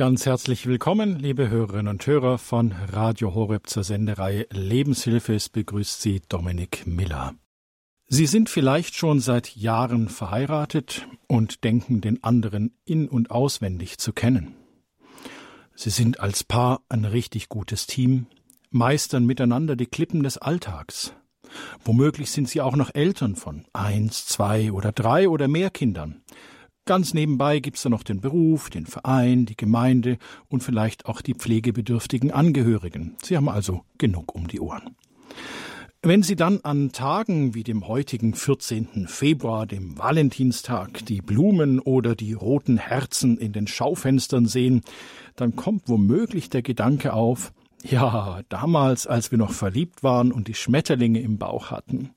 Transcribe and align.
Ganz 0.00 0.24
herzlich 0.24 0.66
willkommen, 0.66 1.18
liebe 1.18 1.50
Hörerinnen 1.50 1.88
und 1.88 2.06
Hörer 2.06 2.38
von 2.38 2.72
Radio 2.72 3.34
Horeb 3.34 3.68
zur 3.68 3.84
Sendereihe 3.84 4.46
Lebenshilfe. 4.50 5.34
Es 5.34 5.50
begrüßt 5.50 6.00
Sie 6.00 6.22
Dominik 6.26 6.86
Miller. 6.86 7.34
Sie 8.06 8.24
sind 8.24 8.48
vielleicht 8.48 8.94
schon 8.94 9.20
seit 9.20 9.54
Jahren 9.56 10.08
verheiratet 10.08 11.06
und 11.26 11.64
denken 11.64 12.00
den 12.00 12.24
anderen 12.24 12.72
in 12.86 13.10
und 13.10 13.30
auswendig 13.30 13.98
zu 13.98 14.14
kennen. 14.14 14.54
Sie 15.74 15.90
sind 15.90 16.18
als 16.18 16.44
Paar 16.44 16.80
ein 16.88 17.04
richtig 17.04 17.50
gutes 17.50 17.86
Team, 17.86 18.24
meistern 18.70 19.26
miteinander 19.26 19.76
die 19.76 19.84
Klippen 19.84 20.22
des 20.22 20.38
Alltags. 20.38 21.12
Womöglich 21.84 22.30
sind 22.30 22.48
Sie 22.48 22.62
auch 22.62 22.74
noch 22.74 22.94
Eltern 22.94 23.36
von 23.36 23.66
eins, 23.74 24.24
zwei 24.24 24.72
oder 24.72 24.92
drei 24.92 25.28
oder 25.28 25.46
mehr 25.46 25.68
Kindern. 25.68 26.22
Ganz 26.86 27.14
nebenbei 27.14 27.60
gibt's 27.60 27.82
da 27.82 27.88
noch 27.88 28.02
den 28.02 28.20
Beruf, 28.20 28.70
den 28.70 28.86
Verein, 28.86 29.46
die 29.46 29.56
Gemeinde 29.56 30.18
und 30.48 30.62
vielleicht 30.62 31.06
auch 31.06 31.20
die 31.20 31.34
pflegebedürftigen 31.34 32.30
Angehörigen. 32.32 33.16
Sie 33.22 33.36
haben 33.36 33.48
also 33.48 33.82
genug 33.98 34.34
um 34.34 34.48
die 34.48 34.60
Ohren. 34.60 34.96
Wenn 36.02 36.22
Sie 36.22 36.34
dann 36.34 36.60
an 36.62 36.92
Tagen 36.92 37.54
wie 37.54 37.62
dem 37.62 37.86
heutigen 37.86 38.32
14. 38.32 39.06
Februar, 39.06 39.66
dem 39.66 39.98
Valentinstag, 39.98 41.04
die 41.04 41.20
Blumen 41.20 41.78
oder 41.78 42.16
die 42.16 42.32
roten 42.32 42.78
Herzen 42.78 43.36
in 43.36 43.52
den 43.52 43.66
Schaufenstern 43.66 44.46
sehen, 44.46 44.80
dann 45.36 45.56
kommt 45.56 45.90
womöglich 45.90 46.48
der 46.48 46.62
Gedanke 46.62 47.12
auf, 47.12 47.52
ja, 47.82 48.40
damals, 48.48 49.06
als 49.06 49.30
wir 49.30 49.36
noch 49.36 49.52
verliebt 49.52 50.02
waren 50.02 50.32
und 50.32 50.48
die 50.48 50.54
Schmetterlinge 50.54 51.20
im 51.20 51.36
Bauch 51.36 51.70
hatten. 51.70 52.10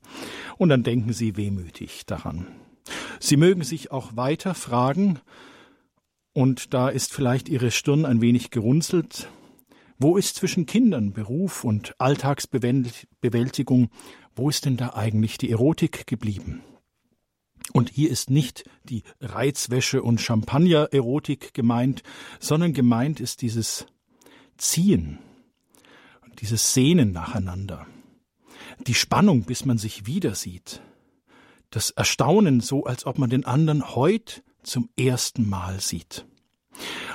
Und 0.56 0.70
dann 0.70 0.82
denken 0.82 1.12
Sie 1.12 1.36
wehmütig 1.36 2.06
daran. 2.06 2.46
Sie 3.20 3.36
mögen 3.36 3.62
sich 3.62 3.90
auch 3.90 4.16
weiter 4.16 4.54
fragen, 4.54 5.20
und 6.34 6.74
da 6.74 6.88
ist 6.88 7.12
vielleicht 7.12 7.48
Ihre 7.48 7.70
Stirn 7.70 8.04
ein 8.04 8.20
wenig 8.20 8.50
gerunzelt, 8.50 9.28
wo 9.98 10.16
ist 10.16 10.34
zwischen 10.34 10.66
Kindern, 10.66 11.12
Beruf 11.12 11.62
und 11.62 11.94
Alltagsbewältigung, 11.98 13.90
wo 14.34 14.50
ist 14.50 14.64
denn 14.64 14.76
da 14.76 14.94
eigentlich 14.94 15.38
die 15.38 15.50
Erotik 15.50 16.06
geblieben? 16.06 16.62
Und 17.72 17.90
hier 17.90 18.10
ist 18.10 18.30
nicht 18.30 18.64
die 18.82 19.04
Reizwäsche 19.20 20.02
und 20.02 20.20
Champagner-Erotik 20.20 21.54
gemeint, 21.54 22.02
sondern 22.40 22.72
gemeint 22.72 23.20
ist 23.20 23.40
dieses 23.42 23.86
Ziehen, 24.58 25.18
dieses 26.40 26.74
Sehnen 26.74 27.12
nacheinander, 27.12 27.86
die 28.86 28.94
Spannung, 28.94 29.44
bis 29.44 29.64
man 29.64 29.78
sich 29.78 30.06
wieder 30.06 30.34
sieht, 30.34 30.82
das 31.74 31.90
Erstaunen, 31.90 32.60
so 32.60 32.84
als 32.84 33.04
ob 33.04 33.18
man 33.18 33.30
den 33.30 33.44
anderen 33.44 33.94
heute 33.94 34.42
zum 34.62 34.88
ersten 34.96 35.48
Mal 35.48 35.80
sieht. 35.80 36.26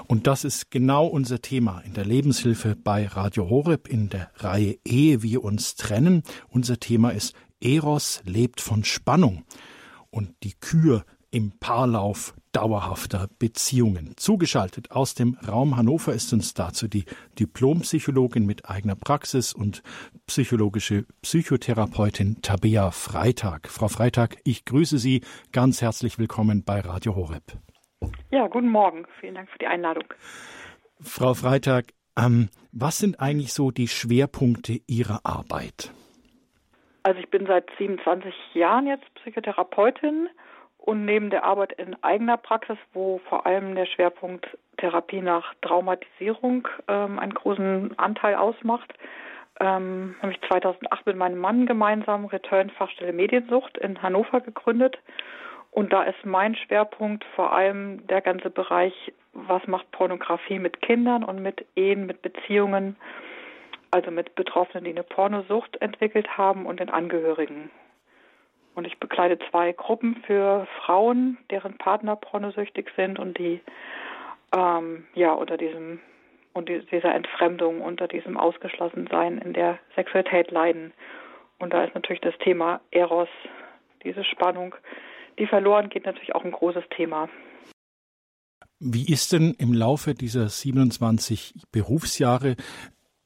Und 0.08 0.28
das 0.28 0.44
ist 0.44 0.72
genau 0.72 1.06
unser 1.08 1.42
Thema 1.42 1.80
in 1.82 1.94
der 1.94 2.06
Lebenshilfe 2.06 2.76
bei 2.76 3.08
Radio 3.08 3.50
Horeb 3.50 3.88
in 3.88 4.10
der 4.10 4.32
Reihe 4.36 4.78
Ehe 4.86 5.22
wir 5.24 5.44
uns 5.44 5.76
trennen. 5.76 6.24
Unser 6.50 6.80
Thema 6.80 7.12
ist 7.12 7.34
Eros 7.62 8.22
lebt 8.26 8.62
von 8.62 8.84
Spannung 8.84 9.44
und 10.10 10.34
die 10.44 10.54
Kür 10.54 11.06
im 11.32 11.52
Paarlauf 11.60 12.34
dauerhafter 12.52 13.28
Beziehungen. 13.40 14.14
Zugeschaltet 14.18 14.92
aus 14.92 15.14
dem 15.14 15.38
Raum 15.48 15.78
Hannover 15.78 16.14
ist 16.14 16.34
uns 16.34 16.54
dazu 16.54 16.88
die 16.88 17.06
Diplompsychologin 17.40 18.46
mit 18.46 18.70
eigener 18.70 18.96
Praxis 18.96 19.54
und 19.54 19.84
psychologische 20.28 21.06
Psychotherapeutin 21.22 22.42
Tabea 22.42 22.92
Freitag. 22.92 23.68
Frau 23.68 23.88
Freitag, 23.88 24.38
ich 24.44 24.66
grüße 24.66 24.98
Sie 24.98 25.22
ganz 25.52 25.82
herzlich 25.82 26.18
willkommen 26.18 26.64
bei 26.66 26.80
Radio 26.80 27.16
Horeb. 27.16 27.44
Ja, 28.32 28.48
guten 28.48 28.70
Morgen. 28.70 29.06
Vielen 29.20 29.36
Dank 29.36 29.50
für 29.50 29.60
die 29.60 29.68
Einladung. 29.68 30.06
Frau 31.02 31.34
Freitag, 31.34 31.94
ähm, 32.18 32.50
was 32.72 32.98
sind 32.98 33.20
eigentlich 33.20 33.54
so 33.54 33.72
die 33.72 33.88
Schwerpunkte 33.88 34.80
Ihrer 34.88 35.22
Arbeit? 35.24 35.92
Also 37.04 37.20
ich 37.22 37.30
bin 37.30 37.46
seit 37.46 37.66
27 37.78 38.34
Jahren 38.54 38.88
jetzt 38.88 39.06
Psychotherapeutin 39.16 40.30
und 40.80 41.06
neben 41.06 41.30
der 41.30 41.44
Arbeit 41.44 41.74
in 41.74 42.02
eigener 42.04 42.38
Praxis, 42.38 42.78
wo 42.94 43.20
vor 43.30 43.46
allem 43.46 43.76
der 43.76 43.86
Schwerpunkt 43.86 44.58
Therapie 44.78 45.22
nach 45.22 45.54
Traumatisierung 45.62 46.68
ähm, 46.88 47.20
einen 47.20 47.34
großen 47.34 47.98
Anteil 48.00 48.36
ausmacht, 48.36 48.94
ähm, 49.60 50.16
habe 50.22 50.32
ich 50.32 50.42
2008 50.48 51.06
mit 51.06 51.18
meinem 51.18 51.38
Mann 51.38 51.66
gemeinsam 51.66 52.26
Return 52.26 52.70
Fachstelle 52.70 53.14
Mediensucht 53.14 53.78
in 53.78 54.02
Hannover 54.02 54.40
gegründet. 54.40 54.98
Und 55.72 55.94
da 55.94 56.04
ist 56.04 56.26
mein 56.26 56.56
Schwerpunkt 56.56 57.24
vor 57.36 57.54
allem 57.54 58.08
der 58.08 58.22
ganze 58.22 58.50
Bereich, 58.50 58.94
was 59.34 59.66
macht 59.68 59.92
Pornografie 59.92 60.60
mit 60.60 60.82
Kindern 60.82 61.24
und 61.24 61.42
mit 61.42 61.66
Ehen, 61.76 62.06
mit 62.06 62.22
Beziehungen, 62.22 62.96
also 63.92 64.12
mit 64.12 64.34
Betroffenen, 64.36 64.86
die 64.86 64.92
eine 64.92 65.04
Pornosucht 65.04 65.80
entwickelt 65.82 66.38
haben 66.38 66.66
und 66.66 66.80
den 66.80 66.90
Angehörigen. 66.90 67.70
Und 68.76 68.86
ich 68.86 69.00
begleite 69.00 69.40
zwei 69.50 69.72
Gruppen 69.74 70.22
für 70.26 70.68
Frauen, 70.84 71.38
deren 71.50 71.78
Partner 71.78 72.16
pornosüchtig 72.16 72.90
sind 72.96 73.20
und 73.20 73.38
die 73.38 73.62
ähm, 74.56 75.06
ja 75.16 75.34
unter 75.34 75.58
diesem 75.58 76.00
und 76.54 76.68
dieser 76.68 77.14
Entfremdung, 77.14 77.82
unter 77.82 78.08
diesem 78.08 78.38
Ausgeschlossensein 78.38 79.38
in 79.38 79.54
der 79.54 79.80
Sexualität 79.96 80.52
leiden. 80.52 80.94
Und 81.60 81.74
da 81.74 81.84
ist 81.84 81.94
natürlich 81.94 82.22
das 82.22 82.38
Thema 82.40 82.82
Eros, 82.92 83.30
diese 84.04 84.24
Spannung, 84.24 84.76
die 85.38 85.48
verloren 85.48 85.90
geht, 85.90 86.06
natürlich 86.06 86.36
auch 86.36 86.44
ein 86.44 86.52
großes 86.52 86.84
Thema. 86.96 87.30
Wie 88.80 89.12
ist 89.12 89.34
denn 89.34 89.56
im 89.60 89.74
Laufe 89.74 90.14
dieser 90.14 90.48
27 90.48 91.54
Berufsjahre 91.72 92.56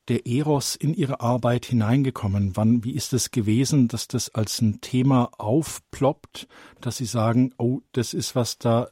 der 0.09 0.25
Eros 0.25 0.75
in 0.75 0.93
Ihre 0.93 1.21
Arbeit 1.21 1.65
hineingekommen? 1.65 2.53
Wann, 2.55 2.83
wie 2.83 2.95
ist 2.95 3.13
es 3.13 3.31
gewesen, 3.31 3.87
dass 3.87 4.07
das 4.07 4.33
als 4.33 4.61
ein 4.61 4.81
Thema 4.81 5.29
aufploppt, 5.37 6.47
dass 6.81 6.97
Sie 6.97 7.05
sagen, 7.05 7.53
oh, 7.57 7.79
das 7.93 8.13
ist 8.13 8.35
was 8.35 8.57
da, 8.57 8.87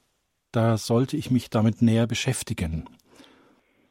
da 0.51 0.77
sollte 0.77 1.17
ich 1.17 1.31
mich 1.31 1.49
damit 1.49 1.81
näher 1.81 2.07
beschäftigen? 2.07 2.85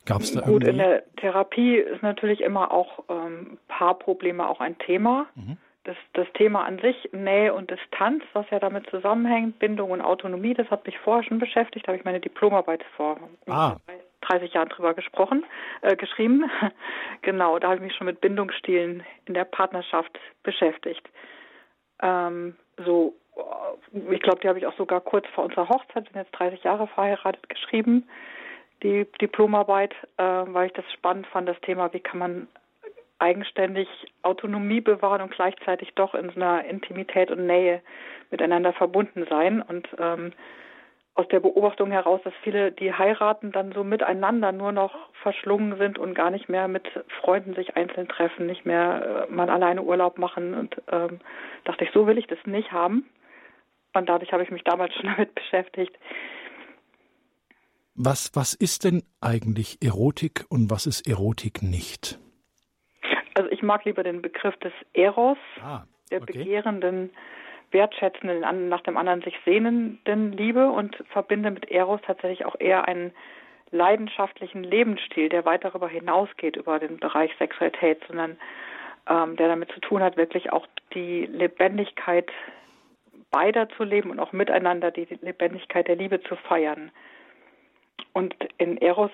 Gab 0.07 0.23
es 0.23 0.33
da 0.33 0.41
Gut, 0.41 0.65
irgendwie? 0.65 0.71
in 0.71 0.79
der 0.79 1.15
Therapie 1.17 1.77
ist 1.77 2.03
natürlich 2.03 2.41
immer 2.41 2.73
auch 2.73 3.05
ähm, 3.09 3.59
Paarprobleme 3.69 4.49
auch 4.49 4.61
ein 4.61 4.79
Thema. 4.79 5.27
Mhm. 5.35 5.57
Das, 5.85 5.97
das 6.13 6.27
Thema 6.35 6.65
an 6.65 6.79
sich, 6.79 7.11
Nähe 7.13 7.55
und 7.55 7.71
Distanz, 7.71 8.23
was 8.35 8.45
ja 8.51 8.59
damit 8.59 8.89
zusammenhängt, 8.91 9.59
Bindung 9.59 9.93
und 9.93 10.03
Autonomie, 10.03 10.53
das 10.53 10.71
hat 10.71 10.85
mich 10.85 10.99
vorher 10.99 11.25
schon 11.25 11.39
beschäftigt, 11.39 11.87
da 11.87 11.93
habe 11.93 11.99
ich 11.99 12.05
meine 12.05 12.21
Diplomarbeit 12.21 12.85
vor 12.97 13.19
ah. 13.49 13.77
30 14.23 14.55
Jahren 14.55 14.69
drüber 14.69 14.95
gesprochen, 14.95 15.45
äh, 15.83 15.97
geschrieben. 15.97 16.51
genau, 17.23 17.59
da 17.59 17.69
habe 17.69 17.77
ich 17.77 17.83
mich 17.83 17.95
schon 17.95 18.07
mit 18.07 18.21
Bindungsstilen 18.21 19.05
in 19.27 19.35
der 19.35 19.45
Partnerschaft 19.45 20.19
beschäftigt. 20.43 21.09
Ähm, 22.03 22.57
so, 22.85 23.15
äh, 23.37 24.15
ich 24.15 24.23
glaube, 24.23 24.41
die 24.41 24.49
habe 24.49 24.59
ich 24.59 24.67
auch 24.67 24.77
sogar 24.77 25.01
kurz 25.01 25.27
vor 25.35 25.45
unserer 25.45 25.69
Hochzeit, 25.69 26.11
bin 26.13 26.23
jetzt 26.23 26.33
30 26.33 26.63
Jahre 26.65 26.87
verheiratet, 26.87 27.49
geschrieben, 27.49 28.09
die 28.83 29.07
Diplomarbeit, 29.21 29.95
äh, 30.17 30.23
weil 30.23 30.67
ich 30.67 30.73
das 30.73 30.91
spannend 30.93 31.27
fand, 31.27 31.49
das 31.49 31.61
Thema, 31.61 31.93
wie 31.93 32.01
kann 32.01 32.19
man 32.19 32.49
eigenständig 33.19 33.89
Autonomie 34.23 34.81
bewahren 34.81 35.21
und 35.21 35.33
gleichzeitig 35.33 35.93
doch 35.95 36.15
in 36.15 36.31
so 36.31 36.37
einer 36.37 36.65
Intimität 36.65 37.31
und 37.31 37.47
Nähe 37.47 37.83
miteinander 38.31 38.73
verbunden 38.73 39.27
sein. 39.29 39.61
Und 39.61 39.89
ähm, 39.99 40.33
aus 41.15 41.27
der 41.29 41.41
Beobachtung 41.41 41.91
heraus, 41.91 42.21
dass 42.25 42.33
viele, 42.43 42.73
die 42.73 42.93
heiraten, 42.93 43.53
dann 43.53 43.73
so 43.73 43.85
miteinander 43.85 44.53
nur 44.53 44.73
noch 44.73 44.95
verschlungen 45.23 45.77
sind 45.77 45.99
und 45.99 46.15
gar 46.15 46.31
nicht 46.31 46.49
mehr 46.49 46.69
mit 46.69 46.87
Freunden 47.21 47.55
sich 47.55 47.77
einzeln 47.77 48.09
treffen, 48.09 48.47
nicht 48.47 48.65
mehr 48.65 49.27
äh, 49.29 49.33
mal 49.33 49.51
alleine 49.51 49.83
Urlaub 49.83 50.19
machen. 50.19 50.55
Und 50.55 50.81
ähm, 50.91 51.21
dachte 51.65 51.85
ich, 51.85 51.91
so 51.93 52.07
will 52.07 52.19
ich 52.19 52.27
das 52.27 52.39
nicht 52.47 52.73
haben. 52.73 53.05
Und 53.93 54.09
dadurch 54.09 54.33
habe 54.33 54.43
ich 54.43 54.51
mich 54.51 54.63
damals 54.65 54.95
schon 55.01 55.11
damit 55.11 55.35
beschäftigt. 55.35 55.97
Was, 57.95 58.31
was 58.35 58.55
ist 58.55 58.85
denn 58.85 59.03
eigentlich 59.21 59.79
Erotik 59.83 60.45
und 60.49 60.71
was 60.71 60.87
ist 60.87 61.07
Erotik 61.07 61.63
nicht? 61.63 62.19
Also 63.35 63.51
ich 63.51 63.63
mag 63.63 63.85
lieber 63.85 64.03
den 64.03 64.23
Begriff 64.23 64.57
des 64.59 64.73
Eros, 64.95 65.39
ah, 65.63 65.83
der 66.11 66.23
okay. 66.23 66.39
begehrenden 66.39 67.11
wertschätzenden, 67.73 68.69
nach 68.69 68.81
dem 68.83 68.97
anderen 68.97 69.23
sich 69.23 69.39
sehnenden 69.45 70.33
Liebe 70.33 70.71
und 70.71 70.97
verbinde 71.11 71.51
mit 71.51 71.71
Eros 71.71 72.01
tatsächlich 72.05 72.45
auch 72.45 72.57
eher 72.59 72.87
einen 72.89 73.13
leidenschaftlichen 73.71 74.65
Lebensstil, 74.65 75.29
der 75.29 75.45
weit 75.45 75.65
darüber 75.65 75.89
hinausgeht, 75.89 76.57
über 76.57 76.79
den 76.79 76.99
Bereich 76.99 77.31
Sexualität, 77.39 78.03
sondern 78.09 78.37
ähm, 79.09 79.37
der 79.37 79.49
damit 79.49 79.71
zu 79.73 79.81
tun 79.81 80.03
hat, 80.03 80.17
wirklich 80.17 80.53
auch 80.53 80.67
die 80.95 81.27
Lebendigkeit 81.27 82.31
beider 83.31 83.69
zu 83.71 83.85
leben 83.85 84.11
und 84.11 84.19
auch 84.19 84.33
miteinander 84.33 84.91
die 84.91 85.07
Lebendigkeit 85.21 85.87
der 85.87 85.97
Liebe 85.97 86.21
zu 86.23 86.37
feiern. 86.37 86.91
Und 88.13 88.35
in 88.59 88.77
Eros 88.79 89.13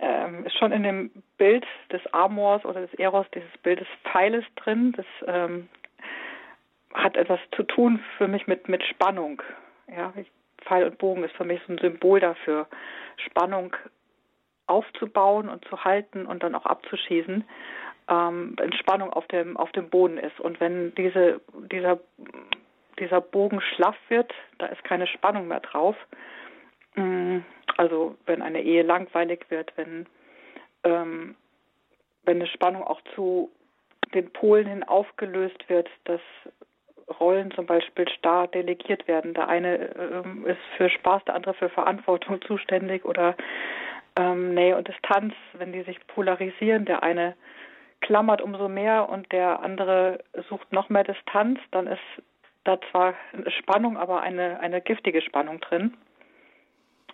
ähm, 0.00 0.46
ist 0.46 0.56
schon 0.56 0.70
in 0.70 0.84
dem 0.84 1.10
Bild 1.36 1.66
des 1.90 2.00
Amors 2.12 2.64
oder 2.64 2.82
des 2.82 2.94
Eros 2.94 3.26
dieses 3.34 3.50
Bild 3.62 3.80
des 3.80 3.88
Pfeiles 4.04 4.44
drin, 4.54 4.92
des 4.92 5.06
ähm, 5.26 5.68
hat 6.96 7.16
etwas 7.16 7.40
zu 7.54 7.62
tun 7.62 8.02
für 8.18 8.26
mich 8.26 8.46
mit, 8.46 8.68
mit 8.68 8.82
Spannung. 8.82 9.42
Ja, 9.88 10.12
Pfeil 10.62 10.84
und 10.84 10.98
Bogen 10.98 11.22
ist 11.24 11.36
für 11.36 11.44
mich 11.44 11.60
so 11.66 11.72
ein 11.72 11.78
Symbol 11.78 12.20
dafür. 12.20 12.66
Spannung 13.16 13.76
aufzubauen 14.66 15.48
und 15.48 15.64
zu 15.66 15.84
halten 15.84 16.26
und 16.26 16.42
dann 16.42 16.54
auch 16.54 16.66
abzuschießen, 16.66 17.44
ähm, 18.08 18.54
wenn 18.56 18.72
Spannung 18.72 19.12
auf 19.12 19.26
dem, 19.28 19.56
auf 19.56 19.70
dem 19.72 19.90
Boden 19.90 20.18
ist. 20.18 20.40
Und 20.40 20.58
wenn 20.58 20.94
diese, 20.96 21.40
dieser, 21.70 22.00
dieser 22.98 23.20
Bogen 23.20 23.60
schlaff 23.60 23.96
wird, 24.08 24.32
da 24.58 24.66
ist 24.66 24.82
keine 24.82 25.06
Spannung 25.06 25.48
mehr 25.48 25.60
drauf. 25.60 25.96
Mm, 26.96 27.38
also 27.76 28.16
wenn 28.26 28.42
eine 28.42 28.62
Ehe 28.62 28.82
langweilig 28.82 29.46
wird, 29.50 29.72
wenn, 29.76 30.06
ähm, 30.82 31.36
wenn 32.24 32.36
eine 32.36 32.48
Spannung 32.48 32.82
auch 32.82 33.00
zu 33.14 33.52
den 34.14 34.32
Polen 34.32 34.66
hin 34.66 34.82
aufgelöst 34.82 35.68
wird, 35.68 35.88
dass 36.04 36.20
Rollen 37.20 37.50
zum 37.52 37.66
Beispiel 37.66 38.08
starr 38.08 38.48
delegiert 38.48 39.06
werden. 39.06 39.34
Der 39.34 39.48
eine 39.48 39.94
ähm, 39.94 40.44
ist 40.46 40.60
für 40.76 40.90
Spaß, 40.90 41.24
der 41.24 41.34
andere 41.34 41.54
für 41.54 41.68
Verantwortung 41.68 42.40
zuständig 42.42 43.04
oder 43.04 43.36
ähm, 44.16 44.54
Nähe 44.54 44.76
und 44.76 44.88
Distanz, 44.88 45.34
wenn 45.54 45.72
die 45.72 45.82
sich 45.82 46.04
polarisieren. 46.08 46.84
Der 46.84 47.02
eine 47.02 47.36
klammert 48.00 48.42
umso 48.42 48.68
mehr 48.68 49.08
und 49.08 49.30
der 49.32 49.60
andere 49.60 50.18
sucht 50.48 50.72
noch 50.72 50.88
mehr 50.88 51.04
Distanz, 51.04 51.60
dann 51.70 51.86
ist 51.86 52.00
da 52.64 52.80
zwar 52.90 53.14
eine 53.32 53.50
Spannung, 53.50 53.96
aber 53.96 54.22
eine, 54.22 54.58
eine 54.60 54.80
giftige 54.80 55.22
Spannung 55.22 55.60
drin. 55.60 55.96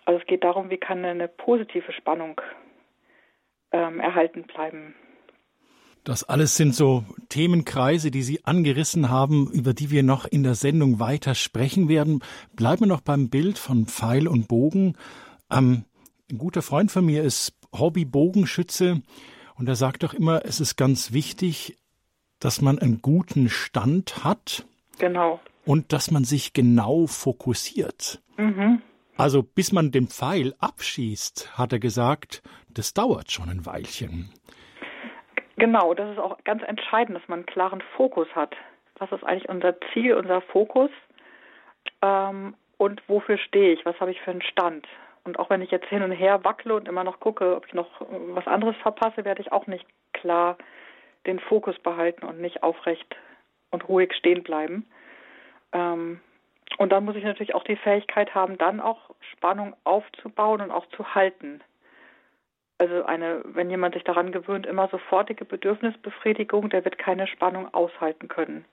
Also 0.05 0.19
es 0.19 0.25
geht 0.25 0.43
darum, 0.43 0.69
wie 0.69 0.77
kann 0.77 1.05
eine 1.05 1.27
positive 1.27 1.91
Spannung 1.93 2.41
ähm, 3.71 3.99
erhalten 3.99 4.43
bleiben. 4.43 4.95
Das 6.03 6.25
alles 6.25 6.57
sind 6.57 6.75
so 6.75 7.05
Themenkreise, 7.29 8.11
die 8.11 8.23
Sie 8.23 8.43
angerissen 8.43 9.09
haben, 9.09 9.49
über 9.51 9.73
die 9.73 9.89
wir 9.89 10.03
noch 10.03 10.25
in 10.25 10.43
der 10.43 10.55
Sendung 10.55 10.99
weiter 10.99 11.33
sprechen 11.33 11.87
werden. 11.87 12.21
Bleiben 12.55 12.81
wir 12.81 12.87
noch 12.87 13.01
beim 13.01 13.29
Bild 13.29 13.57
von 13.57 13.85
Pfeil 13.85 14.27
und 14.27 14.49
Bogen. 14.49 14.97
Ähm, 15.49 15.85
ein 16.29 16.37
guter 16.37 16.61
Freund 16.61 16.91
von 16.91 17.05
mir 17.05 17.23
ist 17.23 17.53
Hobby-Bogenschütze 17.73 19.01
und 19.55 19.69
er 19.69 19.75
sagt 19.75 20.03
doch 20.03 20.13
immer, 20.13 20.45
es 20.45 20.59
ist 20.59 20.75
ganz 20.75 21.13
wichtig, 21.13 21.77
dass 22.39 22.61
man 22.61 22.79
einen 22.79 23.01
guten 23.01 23.49
Stand 23.49 24.25
hat. 24.25 24.65
Genau. 24.99 25.39
Und 25.65 25.93
dass 25.93 26.11
man 26.11 26.25
sich 26.25 26.51
genau 26.51 27.07
fokussiert. 27.07 28.21
Mhm. 28.37 28.81
Also 29.15 29.43
bis 29.43 29.71
man 29.71 29.91
den 29.91 30.07
Pfeil 30.07 30.53
abschießt, 30.59 31.57
hat 31.57 31.71
er 31.71 31.79
gesagt, 31.79 32.41
das 32.73 32.93
dauert 32.93 33.31
schon 33.31 33.47
ein 33.47 33.65
Weilchen. 33.65 34.31
Genau, 35.63 35.93
das 35.93 36.11
ist 36.11 36.19
auch 36.19 36.43
ganz 36.43 36.61
entscheidend, 36.63 37.17
dass 37.17 37.25
man 37.29 37.39
einen 37.39 37.45
klaren 37.45 37.81
Fokus 37.95 38.27
hat. 38.35 38.53
Was 38.97 39.09
ist 39.13 39.23
eigentlich 39.23 39.47
unser 39.47 39.79
Ziel, 39.93 40.13
unser 40.13 40.41
Fokus? 40.41 40.89
Ähm, 42.01 42.55
und 42.75 43.01
wofür 43.07 43.37
stehe 43.37 43.71
ich? 43.71 43.85
Was 43.85 43.97
habe 44.01 44.11
ich 44.11 44.19
für 44.19 44.31
einen 44.31 44.41
Stand? 44.41 44.85
Und 45.23 45.39
auch 45.39 45.49
wenn 45.49 45.61
ich 45.61 45.71
jetzt 45.71 45.87
hin 45.87 46.03
und 46.03 46.11
her 46.11 46.43
wackle 46.43 46.75
und 46.75 46.89
immer 46.89 47.05
noch 47.05 47.21
gucke, 47.21 47.55
ob 47.55 47.65
ich 47.65 47.73
noch 47.73 47.87
was 48.01 48.45
anderes 48.45 48.75
verpasse, 48.81 49.23
werde 49.23 49.41
ich 49.41 49.53
auch 49.53 49.65
nicht 49.65 49.85
klar 50.11 50.57
den 51.27 51.39
Fokus 51.39 51.79
behalten 51.79 52.25
und 52.25 52.41
nicht 52.41 52.61
aufrecht 52.61 53.15
und 53.71 53.87
ruhig 53.87 54.13
stehen 54.15 54.43
bleiben. 54.43 54.85
Ähm, 55.71 56.19
und 56.77 56.91
dann 56.91 57.05
muss 57.05 57.15
ich 57.15 57.23
natürlich 57.23 57.55
auch 57.55 57.63
die 57.63 57.77
Fähigkeit 57.77 58.35
haben, 58.35 58.57
dann 58.57 58.81
auch 58.81 59.11
Spannung 59.31 59.77
aufzubauen 59.85 60.59
und 60.59 60.71
auch 60.71 60.87
zu 60.87 61.15
halten. 61.15 61.61
Also 62.83 63.05
eine, 63.05 63.41
wenn 63.45 63.69
jemand 63.69 63.93
sich 63.93 64.03
daran 64.03 64.33
gewöhnt, 64.33 64.65
immer 64.65 64.89
sofortige 64.89 65.45
Bedürfnisbefriedigung, 65.45 66.69
der 66.69 66.83
wird 66.83 66.97
keine 66.97 67.27
Spannung 67.27 67.73
aushalten 67.73 68.27
können. 68.27 68.65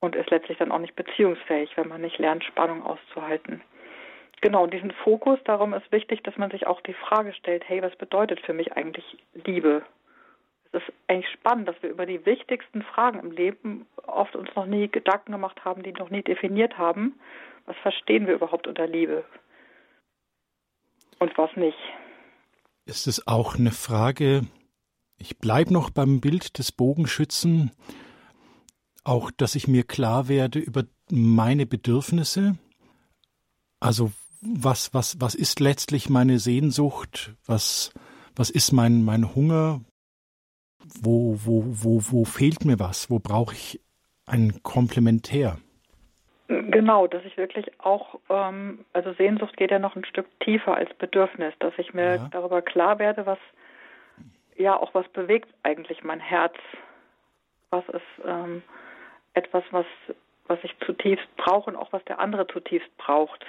Und 0.00 0.16
ist 0.16 0.30
letztlich 0.30 0.58
dann 0.58 0.72
auch 0.72 0.80
nicht 0.80 0.96
beziehungsfähig, 0.96 1.76
wenn 1.76 1.86
man 1.86 2.00
nicht 2.00 2.18
lernt, 2.18 2.42
Spannung 2.42 2.82
auszuhalten. 2.82 3.60
Genau, 4.40 4.66
diesen 4.66 4.90
Fokus, 4.90 5.38
darum 5.44 5.74
ist 5.74 5.92
wichtig, 5.92 6.24
dass 6.24 6.36
man 6.38 6.50
sich 6.50 6.66
auch 6.66 6.80
die 6.80 6.92
Frage 6.92 7.32
stellt, 7.34 7.62
hey, 7.68 7.80
was 7.82 7.94
bedeutet 7.94 8.40
für 8.40 8.52
mich 8.52 8.72
eigentlich 8.72 9.16
Liebe? 9.32 9.82
Es 10.72 10.82
ist 10.82 10.92
eigentlich 11.06 11.30
spannend, 11.30 11.68
dass 11.68 11.80
wir 11.84 11.90
über 11.90 12.06
die 12.06 12.26
wichtigsten 12.26 12.82
Fragen 12.82 13.20
im 13.20 13.30
Leben 13.30 13.86
oft 14.08 14.34
uns 14.34 14.52
noch 14.56 14.66
nie 14.66 14.88
Gedanken 14.88 15.30
gemacht 15.30 15.64
haben, 15.64 15.84
die 15.84 15.92
noch 15.92 16.10
nie 16.10 16.22
definiert 16.22 16.78
haben. 16.78 17.14
Was 17.66 17.76
verstehen 17.76 18.26
wir 18.26 18.34
überhaupt 18.34 18.66
unter 18.66 18.88
Liebe? 18.88 19.22
Und 21.20 21.38
was 21.38 21.54
nicht? 21.54 21.78
Ist 22.86 23.06
es 23.06 23.26
auch 23.26 23.54
eine 23.56 23.70
Frage, 23.72 24.46
ich 25.16 25.38
bleibe 25.38 25.72
noch 25.72 25.90
beim 25.90 26.20
Bild 26.20 26.58
des 26.58 26.72
Bogenschützen, 26.72 27.70
auch 29.04 29.30
dass 29.30 29.54
ich 29.54 29.68
mir 29.68 29.84
klar 29.84 30.28
werde 30.28 30.58
über 30.58 30.84
meine 31.10 31.66
Bedürfnisse. 31.66 32.58
Also 33.80 34.12
was, 34.40 34.92
was, 34.92 35.20
was 35.20 35.34
ist 35.34 35.60
letztlich 35.60 36.08
meine 36.08 36.38
Sehnsucht? 36.38 37.34
Was, 37.46 37.92
was 38.34 38.50
ist 38.50 38.72
mein, 38.72 39.02
mein 39.02 39.34
Hunger? 39.34 39.82
Wo, 41.00 41.38
wo, 41.44 41.64
wo, 41.66 42.02
wo 42.10 42.24
fehlt 42.24 42.64
mir 42.64 42.78
was? 42.78 43.08
Wo 43.08 43.18
brauche 43.18 43.54
ich 43.54 43.80
ein 44.26 44.62
Komplementär? 44.62 45.58
Genau, 46.48 47.06
dass 47.06 47.24
ich 47.24 47.38
wirklich 47.38 47.66
auch, 47.80 48.20
ähm, 48.28 48.84
also 48.92 49.12
Sehnsucht 49.14 49.56
geht 49.56 49.70
ja 49.70 49.78
noch 49.78 49.96
ein 49.96 50.04
Stück 50.04 50.26
tiefer 50.40 50.76
als 50.76 50.92
Bedürfnis, 50.94 51.54
dass 51.60 51.72
ich 51.78 51.94
mir 51.94 52.16
ja. 52.16 52.28
darüber 52.32 52.60
klar 52.60 52.98
werde, 52.98 53.24
was, 53.24 53.38
ja, 54.56 54.76
auch 54.76 54.92
was 54.94 55.08
bewegt 55.08 55.48
eigentlich 55.62 56.04
mein 56.04 56.20
Herz. 56.20 56.54
Was 57.70 57.88
ist 57.88 58.26
ähm, 58.26 58.62
etwas, 59.32 59.64
was, 59.70 59.86
was 60.46 60.58
ich 60.62 60.74
zutiefst 60.84 61.26
brauche 61.36 61.70
und 61.70 61.76
auch 61.76 61.92
was 61.92 62.04
der 62.04 62.18
andere 62.18 62.46
zutiefst 62.46 62.94
braucht. 62.98 63.44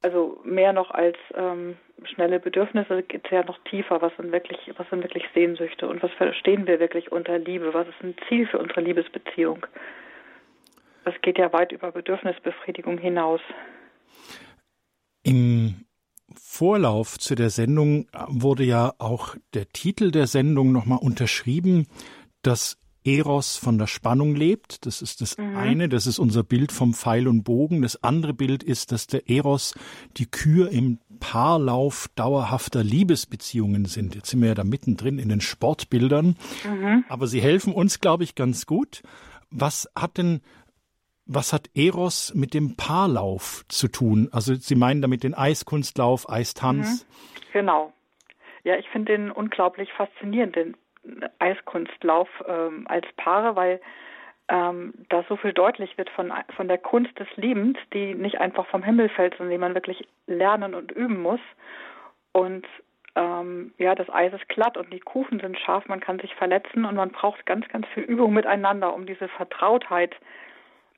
Also 0.00 0.40
mehr 0.42 0.72
noch 0.72 0.90
als 0.90 1.16
ähm, 1.34 1.76
schnelle 2.04 2.40
Bedürfnisse 2.40 3.02
geht 3.02 3.24
es 3.24 3.30
ja 3.30 3.44
noch 3.44 3.58
tiefer. 3.64 4.02
Was 4.02 4.16
sind 4.16 4.32
wirklich, 4.32 4.72
was 4.76 4.88
sind 4.88 5.02
wirklich 5.02 5.24
Sehnsüchte 5.32 5.86
und 5.86 6.02
was 6.02 6.10
verstehen 6.12 6.66
wir 6.66 6.80
wirklich 6.80 7.12
unter 7.12 7.38
Liebe? 7.38 7.72
Was 7.72 7.86
ist 7.86 8.02
ein 8.02 8.16
Ziel 8.26 8.46
für 8.46 8.58
unsere 8.58 8.80
Liebesbeziehung? 8.80 9.64
Das 11.04 11.14
geht 11.22 11.38
ja 11.38 11.52
weit 11.52 11.72
über 11.72 11.92
Bedürfnisbefriedigung 11.92 12.98
hinaus. 12.98 13.40
Im 15.22 15.84
Vorlauf 16.34 17.18
zu 17.18 17.34
der 17.34 17.50
Sendung 17.50 18.06
wurde 18.28 18.64
ja 18.64 18.92
auch 18.98 19.36
der 19.54 19.68
Titel 19.68 20.10
der 20.10 20.26
Sendung 20.26 20.72
nochmal 20.72 20.98
unterschrieben, 21.00 21.86
dass 22.42 22.78
Eros 23.04 23.56
von 23.56 23.78
der 23.78 23.86
Spannung 23.86 24.34
lebt. 24.36 24.86
Das 24.86 25.02
ist 25.02 25.20
das 25.20 25.36
mhm. 25.36 25.56
eine, 25.56 25.88
das 25.88 26.06
ist 26.06 26.18
unser 26.18 26.44
Bild 26.44 26.70
vom 26.72 26.94
Pfeil 26.94 27.26
und 27.26 27.42
Bogen. 27.42 27.82
Das 27.82 28.02
andere 28.02 28.32
Bild 28.32 28.62
ist, 28.62 28.92
dass 28.92 29.06
der 29.06 29.28
Eros 29.28 29.74
die 30.16 30.26
Kür 30.26 30.70
im 30.70 30.98
Paarlauf 31.18 32.08
dauerhafter 32.14 32.84
Liebesbeziehungen 32.84 33.86
sind. 33.86 34.14
Jetzt 34.14 34.30
sind 34.30 34.40
wir 34.40 34.48
ja 34.48 34.54
da 34.54 34.64
mittendrin 34.64 35.18
in 35.18 35.28
den 35.28 35.40
Sportbildern. 35.40 36.36
Mhm. 36.64 37.04
Aber 37.08 37.26
sie 37.26 37.40
helfen 37.40 37.72
uns, 37.72 38.00
glaube 38.00 38.24
ich, 38.24 38.34
ganz 38.34 38.66
gut. 38.66 39.02
Was 39.50 39.88
hat 39.94 40.18
denn 40.18 40.40
was 41.26 41.52
hat 41.52 41.70
Eros 41.74 42.34
mit 42.34 42.54
dem 42.54 42.76
Paarlauf 42.76 43.64
zu 43.68 43.88
tun? 43.88 44.28
Also 44.32 44.54
Sie 44.54 44.74
meinen 44.74 45.02
damit 45.02 45.22
den 45.22 45.34
Eiskunstlauf, 45.34 46.28
Eistanz? 46.28 47.06
Mhm, 47.06 47.52
genau. 47.52 47.92
Ja, 48.64 48.76
ich 48.76 48.88
finde 48.88 49.12
den 49.12 49.30
unglaublich 49.30 49.92
faszinierend, 49.92 50.56
den 50.56 50.76
Eiskunstlauf 51.38 52.28
ähm, 52.46 52.86
als 52.88 53.06
Paare, 53.16 53.56
weil 53.56 53.80
ähm, 54.48 54.92
da 55.08 55.24
so 55.28 55.36
viel 55.36 55.52
deutlich 55.52 55.96
wird 55.98 56.10
von, 56.10 56.32
von 56.56 56.68
der 56.68 56.78
Kunst 56.78 57.18
des 57.18 57.28
Liebens, 57.36 57.78
die 57.92 58.14
nicht 58.14 58.40
einfach 58.40 58.66
vom 58.66 58.82
Himmel 58.82 59.08
fällt, 59.08 59.36
sondern 59.36 59.52
die 59.52 59.58
man 59.58 59.74
wirklich 59.74 60.06
lernen 60.26 60.74
und 60.74 60.92
üben 60.92 61.22
muss. 61.22 61.40
Und 62.32 62.66
ähm, 63.14 63.72
ja, 63.78 63.94
das 63.94 64.08
Eis 64.10 64.32
ist 64.32 64.48
glatt 64.48 64.76
und 64.76 64.92
die 64.92 65.00
Kufen 65.00 65.40
sind 65.40 65.58
scharf, 65.58 65.86
man 65.86 66.00
kann 66.00 66.18
sich 66.18 66.34
verletzen 66.34 66.84
und 66.84 66.94
man 66.94 67.10
braucht 67.10 67.44
ganz, 67.46 67.68
ganz 67.68 67.86
viel 67.94 68.04
Übung 68.04 68.32
miteinander, 68.32 68.94
um 68.94 69.06
diese 69.06 69.28
Vertrautheit 69.28 70.14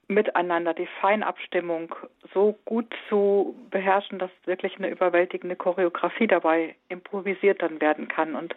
miteinander, 0.09 0.75
die 0.75 0.89
Feinabstimmung 1.01 1.95
so 2.33 2.59
gut 2.65 2.87
zu 3.09 3.55
beherrschen, 3.71 4.19
dass 4.19 4.31
wirklich 4.45 4.77
eine 4.77 4.91
überwältigende 4.91 5.57
Choreografie 5.57 6.27
dabei 6.27 6.75
improvisiert 6.89 7.63
dann 7.63 7.81
werden 7.81 8.09
kann. 8.09 8.35
Und, 8.35 8.55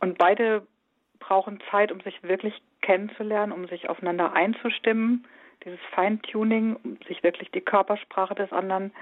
und 0.00 0.18
beide 0.18 0.66
brauchen 1.20 1.60
Zeit, 1.70 1.92
um 1.92 2.00
sich 2.00 2.22
wirklich 2.22 2.60
kennenzulernen, 2.82 3.52
um 3.52 3.66
sich 3.68 3.88
aufeinander 3.88 4.32
einzustimmen, 4.34 5.26
dieses 5.64 5.80
Feintuning, 5.92 6.76
um 6.82 6.98
sich 7.08 7.22
wirklich 7.22 7.50
die 7.50 7.60
Körpersprache 7.60 8.34
des 8.34 8.52
anderen 8.52 8.92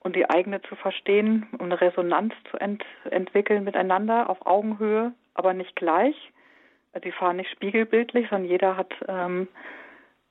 und 0.00 0.14
die 0.14 0.28
eigene 0.28 0.62
zu 0.62 0.76
verstehen, 0.76 1.46
um 1.58 1.66
eine 1.66 1.80
Resonanz 1.80 2.34
zu 2.50 2.58
ent 2.58 2.84
entwickeln 3.10 3.64
miteinander 3.64 4.28
auf 4.30 4.46
Augenhöhe, 4.46 5.12
aber 5.34 5.54
nicht 5.54 5.74
gleich. 5.76 6.14
Die 7.02 7.10
fahren 7.10 7.38
nicht 7.38 7.50
spiegelbildlich, 7.50 8.28
sondern 8.28 8.48
jeder 8.48 8.76
hat 8.76 8.94
ähm, 9.08 9.48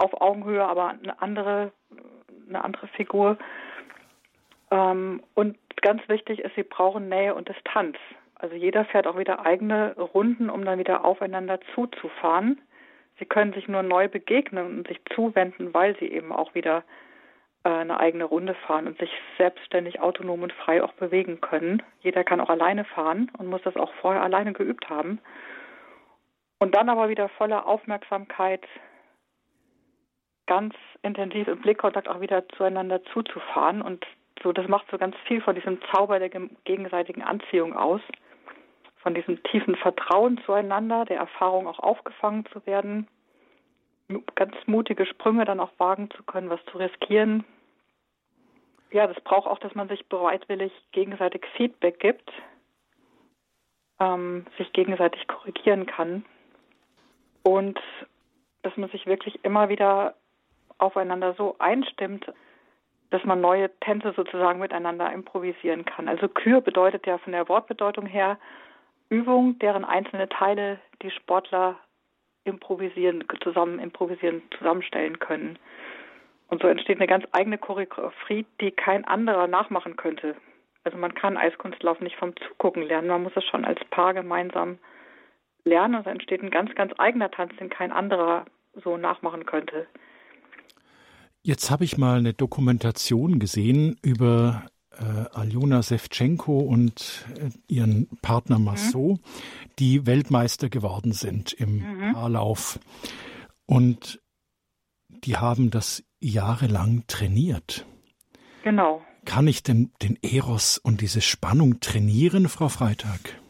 auf 0.03 0.19
Augenhöhe, 0.21 0.63
aber 0.63 0.89
eine 0.89 1.21
andere, 1.21 1.71
eine 2.47 2.63
andere 2.63 2.87
Figur. 2.87 3.37
Ähm, 4.69 5.23
und 5.33 5.57
ganz 5.81 6.07
wichtig 6.09 6.39
ist, 6.39 6.55
sie 6.55 6.63
brauchen 6.63 7.09
Nähe 7.09 7.33
und 7.33 7.47
Distanz. 7.47 7.97
Also 8.35 8.55
jeder 8.55 8.83
fährt 8.85 9.07
auch 9.07 9.17
wieder 9.17 9.45
eigene 9.45 9.95
Runden, 9.95 10.49
um 10.49 10.65
dann 10.65 10.77
wieder 10.77 11.05
aufeinander 11.05 11.59
zuzufahren. 11.73 12.59
Sie 13.19 13.25
können 13.25 13.53
sich 13.53 13.67
nur 13.67 13.83
neu 13.83 14.09
begegnen 14.09 14.79
und 14.79 14.87
sich 14.87 14.99
zuwenden, 15.15 15.73
weil 15.73 15.97
sie 15.99 16.07
eben 16.07 16.33
auch 16.33 16.53
wieder 16.53 16.83
äh, 17.63 17.69
eine 17.69 17.99
eigene 17.99 18.25
Runde 18.25 18.55
fahren 18.55 18.87
und 18.87 18.97
sich 18.97 19.11
selbstständig, 19.37 20.01
autonom 20.01 20.43
und 20.43 20.51
frei 20.51 20.83
auch 20.83 20.93
bewegen 20.93 21.39
können. 21.39 21.81
Jeder 22.01 22.23
kann 22.23 22.41
auch 22.41 22.49
alleine 22.49 22.83
fahren 22.83 23.31
und 23.37 23.47
muss 23.47 23.61
das 23.61 23.77
auch 23.77 23.93
vorher 24.01 24.23
alleine 24.23 24.51
geübt 24.51 24.89
haben. 24.89 25.19
Und 26.59 26.75
dann 26.75 26.89
aber 26.89 27.09
wieder 27.09 27.29
voller 27.29 27.65
Aufmerksamkeit 27.67 28.65
ganz 30.47 30.75
intensiv 31.01 31.47
im 31.47 31.61
Blickkontakt 31.61 32.07
auch 32.07 32.21
wieder 32.21 32.47
zueinander 32.49 33.03
zuzufahren 33.05 33.81
und 33.81 34.05
so, 34.41 34.51
das 34.51 34.67
macht 34.67 34.87
so 34.91 34.97
ganz 34.97 35.15
viel 35.27 35.41
von 35.41 35.55
diesem 35.55 35.79
Zauber 35.91 36.19
der 36.19 36.29
gegenseitigen 36.29 37.21
Anziehung 37.21 37.73
aus, 37.75 38.01
von 38.97 39.13
diesem 39.13 39.41
tiefen 39.43 39.75
Vertrauen 39.75 40.39
zueinander, 40.45 41.05
der 41.05 41.17
Erfahrung 41.17 41.67
auch 41.67 41.79
aufgefangen 41.79 42.45
zu 42.47 42.65
werden, 42.65 43.07
ganz 44.35 44.55
mutige 44.65 45.05
Sprünge 45.05 45.45
dann 45.45 45.59
auch 45.59 45.71
wagen 45.77 46.09
zu 46.11 46.23
können, 46.23 46.49
was 46.49 46.63
zu 46.65 46.77
riskieren. 46.77 47.45
Ja, 48.91 49.07
das 49.07 49.19
braucht 49.23 49.47
auch, 49.47 49.59
dass 49.59 49.75
man 49.75 49.87
sich 49.87 50.07
bereitwillig 50.07 50.71
gegenseitig 50.91 51.45
Feedback 51.55 51.99
gibt, 51.99 52.31
ähm, 53.99 54.45
sich 54.57 54.71
gegenseitig 54.73 55.27
korrigieren 55.27 55.85
kann 55.85 56.25
und 57.43 57.79
dass 58.61 58.75
man 58.77 58.89
sich 58.89 59.05
wirklich 59.05 59.43
immer 59.43 59.69
wieder 59.69 60.15
aufeinander 60.83 61.33
so 61.33 61.55
einstimmt, 61.59 62.31
dass 63.09 63.23
man 63.23 63.41
neue 63.41 63.69
Tänze 63.79 64.13
sozusagen 64.15 64.59
miteinander 64.59 65.11
improvisieren 65.11 65.85
kann. 65.85 66.07
Also 66.07 66.27
Kür 66.27 66.61
bedeutet 66.61 67.05
ja 67.05 67.17
von 67.19 67.31
der 67.33 67.47
Wortbedeutung 67.47 68.05
her 68.05 68.37
Übung, 69.09 69.59
deren 69.59 69.85
einzelne 69.85 70.27
Teile 70.29 70.79
die 71.01 71.11
Sportler 71.11 71.77
improvisieren, 72.43 73.23
zusammen 73.43 73.79
improvisieren, 73.79 74.41
zusammenstellen 74.57 75.19
können. 75.19 75.59
Und 76.47 76.61
so 76.61 76.67
entsteht 76.67 76.97
eine 76.97 77.07
ganz 77.07 77.25
eigene 77.31 77.57
Choreografie, 77.57 78.45
die 78.59 78.71
kein 78.71 79.05
anderer 79.05 79.47
nachmachen 79.47 79.95
könnte. 79.95 80.35
Also 80.83 80.97
man 80.97 81.13
kann 81.13 81.37
Eiskunstlauf 81.37 81.99
nicht 82.01 82.17
vom 82.17 82.35
Zugucken 82.35 82.83
lernen, 82.83 83.07
man 83.07 83.23
muss 83.23 83.35
es 83.35 83.45
schon 83.45 83.63
als 83.63 83.83
Paar 83.85 84.13
gemeinsam 84.13 84.79
lernen 85.63 85.95
und 85.95 86.03
so 86.03 86.09
entsteht 86.09 86.43
ein 86.43 86.51
ganz, 86.51 86.73
ganz 86.75 86.93
eigener 86.97 87.31
Tanz, 87.31 87.55
den 87.57 87.69
kein 87.69 87.91
anderer 87.91 88.45
so 88.83 88.97
nachmachen 88.97 89.45
könnte. 89.45 89.87
Jetzt 91.45 91.69
habe 91.69 91.83
ich 91.83 91.97
mal 91.97 92.19
eine 92.19 92.33
Dokumentation 92.33 93.37
gesehen 93.37 93.97
über 94.01 94.65
äh, 94.91 95.03
Aljona 95.33 95.83
Sevchenko 95.83 96.59
und 96.59 97.25
äh, 97.37 97.49
ihren 97.67 98.07
Partner 98.21 98.59
mhm. 98.59 98.65
Massot, 98.65 99.19
mhm. 99.19 99.19
die 99.77 100.05
Weltmeister 100.05 100.69
geworden 100.69 101.11
sind 101.11 101.51
im 101.51 101.79
mhm. 101.79 102.13
Paarlauf. 102.13 102.79
Und 103.65 104.21
die 105.09 105.35
haben 105.35 105.69
das 105.69 106.03
jahrelang 106.21 107.03
trainiert. 107.07 107.85
Genau. 108.63 109.01
Kann 109.25 109.47
ich 109.47 109.63
denn 109.63 109.91
den 110.01 110.17
Eros 110.21 110.77
und 110.77 111.01
diese 111.01 111.19
Spannung 111.19 111.81
trainieren, 111.81 112.47
Frau 112.47 112.69
Freitag? 112.69 113.42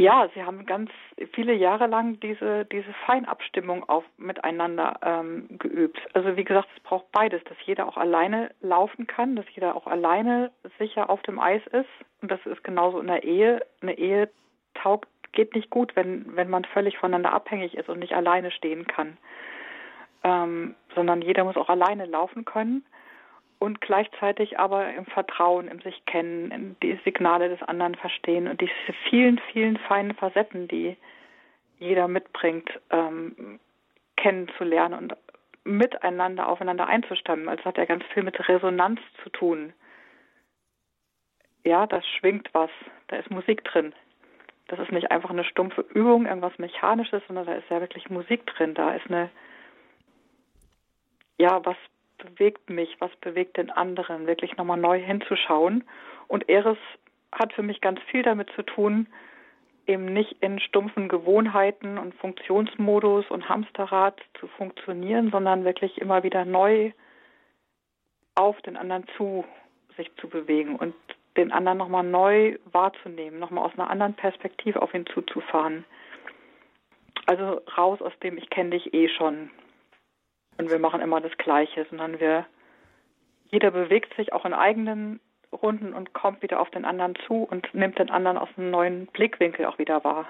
Ja, 0.00 0.30
sie 0.34 0.42
haben 0.42 0.64
ganz 0.64 0.90
viele 1.34 1.52
Jahre 1.52 1.86
lang 1.86 2.18
diese, 2.20 2.64
diese 2.64 2.90
Feinabstimmung 3.04 3.86
auf, 3.86 4.02
miteinander 4.16 4.98
ähm, 5.02 5.46
geübt. 5.58 6.00
Also 6.14 6.38
wie 6.38 6.44
gesagt, 6.44 6.68
es 6.74 6.82
braucht 6.82 7.12
beides, 7.12 7.44
dass 7.44 7.58
jeder 7.66 7.86
auch 7.86 7.98
alleine 7.98 8.50
laufen 8.62 9.06
kann, 9.06 9.36
dass 9.36 9.44
jeder 9.54 9.76
auch 9.76 9.86
alleine 9.86 10.52
sicher 10.78 11.10
auf 11.10 11.20
dem 11.24 11.38
Eis 11.38 11.60
ist. 11.66 11.90
Und 12.22 12.30
das 12.30 12.40
ist 12.46 12.64
genauso 12.64 12.98
in 12.98 13.08
der 13.08 13.24
Ehe. 13.24 13.60
Eine 13.82 13.98
Ehe 13.98 14.30
taugt, 14.72 15.06
geht 15.32 15.54
nicht 15.54 15.68
gut, 15.68 15.94
wenn, 15.96 16.34
wenn 16.34 16.48
man 16.48 16.64
völlig 16.64 16.96
voneinander 16.96 17.34
abhängig 17.34 17.74
ist 17.74 17.90
und 17.90 17.98
nicht 17.98 18.14
alleine 18.14 18.50
stehen 18.52 18.86
kann. 18.86 19.18
Ähm, 20.24 20.76
sondern 20.94 21.20
jeder 21.20 21.44
muss 21.44 21.58
auch 21.58 21.68
alleine 21.68 22.06
laufen 22.06 22.46
können 22.46 22.86
und 23.60 23.82
gleichzeitig 23.82 24.58
aber 24.58 24.92
im 24.94 25.04
Vertrauen, 25.04 25.68
im 25.68 25.80
sich 25.82 26.04
kennen, 26.06 26.76
die 26.82 26.98
Signale 27.04 27.50
des 27.50 27.62
anderen 27.62 27.94
verstehen 27.94 28.48
und 28.48 28.60
diese 28.60 28.72
vielen, 29.08 29.38
vielen 29.52 29.76
feinen 29.76 30.14
Facetten, 30.14 30.66
die 30.66 30.96
jeder 31.78 32.08
mitbringt, 32.08 32.80
ähm, 32.90 33.60
kennenzulernen 34.16 34.94
und 34.94 35.16
miteinander 35.64 36.48
aufeinander 36.48 36.86
einzustimmen. 36.86 37.48
Also 37.48 37.64
hat 37.66 37.76
ja 37.76 37.84
ganz 37.84 38.02
viel 38.14 38.22
mit 38.22 38.48
Resonanz 38.48 38.98
zu 39.22 39.28
tun. 39.28 39.74
Ja, 41.62 41.86
das 41.86 42.06
schwingt 42.06 42.48
was, 42.54 42.70
da 43.08 43.16
ist 43.16 43.30
Musik 43.30 43.62
drin. 43.64 43.92
Das 44.68 44.78
ist 44.78 44.90
nicht 44.90 45.10
einfach 45.10 45.30
eine 45.30 45.44
stumpfe 45.44 45.82
Übung, 45.92 46.24
irgendwas 46.24 46.56
Mechanisches, 46.58 47.22
sondern 47.26 47.44
da 47.44 47.54
ist 47.54 47.68
ja 47.68 47.80
wirklich 47.80 48.08
Musik 48.08 48.46
drin. 48.46 48.72
Da 48.72 48.94
ist 48.94 49.06
eine, 49.08 49.28
ja, 51.36 51.62
was 51.66 51.76
bewegt 52.24 52.70
mich, 52.70 52.96
was 53.00 53.14
bewegt 53.16 53.56
den 53.56 53.70
anderen, 53.70 54.26
wirklich 54.26 54.56
nochmal 54.56 54.78
neu 54.78 55.00
hinzuschauen. 55.00 55.84
Und 56.28 56.48
Eris 56.48 56.78
hat 57.32 57.52
für 57.52 57.62
mich 57.62 57.80
ganz 57.80 58.00
viel 58.10 58.22
damit 58.22 58.50
zu 58.54 58.62
tun, 58.62 59.06
eben 59.86 60.12
nicht 60.12 60.36
in 60.40 60.60
stumpfen 60.60 61.08
Gewohnheiten 61.08 61.98
und 61.98 62.14
Funktionsmodus 62.16 63.30
und 63.30 63.48
Hamsterrad 63.48 64.20
zu 64.38 64.46
funktionieren, 64.46 65.30
sondern 65.30 65.64
wirklich 65.64 65.98
immer 65.98 66.22
wieder 66.22 66.44
neu 66.44 66.92
auf 68.34 68.60
den 68.62 68.76
anderen 68.76 69.04
zu 69.16 69.44
sich 69.96 70.10
zu 70.16 70.28
bewegen 70.28 70.76
und 70.76 70.94
den 71.36 71.52
anderen 71.52 71.78
nochmal 71.78 72.04
neu 72.04 72.58
wahrzunehmen, 72.72 73.38
nochmal 73.38 73.64
aus 73.64 73.72
einer 73.76 73.90
anderen 73.90 74.14
Perspektive 74.14 74.82
auf 74.82 74.94
ihn 74.94 75.06
zuzufahren. 75.06 75.84
Also 77.26 77.60
raus 77.76 78.00
aus 78.02 78.12
dem 78.22 78.38
Ich 78.38 78.50
kenne 78.50 78.70
dich 78.70 78.92
eh 78.94 79.08
schon 79.08 79.50
und 80.60 80.70
wir 80.70 80.78
machen 80.78 81.00
immer 81.00 81.20
das 81.20 81.36
Gleiche, 81.38 81.86
sondern 81.88 82.20
wir, 82.20 82.46
jeder 83.50 83.70
bewegt 83.70 84.14
sich 84.16 84.32
auch 84.32 84.44
in 84.44 84.52
eigenen 84.52 85.20
Runden 85.52 85.92
und 85.92 86.12
kommt 86.12 86.42
wieder 86.42 86.60
auf 86.60 86.70
den 86.70 86.84
anderen 86.84 87.14
zu 87.26 87.42
und 87.42 87.74
nimmt 87.74 87.98
den 87.98 88.10
anderen 88.10 88.38
aus 88.38 88.48
einem 88.56 88.70
neuen 88.70 89.06
Blickwinkel 89.06 89.66
auch 89.66 89.78
wieder 89.78 90.04
wahr. 90.04 90.26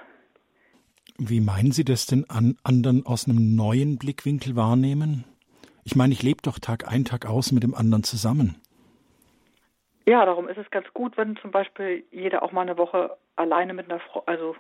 Wie 1.19 1.41
meinen 1.41 1.73
Sie 1.73 1.85
das 1.85 2.07
denn 2.07 2.25
an 2.31 2.57
anderen 2.63 3.05
aus 3.05 3.29
einem 3.29 3.55
neuen 3.55 3.99
Blickwinkel 3.99 4.57
wahrnehmen? 4.57 5.25
Ich 5.85 5.97
meine, 5.97 6.13
ich 6.13 6.23
lebe 6.23 6.41
doch 6.43 6.59
Tag 6.59 6.91
ein, 6.91 7.05
Tag 7.05 7.27
aus 7.27 7.53
mit 7.53 7.63
dem 7.63 7.75
anderen 7.75 8.05
zusammen. 8.05 8.57
Ja, 10.07 10.25
darum 10.25 10.49
ist 10.49 10.57
es 10.57 10.71
ganz 10.71 10.87
gut, 10.95 11.17
wenn 11.17 11.37
zum 11.37 11.51
Beispiel 11.51 12.05
jeder 12.11 12.43
auch 12.43 12.53
mal 12.53 12.63
eine 12.63 12.79
Woche 12.79 13.17
alleine 13.37 13.75
mit 13.75 13.91
einer 13.91 14.01
Frau, 14.01 14.23
also 14.27 14.57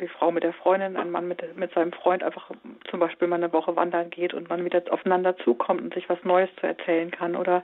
die 0.00 0.08
Frau 0.08 0.30
mit 0.30 0.42
der 0.42 0.52
Freundin, 0.52 0.96
ein 0.96 1.10
Mann 1.10 1.28
mit, 1.28 1.56
mit 1.56 1.72
seinem 1.72 1.92
Freund 1.92 2.22
einfach 2.22 2.50
zum 2.90 3.00
Beispiel 3.00 3.28
mal 3.28 3.36
eine 3.36 3.52
Woche 3.52 3.76
wandern 3.76 4.10
geht 4.10 4.34
und 4.34 4.48
man 4.48 4.64
wieder 4.64 4.82
aufeinander 4.90 5.36
zukommt 5.38 5.80
und 5.80 5.94
sich 5.94 6.08
was 6.08 6.22
Neues 6.24 6.50
zu 6.60 6.66
erzählen 6.66 7.10
kann 7.10 7.36
oder 7.36 7.62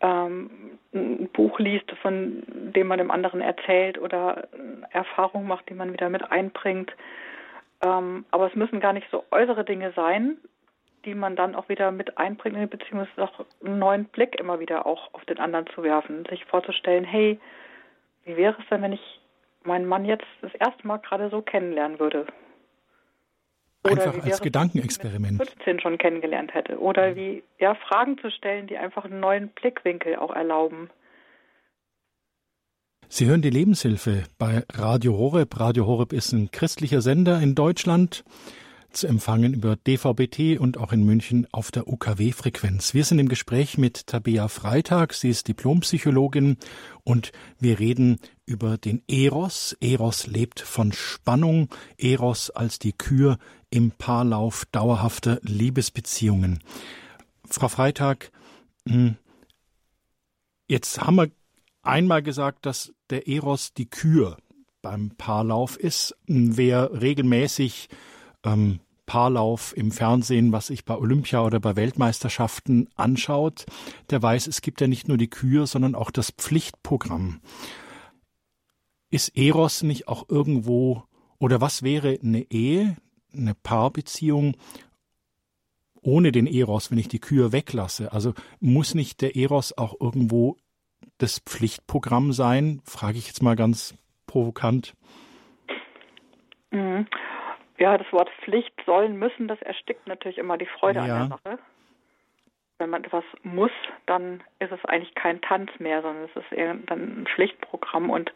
ähm, 0.00 0.78
ein 0.94 1.28
Buch 1.32 1.58
liest, 1.58 1.90
von 2.02 2.42
dem 2.48 2.86
man 2.86 2.98
dem 2.98 3.10
anderen 3.10 3.40
erzählt 3.40 3.98
oder 3.98 4.48
Erfahrungen 4.90 5.46
macht, 5.46 5.68
die 5.68 5.74
man 5.74 5.92
wieder 5.92 6.08
mit 6.08 6.30
einbringt. 6.30 6.92
Ähm, 7.84 8.24
aber 8.30 8.46
es 8.46 8.54
müssen 8.54 8.80
gar 8.80 8.92
nicht 8.92 9.08
so 9.10 9.24
äußere 9.30 9.64
Dinge 9.64 9.92
sein, 9.96 10.38
die 11.04 11.14
man 11.14 11.36
dann 11.36 11.54
auch 11.54 11.68
wieder 11.68 11.90
mit 11.90 12.16
einbringt 12.16 12.56
in 12.56 12.62
die 12.62 12.76
Beziehung. 12.76 13.00
Es 13.00 13.08
ist 13.10 13.20
auch 13.20 13.44
einen 13.64 13.78
neuen 13.78 14.06
Blick 14.06 14.38
immer 14.38 14.60
wieder 14.60 14.86
auch 14.86 15.12
auf 15.12 15.24
den 15.24 15.38
anderen 15.38 15.66
zu 15.68 15.82
werfen, 15.82 16.24
sich 16.30 16.44
vorzustellen, 16.46 17.04
hey, 17.04 17.38
wie 18.24 18.36
wäre 18.36 18.56
es 18.58 18.68
denn, 18.68 18.82
wenn 18.82 18.92
ich 18.92 19.20
meinen 19.64 19.86
Mann 19.86 20.04
jetzt 20.04 20.26
das 20.42 20.54
erste 20.54 20.86
Mal 20.86 20.98
gerade 20.98 21.30
so 21.30 21.42
kennenlernen 21.42 21.98
würde. 21.98 22.26
Oder 23.84 24.04
einfach 24.04 24.24
als 24.24 24.40
Gedankenexperiment. 24.40 25.38
Wenn 25.38 25.46
15 25.46 25.80
schon 25.80 25.98
kennengelernt 25.98 26.54
hätte. 26.54 26.78
Oder 26.78 27.10
mhm. 27.10 27.16
wie, 27.16 27.42
ja, 27.58 27.74
Fragen 27.74 28.18
zu 28.18 28.30
stellen, 28.30 28.66
die 28.66 28.78
einfach 28.78 29.04
einen 29.04 29.20
neuen 29.20 29.48
Blickwinkel 29.48 30.16
auch 30.16 30.34
erlauben. 30.34 30.90
Sie 33.08 33.26
hören 33.26 33.42
die 33.42 33.50
Lebenshilfe 33.50 34.24
bei 34.38 34.62
Radio 34.72 35.16
Horeb. 35.16 35.60
Radio 35.60 35.86
Horeb 35.86 36.12
ist 36.12 36.32
ein 36.32 36.50
christlicher 36.50 37.02
Sender 37.02 37.40
in 37.40 37.54
Deutschland 37.54 38.24
zu 38.96 39.06
empfangen 39.06 39.54
über 39.54 39.76
DVBT 39.76 40.58
und 40.58 40.78
auch 40.78 40.92
in 40.92 41.04
München 41.04 41.46
auf 41.52 41.70
der 41.70 41.88
UKW-Frequenz. 41.88 42.94
Wir 42.94 43.04
sind 43.04 43.18
im 43.18 43.28
Gespräch 43.28 43.76
mit 43.78 44.06
Tabea 44.06 44.48
Freitag. 44.48 45.14
Sie 45.14 45.28
ist 45.28 45.48
Diplompsychologin 45.48 46.56
und 47.02 47.32
wir 47.58 47.78
reden 47.78 48.18
über 48.46 48.78
den 48.78 49.02
Eros. 49.08 49.76
Eros 49.80 50.26
lebt 50.26 50.60
von 50.60 50.92
Spannung. 50.92 51.68
Eros 51.98 52.50
als 52.50 52.78
die 52.78 52.92
Kür 52.92 53.38
im 53.70 53.90
Paarlauf 53.90 54.64
dauerhafter 54.72 55.40
Liebesbeziehungen. 55.42 56.60
Frau 57.48 57.68
Freitag, 57.68 58.30
hm, 58.86 59.16
jetzt 60.68 61.00
haben 61.00 61.16
wir 61.16 61.30
einmal 61.82 62.22
gesagt, 62.22 62.66
dass 62.66 62.92
der 63.10 63.28
Eros 63.28 63.74
die 63.74 63.90
Kür 63.90 64.36
beim 64.82 65.10
Paarlauf 65.16 65.76
ist. 65.76 66.16
Wer 66.26 67.00
regelmäßig 67.00 67.88
ähm, 68.44 68.80
Paarlauf 69.06 69.76
im 69.76 69.90
Fernsehen, 69.90 70.52
was 70.52 70.68
sich 70.68 70.84
bei 70.84 70.96
Olympia 70.96 71.44
oder 71.44 71.60
bei 71.60 71.76
Weltmeisterschaften 71.76 72.88
anschaut, 72.96 73.66
der 74.10 74.22
weiß, 74.22 74.46
es 74.46 74.62
gibt 74.62 74.80
ja 74.80 74.86
nicht 74.86 75.08
nur 75.08 75.18
die 75.18 75.28
Kür, 75.28 75.66
sondern 75.66 75.94
auch 75.94 76.10
das 76.10 76.30
Pflichtprogramm. 76.30 77.40
Ist 79.10 79.36
Eros 79.36 79.82
nicht 79.82 80.08
auch 80.08 80.28
irgendwo, 80.28 81.04
oder 81.38 81.60
was 81.60 81.82
wäre 81.82 82.18
eine 82.22 82.50
Ehe, 82.50 82.96
eine 83.32 83.54
Paarbeziehung 83.54 84.56
ohne 86.00 86.32
den 86.32 86.46
Eros, 86.46 86.90
wenn 86.90 86.98
ich 86.98 87.08
die 87.08 87.20
Kühe 87.20 87.52
weglasse? 87.52 88.12
Also 88.12 88.34
muss 88.60 88.94
nicht 88.94 89.20
der 89.20 89.36
Eros 89.36 89.76
auch 89.76 89.94
irgendwo 90.00 90.56
das 91.18 91.40
Pflichtprogramm 91.40 92.32
sein? 92.32 92.80
Frage 92.84 93.18
ich 93.18 93.26
jetzt 93.26 93.42
mal 93.42 93.56
ganz 93.56 93.94
provokant. 94.26 94.94
Mhm. 96.70 97.06
Ja, 97.78 97.98
das 97.98 98.10
Wort 98.12 98.30
Pflicht, 98.42 98.72
sollen, 98.86 99.18
müssen, 99.18 99.48
das 99.48 99.60
erstickt 99.62 100.06
natürlich 100.06 100.38
immer 100.38 100.56
die 100.56 100.66
Freude 100.66 101.00
ja. 101.00 101.04
an 101.04 101.08
der 101.08 101.38
Sache. 101.38 101.58
Wenn 102.78 102.90
man 102.90 103.04
etwas 103.04 103.24
muss, 103.42 103.70
dann 104.06 104.42
ist 104.58 104.72
es 104.72 104.84
eigentlich 104.84 105.14
kein 105.14 105.40
Tanz 105.40 105.70
mehr, 105.78 106.02
sondern 106.02 106.24
es 106.24 106.36
ist 106.36 106.52
eher 106.52 106.74
dann 106.74 107.22
ein 107.22 107.26
Pflichtprogramm. 107.26 108.10
Und 108.10 108.32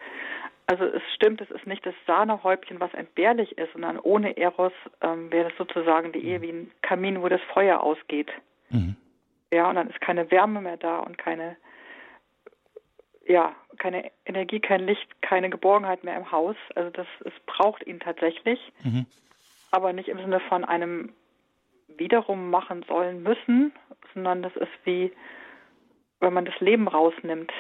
also 0.67 0.85
es 0.85 1.03
stimmt, 1.15 1.41
es 1.41 1.51
ist 1.51 1.67
nicht 1.67 1.85
das 1.87 1.95
Sahnehäubchen, 2.07 2.79
was 2.79 2.93
entbehrlich 2.95 3.57
ist, 3.59 3.73
sondern 3.73 3.99
ohne 3.99 4.37
Eros 4.37 4.73
ähm, 5.01 5.31
wäre 5.33 5.49
das 5.49 5.59
sozusagen 5.59 6.13
die 6.13 6.25
Ehe 6.25 6.43
wie 6.43 6.51
ein 6.51 6.71
Kamin, 6.83 7.23
wo 7.23 7.29
das 7.29 7.41
Feuer 7.53 7.81
ausgeht. 7.81 8.31
Mhm. 8.71 8.97
Ja, 9.51 9.69
und 9.71 9.77
dann 9.77 9.89
ist 9.89 10.01
keine 10.01 10.31
Wärme 10.31 10.61
mehr 10.61 10.77
da 10.77 10.99
und 10.99 11.17
keine, 11.17 11.57
ja, 13.27 13.55
keine 13.79 14.11
Energie, 14.27 14.61
kein 14.61 14.85
Licht, 14.85 15.23
keine 15.23 15.49
Geborgenheit 15.49 16.05
mehr 16.05 16.17
im 16.17 16.31
Haus. 16.31 16.57
Also 16.75 16.91
das, 16.91 17.07
es 17.25 17.33
braucht 17.47 17.87
ihn 17.87 18.01
tatsächlich, 18.01 18.61
mhm. 18.85 19.07
Aber 19.71 19.93
nicht 19.93 20.09
im 20.09 20.19
Sinne 20.19 20.41
von 20.41 20.65
einem 20.65 21.13
wiederum 21.89 22.51
machen 22.51 22.85
sollen 22.89 23.23
müssen, 23.23 23.73
sondern 24.15 24.43
das 24.43 24.55
ist 24.57 24.73
wie, 24.85 25.13
wenn 26.21 26.33
man 26.33 26.45
das 26.45 26.59
Leben 26.61 26.89
rausnimmt. 26.89 27.53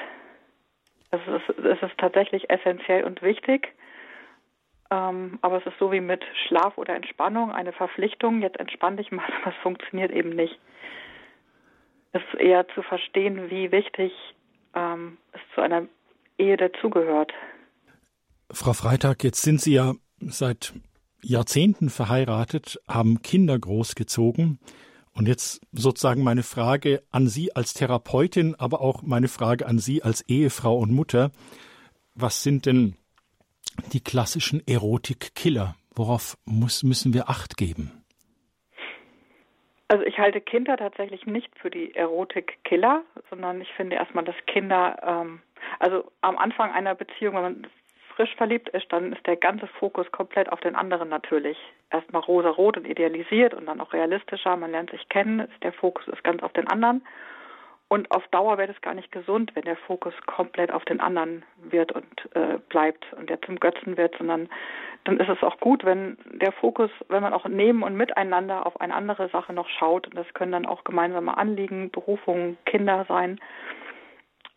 Es 1.11 1.21
ist, 1.27 1.59
es 1.59 1.83
ist 1.83 1.99
tatsächlich 1.99 2.51
essentiell 2.51 3.05
und 3.05 3.23
wichtig. 3.23 3.75
Ähm, 4.91 5.39
aber 5.43 5.59
es 5.59 5.67
ist 5.67 5.79
so 5.79 5.93
wie 5.93 6.01
mit 6.01 6.25
Schlaf 6.47 6.79
oder 6.79 6.95
Entspannung, 6.95 7.53
eine 7.53 7.73
Verpflichtung, 7.73 8.41
jetzt 8.41 8.59
entspann 8.59 8.97
dich 8.97 9.11
mal, 9.11 9.27
aber 9.43 9.55
es 9.55 9.63
funktioniert 9.63 10.11
eben 10.11 10.31
nicht. 10.31 10.59
Es 12.13 12.23
ist 12.33 12.41
eher 12.41 12.67
zu 12.69 12.83
verstehen, 12.83 13.51
wie 13.51 13.71
wichtig 13.71 14.13
ähm, 14.75 15.19
es 15.33 15.41
zu 15.55 15.61
einer 15.61 15.87
Ehe 16.39 16.57
dazugehört. 16.57 17.33
Frau 18.51 18.73
Freitag, 18.73 19.25
jetzt 19.25 19.43
sind 19.43 19.61
Sie 19.61 19.75
ja 19.75 19.93
seit 20.21 20.73
Jahrzehnten 21.23 21.91
verheiratet, 21.91 22.81
haben 22.89 23.23
Kinder 23.23 23.59
großgezogen. 23.59 24.59
Und 25.13 25.27
jetzt 25.27 25.61
sozusagen 25.73 26.23
meine 26.23 26.45
Frage 26.45 27.03
an 27.11 27.27
Sie 27.27 27.55
als 27.57 27.75
Therapeutin, 27.75 28.55
aber 28.57 28.81
auch 28.81 29.03
meine 29.03 29.29
Frage 29.29 29.67
an 29.67 29.79
Sie 29.79 30.03
als 30.03 30.23
Ehefrau 30.29 30.79
und 30.79 30.93
Mutter. 30.93 31.33
Was 32.15 32.43
sind 32.43 32.67
denn 32.67 32.95
die 33.93 34.03
klassischen 34.03 34.63
Erotik-Killer? 34.67 35.75
Worauf 35.95 36.37
muss, 36.45 36.85
müssen 36.85 37.15
wir 37.15 37.29
Acht 37.29 37.57
geben? 37.57 38.05
Also 39.89 40.05
ich 40.05 40.19
halte 40.19 40.41
Kinder 40.41 40.77
tatsächlich 40.77 41.27
nicht 41.27 41.51
für 41.59 41.71
die 41.71 41.95
Erotik-Killer, 41.95 43.05
sondern 43.31 43.61
ich 43.63 43.73
finde 43.73 43.97
erstmal, 43.97 44.25
dass 44.25 44.37
Kinder, 44.47 44.99
ähm, 45.03 45.41
also 45.81 46.13
am 46.21 46.37
Anfang 46.37 46.71
einer 46.71 46.95
Beziehung, 46.95 47.35
wenn 47.35 47.43
man 47.43 47.67
frisch 48.19 48.35
verliebt 48.35 48.69
ist, 48.71 48.93
dann 48.93 49.13
ist 49.13 49.25
der 49.29 49.37
ganze 49.37 49.69
Fokus 49.69 50.11
komplett 50.11 50.51
auf 50.51 50.59
den 50.61 50.75
anderen 50.75 51.09
natürlich. 51.09 51.57
Erstmal 51.91 52.23
rosa-rot 52.23 52.77
und 52.77 52.85
idealisiert 52.85 53.55
und 53.55 53.67
dann 53.67 53.81
auch 53.81 53.93
realistischer. 53.93 54.57
Man 54.57 54.73
lernt 54.73 54.91
sich 54.91 55.09
kennen, 55.09 55.47
der 55.63 55.73
Fokus 55.73 56.09
ist 56.09 56.25
ganz 56.25 56.43
auf 56.43 56.53
den 56.53 56.67
anderen. 56.67 57.07
Und 57.87 58.11
auf 58.11 58.27
Dauer 58.33 58.59
wäre 58.59 58.73
es 58.73 58.81
gar 58.81 58.95
nicht 58.95 59.13
gesund, 59.13 59.53
wenn 59.55 59.63
der 59.63 59.77
Fokus 59.77 60.13
komplett 60.27 60.73
auf 60.73 60.85
den 60.85 60.99
anderen 60.99 61.45
wird 61.63 61.93
und 61.93 62.05
äh, 62.35 62.59
bleibt 62.69 63.07
und 63.17 63.31
der 63.31 63.41
zum 63.43 63.61
Götzen 63.61 63.97
wird, 63.97 64.17
sondern 64.19 64.49
dann 65.05 65.21
ist 65.21 65.29
es 65.29 65.43
auch 65.45 65.61
gut, 65.61 65.85
wenn 65.85 66.19
der 66.27 66.53
Fokus, 66.53 66.91
wenn 67.09 67.23
man 67.23 67.33
auch 67.33 67.47
neben 67.47 67.85
und 67.85 67.97
miteinander 67.97 68.67
auf 68.67 68.81
eine 68.81 68.95
andere 68.95 69.29
Sache 69.29 69.53
noch 69.53 69.69
schaut. 69.69 70.09
Und 70.09 70.17
das 70.17 70.27
können 70.35 70.53
dann 70.53 70.67
auch 70.67 70.83
gemeinsame 70.83 71.39
Anliegen, 71.39 71.91
Berufungen, 71.91 72.59
Kinder 72.67 73.07
sein. 73.09 73.41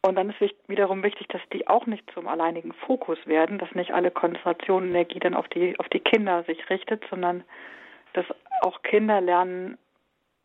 Und 0.03 0.15
dann 0.15 0.31
ist 0.31 0.55
wiederum 0.67 1.03
wichtig, 1.03 1.27
dass 1.27 1.41
die 1.53 1.67
auch 1.67 1.85
nicht 1.85 2.09
zum 2.11 2.27
alleinigen 2.27 2.73
Fokus 2.73 3.19
werden, 3.25 3.59
dass 3.59 3.73
nicht 3.75 3.93
alle 3.93 4.09
Konzentration 4.09 4.83
und 4.83 4.89
Energie 4.89 5.19
dann 5.19 5.35
auf 5.35 5.47
die, 5.49 5.77
auf 5.79 5.87
die 5.89 5.99
Kinder 5.99 6.43
sich 6.43 6.69
richtet, 6.69 7.03
sondern 7.09 7.43
dass 8.13 8.25
auch 8.61 8.81
Kinder 8.81 9.21
lernen, 9.21 9.77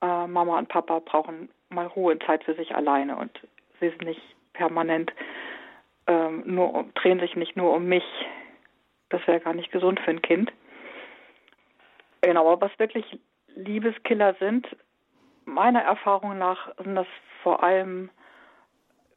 äh, 0.02 0.26
Mama 0.26 0.58
und 0.58 0.68
Papa 0.68 0.98
brauchen 0.98 1.48
mal 1.70 1.86
Ruhe 1.86 2.12
und 2.12 2.22
Zeit 2.24 2.44
für 2.44 2.54
sich 2.54 2.74
alleine 2.74 3.16
und 3.16 3.32
sie 3.80 3.88
sind 3.88 4.04
nicht 4.04 4.22
permanent 4.52 5.12
ähm, 6.06 6.42
nur 6.46 6.86
drehen 6.94 7.20
sich 7.20 7.34
nicht 7.36 7.56
nur 7.56 7.74
um 7.74 7.86
mich. 7.86 8.04
Das 9.08 9.26
wäre 9.26 9.40
gar 9.40 9.54
nicht 9.54 9.72
gesund 9.72 10.00
für 10.00 10.10
ein 10.10 10.22
Kind. 10.22 10.52
Genau, 12.20 12.50
aber 12.50 12.66
was 12.66 12.78
wirklich 12.78 13.18
Liebeskiller 13.54 14.34
sind, 14.34 14.66
meiner 15.44 15.80
Erfahrung 15.82 16.38
nach 16.38 16.74
sind 16.78 16.96
das 16.96 17.06
vor 17.42 17.62
allem 17.62 18.10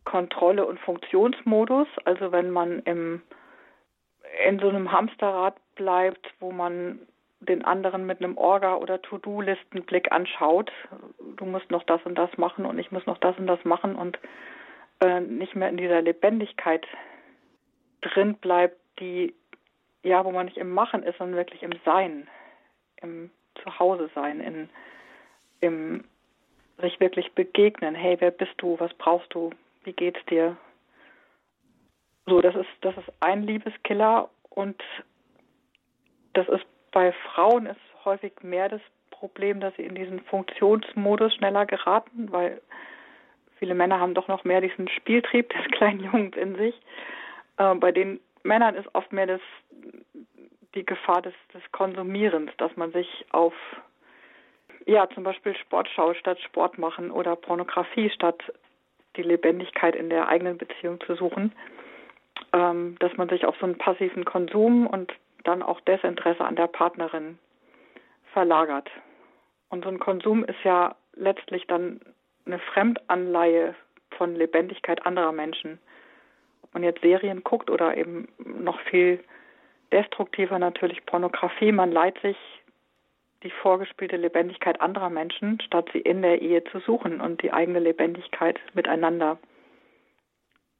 Kontrolle 0.10 0.65
und 0.65 0.80
Funktionsmodus. 0.80 1.88
Also 2.04 2.32
wenn 2.32 2.50
man 2.50 2.80
im, 2.80 3.22
in 4.48 4.58
so 4.60 4.69
einem 4.69 4.91
Hamsterrad 4.91 5.56
bleibt, 5.76 6.34
wo 6.39 6.52
man 6.52 7.00
den 7.41 7.63
anderen 7.63 8.06
mit 8.06 8.22
einem 8.22 8.36
Orga- 8.36 8.78
oder 8.78 9.02
To-Do-Listenblick 9.02 10.12
anschaut. 10.12 10.72
Du 11.38 11.45
musst 11.45 11.69
noch 11.72 11.84
das 11.84 12.02
und 12.04 12.15
das 12.15 12.36
machen 12.38 12.65
und 12.65 12.80
ich 12.80 12.91
muss 12.91 13.06
noch 13.06 13.19
das 13.19 13.38
und 13.38 13.48
das 13.48 13.63
machen 13.63 13.95
und 13.95 14.19
äh, 15.00 15.22
nicht 15.22 15.56
mehr 15.56 15.69
in 15.69 15.78
dieser 15.78 16.02
Lebendigkeit 16.02 16.86
drin 18.02 18.34
bleibt, 18.36 18.78
die, 19.00 19.34
ja, 20.04 20.26
wo 20.26 20.32
man 20.32 20.48
nicht 20.48 20.58
im 20.58 20.72
Machen 20.72 21.04
ist, 21.04 21.17
sondern 21.17 21.38
wirklich 21.38 21.63
im 21.63 21.74
Sein, 21.86 22.28
im 23.02 23.30
Zuhause 23.63 24.10
sein, 24.15 24.41
in, 24.41 24.69
im 25.62 26.04
sich 26.82 27.00
wirklich 27.00 27.34
begegnen. 27.34 27.95
Hey, 27.95 28.17
wer 28.19 28.32
bist 28.32 28.54
du? 28.58 28.80
Was 28.80 28.93
brauchst 28.95 29.34
du? 29.34 29.52
Wie 29.89 29.93
geht's 29.93 30.23
dir? 30.30 30.56
So, 32.28 32.41
das 32.41 32.54
ist, 32.54 32.69
das 32.82 32.95
ist 32.95 33.12
ein 33.21 33.41
Liebeskiller 33.41 34.30
und 34.52 34.80
das 36.34 36.47
ist 36.47 36.65
bei 36.91 37.12
Frauen 37.12 37.65
ist 37.65 37.80
häufig 38.06 38.34
mehr 38.43 38.69
das 38.69 38.82
Problem, 39.10 39.60
dass 39.60 39.75
sie 39.78 39.82
in 39.82 39.95
diesen 39.95 40.19
Funktionsmodus 40.21 41.34
schneller 41.34 41.65
geraten, 41.65 42.32
weil 42.32 42.62
viele 43.58 43.73
Männer 43.73 43.99
haben 43.99 44.13
doch 44.13 44.28
noch 44.28 44.43
mehr 44.43 44.62
diesen 44.62 44.88
Spieltrieb 44.89 45.49
des 45.49 45.71
kleinen 45.71 46.04
Jungs 46.04 46.38
in 46.38 46.56
sich. 46.56 46.80
Äh, 47.58 47.73
bei 47.73 47.91
den 47.91 48.19
Männern 48.43 48.75
ist 48.75 48.93
oft 48.93 49.12
mehr 49.12 49.25
das, 49.25 49.41
die 50.75 50.86
Gefahr 50.86 51.23
des, 51.23 51.34
des 51.52 51.63
Konsumierens, 51.71 52.52
dass 52.58 52.75
man 52.78 52.91
sich 52.91 53.25
auf 53.32 53.56
ja, 54.86 55.10
zum 55.10 55.23
Beispiel 55.23 55.58
Sportschau 55.58 56.13
statt 56.13 56.39
Sport 56.41 56.78
machen 56.78 57.10
oder 57.10 57.36
Pornografie 57.36 58.12
statt 58.12 58.39
die 59.15 59.24
Lebendigkeit 59.24 59.95
in 59.95 60.10
der 60.10 60.28
eigenen 60.28 60.58
Beziehung 60.58 61.00
zu 61.02 61.15
suchen, 61.15 61.54
ähm, 62.54 62.95
dass 63.00 63.15
man 63.17 63.30
sich 63.30 63.45
auf 63.45 63.56
so 63.60 63.65
einen 63.65 63.78
passiven 63.78 64.26
Konsum 64.26 64.88
und 64.88 65.13
dann 65.43 65.63
auch 65.63 65.80
Desinteresse 65.82 66.43
an 66.43 66.56
der 66.56 66.67
Partnerin 66.67 67.39
verlagert. 68.34 68.89
Und 69.69 69.84
so 69.84 69.89
ein 69.89 70.00
Konsum 70.00 70.43
ist 70.43 70.63
ja 70.63 70.95
letztlich 71.13 71.65
dann 71.67 72.00
eine 72.45 72.60
Fremdanleihe 72.60 73.76
von 74.12 74.36
Lebendigkeit 74.36 75.06
anderer 75.06 75.32
Menschen. 75.32 75.80
Ob 76.63 76.74
man 76.74 76.84
jetzt 76.84 77.02
Serien 77.02 77.43
guckt 77.43 77.69
oder 77.69 77.95
eben 77.98 78.28
noch 78.38 78.80
viel 78.82 79.24
destruktiver 79.91 80.60
natürlich 80.60 81.06
Pornografie, 81.06 81.72
man 81.72 81.91
leiht 81.91 82.19
sich 82.22 82.38
die 83.43 83.52
vorgespielte 83.62 84.17
Lebendigkeit 84.17 84.82
anderer 84.82 85.10
Menschen, 85.10 85.60
statt 85.62 85.89
sie 85.93 85.99
in 85.99 86.21
der 86.21 86.41
Ehe 86.41 86.63
zu 86.65 86.80
suchen 86.80 87.21
und 87.21 87.41
die 87.41 87.52
eigene 87.52 87.80
Lebendigkeit 87.80 88.60
miteinander 88.73 89.38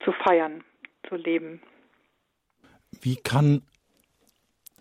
zu 0.04 0.12
feiern, 0.12 0.64
zu 1.08 1.16
leben. 1.16 1.62
Wie 3.02 3.16
kann 3.16 3.62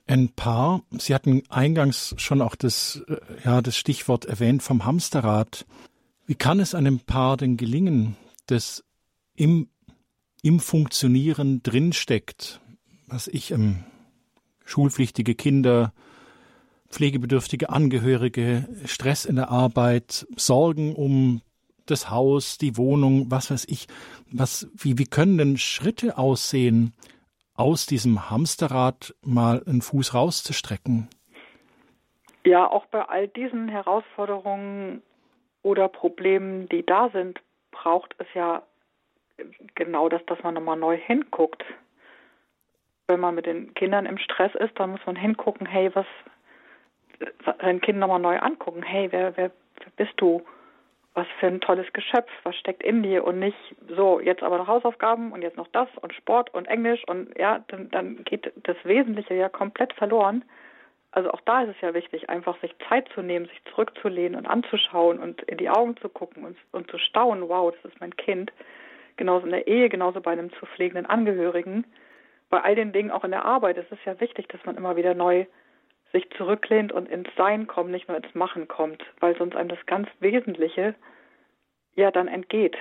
ein 0.06 0.30
Paar, 0.30 0.82
Sie 0.92 1.14
hatten 1.14 1.42
eingangs 1.50 2.14
schon 2.16 2.40
auch 2.40 2.54
das, 2.54 3.04
äh, 3.08 3.16
ja, 3.44 3.60
das 3.60 3.76
Stichwort 3.76 4.24
erwähnt 4.24 4.62
vom 4.62 4.84
Hamsterrad. 4.86 5.66
Wie 6.26 6.34
kann 6.34 6.60
es 6.60 6.74
einem 6.74 7.00
Paar 7.00 7.36
denn 7.36 7.56
gelingen, 7.56 8.16
das 8.46 8.84
im, 9.36 9.68
im 10.42 10.60
Funktionieren 10.60 11.62
drinsteckt, 11.62 12.60
was 13.06 13.28
ich, 13.28 13.50
ähm, 13.50 13.84
schulpflichtige 14.64 15.34
Kinder, 15.34 15.92
pflegebedürftige 16.90 17.70
Angehörige, 17.70 18.68
Stress 18.84 19.24
in 19.24 19.36
der 19.36 19.50
Arbeit, 19.50 20.26
Sorgen 20.36 20.94
um 20.94 21.42
das 21.86 22.10
Haus, 22.10 22.58
die 22.58 22.76
Wohnung, 22.76 23.30
was 23.30 23.50
weiß 23.50 23.66
ich. 23.68 23.86
Was, 24.30 24.70
wie, 24.74 24.98
wie 24.98 25.06
können 25.06 25.38
denn 25.38 25.56
Schritte 25.56 26.18
aussehen, 26.18 26.94
aus 27.54 27.86
diesem 27.86 28.30
Hamsterrad 28.30 29.14
mal 29.22 29.62
einen 29.66 29.82
Fuß 29.82 30.14
rauszustrecken? 30.14 31.08
Ja, 32.44 32.70
auch 32.70 32.86
bei 32.86 33.02
all 33.02 33.28
diesen 33.28 33.68
Herausforderungen 33.68 35.02
oder 35.62 35.88
Problemen, 35.88 36.68
die 36.68 36.86
da 36.86 37.10
sind, 37.10 37.40
braucht 37.72 38.14
es 38.18 38.26
ja 38.34 38.62
genau 39.74 40.08
das, 40.08 40.24
dass 40.26 40.42
man 40.42 40.54
nochmal 40.54 40.76
neu 40.76 40.96
hinguckt. 40.96 41.64
Wenn 43.08 43.20
man 43.20 43.34
mit 43.34 43.46
den 43.46 43.74
Kindern 43.74 44.06
im 44.06 44.18
Stress 44.18 44.54
ist, 44.54 44.78
dann 44.78 44.90
muss 44.90 45.00
man 45.06 45.16
hingucken, 45.16 45.66
hey, 45.66 45.90
was, 45.94 46.06
sein 47.60 47.80
Kind 47.80 47.98
nochmal 47.98 48.20
neu 48.20 48.38
angucken. 48.38 48.82
Hey, 48.82 49.08
wer, 49.10 49.36
wer, 49.36 49.50
wer 49.82 49.90
bist 49.96 50.14
du? 50.16 50.42
Was 51.14 51.26
für 51.40 51.48
ein 51.48 51.60
tolles 51.60 51.92
Geschöpf, 51.92 52.30
was 52.44 52.54
steckt 52.56 52.82
in 52.82 53.02
dir 53.02 53.24
und 53.24 53.40
nicht 53.40 53.56
so, 53.88 54.20
jetzt 54.20 54.42
aber 54.42 54.58
noch 54.58 54.68
Hausaufgaben 54.68 55.32
und 55.32 55.42
jetzt 55.42 55.56
noch 55.56 55.66
das 55.68 55.88
und 56.00 56.14
Sport 56.14 56.54
und 56.54 56.68
Englisch 56.68 57.02
und 57.08 57.36
ja, 57.36 57.64
dann, 57.68 57.90
dann 57.90 58.22
geht 58.24 58.52
das 58.62 58.76
Wesentliche 58.84 59.34
ja 59.34 59.48
komplett 59.48 59.92
verloren. 59.94 60.44
Also 61.10 61.30
auch 61.32 61.40
da 61.40 61.62
ist 61.62 61.70
es 61.70 61.80
ja 61.80 61.94
wichtig, 61.94 62.28
einfach 62.28 62.60
sich 62.60 62.72
Zeit 62.88 63.08
zu 63.14 63.22
nehmen, 63.22 63.46
sich 63.46 63.60
zurückzulehnen 63.72 64.38
und 64.38 64.46
anzuschauen 64.46 65.18
und 65.18 65.42
in 65.42 65.58
die 65.58 65.70
Augen 65.70 65.96
zu 65.96 66.08
gucken 66.08 66.44
und, 66.44 66.56
und 66.70 66.90
zu 66.90 66.98
staunen, 66.98 67.48
wow, 67.48 67.72
das 67.74 67.90
ist 67.90 68.00
mein 68.00 68.14
Kind. 68.16 68.52
Genauso 69.16 69.46
in 69.46 69.52
der 69.52 69.66
Ehe, 69.66 69.88
genauso 69.88 70.20
bei 70.20 70.32
einem 70.32 70.52
zu 70.52 70.66
pflegenden 70.66 71.06
Angehörigen. 71.06 71.84
Bei 72.50 72.62
all 72.62 72.76
den 72.76 72.92
Dingen 72.92 73.10
auch 73.10 73.24
in 73.24 73.32
der 73.32 73.44
Arbeit 73.44 73.78
ist 73.78 73.90
es 73.90 73.98
ja 74.04 74.20
wichtig, 74.20 74.48
dass 74.48 74.64
man 74.64 74.76
immer 74.76 74.96
wieder 74.96 75.14
neu 75.14 75.46
sich 76.12 76.28
zurücklehnt 76.36 76.92
und 76.92 77.08
ins 77.08 77.28
Sein 77.36 77.66
kommt, 77.66 77.90
nicht 77.90 78.08
nur 78.08 78.16
ins 78.16 78.34
Machen 78.34 78.68
kommt, 78.68 79.04
weil 79.20 79.36
sonst 79.36 79.56
einem 79.56 79.68
das 79.68 79.84
ganz 79.86 80.08
Wesentliche 80.20 80.94
ja 81.94 82.10
dann 82.10 82.28
entgeht. 82.28 82.76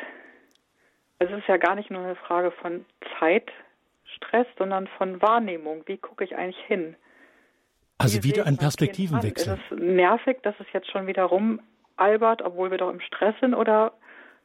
Es 1.19 1.29
ist 1.31 1.47
ja 1.47 1.57
gar 1.57 1.75
nicht 1.75 1.89
nur 1.89 2.03
eine 2.03 2.15
Frage 2.15 2.51
von 2.51 2.85
Zeitstress, 3.19 4.47
sondern 4.57 4.87
von 4.97 5.21
Wahrnehmung. 5.21 5.83
Wie 5.87 5.97
gucke 5.97 6.23
ich 6.23 6.35
eigentlich 6.35 6.63
hin? 6.65 6.95
Also 7.97 8.23
wieder 8.23 8.45
ein 8.45 8.57
Perspektivenwechsel. 8.57 9.55
Ist 9.55 9.71
es 9.71 9.79
nervig, 9.79 10.37
dass 10.43 10.55
es 10.59 10.67
jetzt 10.71 10.91
schon 10.91 11.07
wieder 11.07 11.23
rumalbert, 11.23 12.43
obwohl 12.43 12.69
wir 12.69 12.77
doch 12.77 12.91
im 12.91 13.01
Stress 13.01 13.33
sind? 13.41 13.55
Oder 13.55 13.93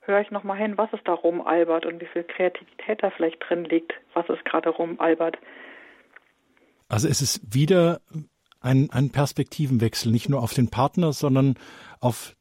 höre 0.00 0.20
ich 0.20 0.30
nochmal 0.30 0.56
hin, 0.56 0.78
was 0.78 0.90
es 0.92 1.00
da 1.04 1.12
rumalbert 1.12 1.84
und 1.84 2.00
wie 2.00 2.06
viel 2.06 2.24
Kreativität 2.24 3.02
da 3.02 3.10
vielleicht 3.10 3.46
drin 3.46 3.64
liegt, 3.64 3.92
was 4.14 4.28
es 4.30 4.42
gerade 4.44 4.70
rumalbert? 4.70 5.36
Also 6.88 7.08
es 7.08 7.20
ist 7.20 7.54
wieder 7.54 8.00
ein, 8.62 8.90
ein 8.90 9.10
Perspektivenwechsel, 9.10 10.12
nicht 10.12 10.28
nur 10.28 10.42
auf 10.42 10.54
den 10.54 10.68
Partner, 10.68 11.12
sondern 11.12 11.54
auf 12.00 12.36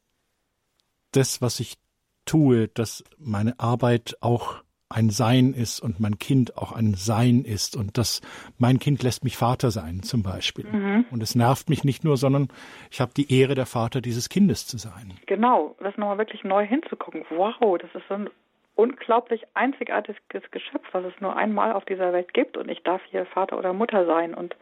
das, 1.12 1.42
was 1.42 1.60
ich 1.60 1.78
tue, 2.26 2.68
dass 2.68 3.04
meine 3.18 3.60
Arbeit 3.60 4.18
auch 4.22 4.64
ein 4.92 5.10
Sein 5.10 5.54
ist 5.54 5.80
und 5.80 6.00
mein 6.00 6.20
Kind 6.20 6.58
auch 6.58 6.74
ein 6.74 6.94
Sein 6.96 7.44
ist 7.46 7.78
und 7.78 7.98
dass 7.98 8.22
mein 8.58 8.78
Kind 8.80 9.04
lässt 9.04 9.24
mich 9.24 9.38
Vater 9.38 9.72
sein 9.72 10.04
zum 10.04 10.22
Beispiel. 10.22 10.66
Mhm. 10.66 11.06
Und 11.12 11.24
es 11.24 11.34
nervt 11.34 11.70
mich 11.70 11.84
nicht 11.84 12.04
nur, 12.04 12.18
sondern 12.18 12.50
ich 12.92 13.00
habe 13.00 13.14
die 13.16 13.34
Ehre, 13.34 13.56
der 13.56 13.66
Vater 13.66 14.02
dieses 14.02 14.30
Kindes 14.30 14.68
zu 14.68 14.78
sein. 14.78 15.14
Genau, 15.28 15.76
das 15.80 15.98
nochmal 15.98 16.18
wirklich 16.18 16.44
neu 16.44 16.66
hinzugucken. 16.66 17.24
Wow, 17.30 17.78
das 17.78 17.90
ist 17.96 18.08
so 18.10 18.16
ein 18.16 18.30
unglaublich 18.76 19.44
einzigartiges 19.54 20.18
Geschöpf, 20.52 20.86
was 20.92 21.06
es 21.06 21.14
nur 21.22 21.36
einmal 21.36 21.74
auf 21.74 21.86
dieser 21.86 22.14
Welt 22.14 22.34
gibt 22.34 22.58
und 22.58 22.70
ich 22.70 22.84
darf 22.84 23.02
hier 23.10 23.26
Vater 23.26 23.58
oder 23.58 23.74
Mutter 23.74 24.06
sein 24.06 24.34
und 24.34 24.56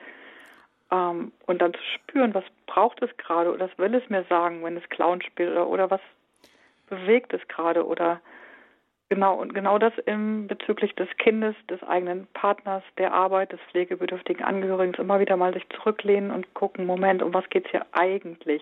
ähm, 0.91 1.31
und 1.45 1.61
dann 1.61 1.73
zu 1.73 1.83
spüren, 1.95 2.33
was 2.33 2.43
braucht 2.67 3.01
es 3.01 3.15
gerade 3.17 3.51
oder 3.51 3.69
was 3.69 3.77
will 3.77 3.93
es 3.95 4.09
mir 4.09 4.23
sagen, 4.25 4.63
wenn 4.63 4.77
es 4.77 4.89
Clown 4.89 5.21
spielt 5.21 5.51
oder, 5.51 5.67
oder 5.67 5.91
was 5.91 6.01
bewegt 6.87 7.33
es 7.33 7.47
gerade 7.47 7.85
oder 7.85 8.21
Genau, 9.11 9.33
und 9.33 9.55
genau 9.55 9.79
das 9.79 9.93
im 10.05 10.45
bezüglich 10.45 10.93
des 10.93 11.09
Kindes, 11.17 11.55
des 11.67 11.81
eigenen 11.81 12.27
Partners, 12.33 12.83
der 12.99 13.11
Arbeit, 13.11 13.51
des 13.51 13.59
pflegebedürftigen 13.71 14.45
Angehörigen, 14.45 14.93
immer 14.93 15.19
wieder 15.19 15.35
mal 15.35 15.51
sich 15.51 15.67
zurücklehnen 15.69 16.29
und 16.29 16.53
gucken, 16.53 16.85
Moment, 16.85 17.23
um 17.23 17.33
was 17.33 17.49
geht's 17.49 17.71
hier 17.71 17.87
eigentlich? 17.91 18.61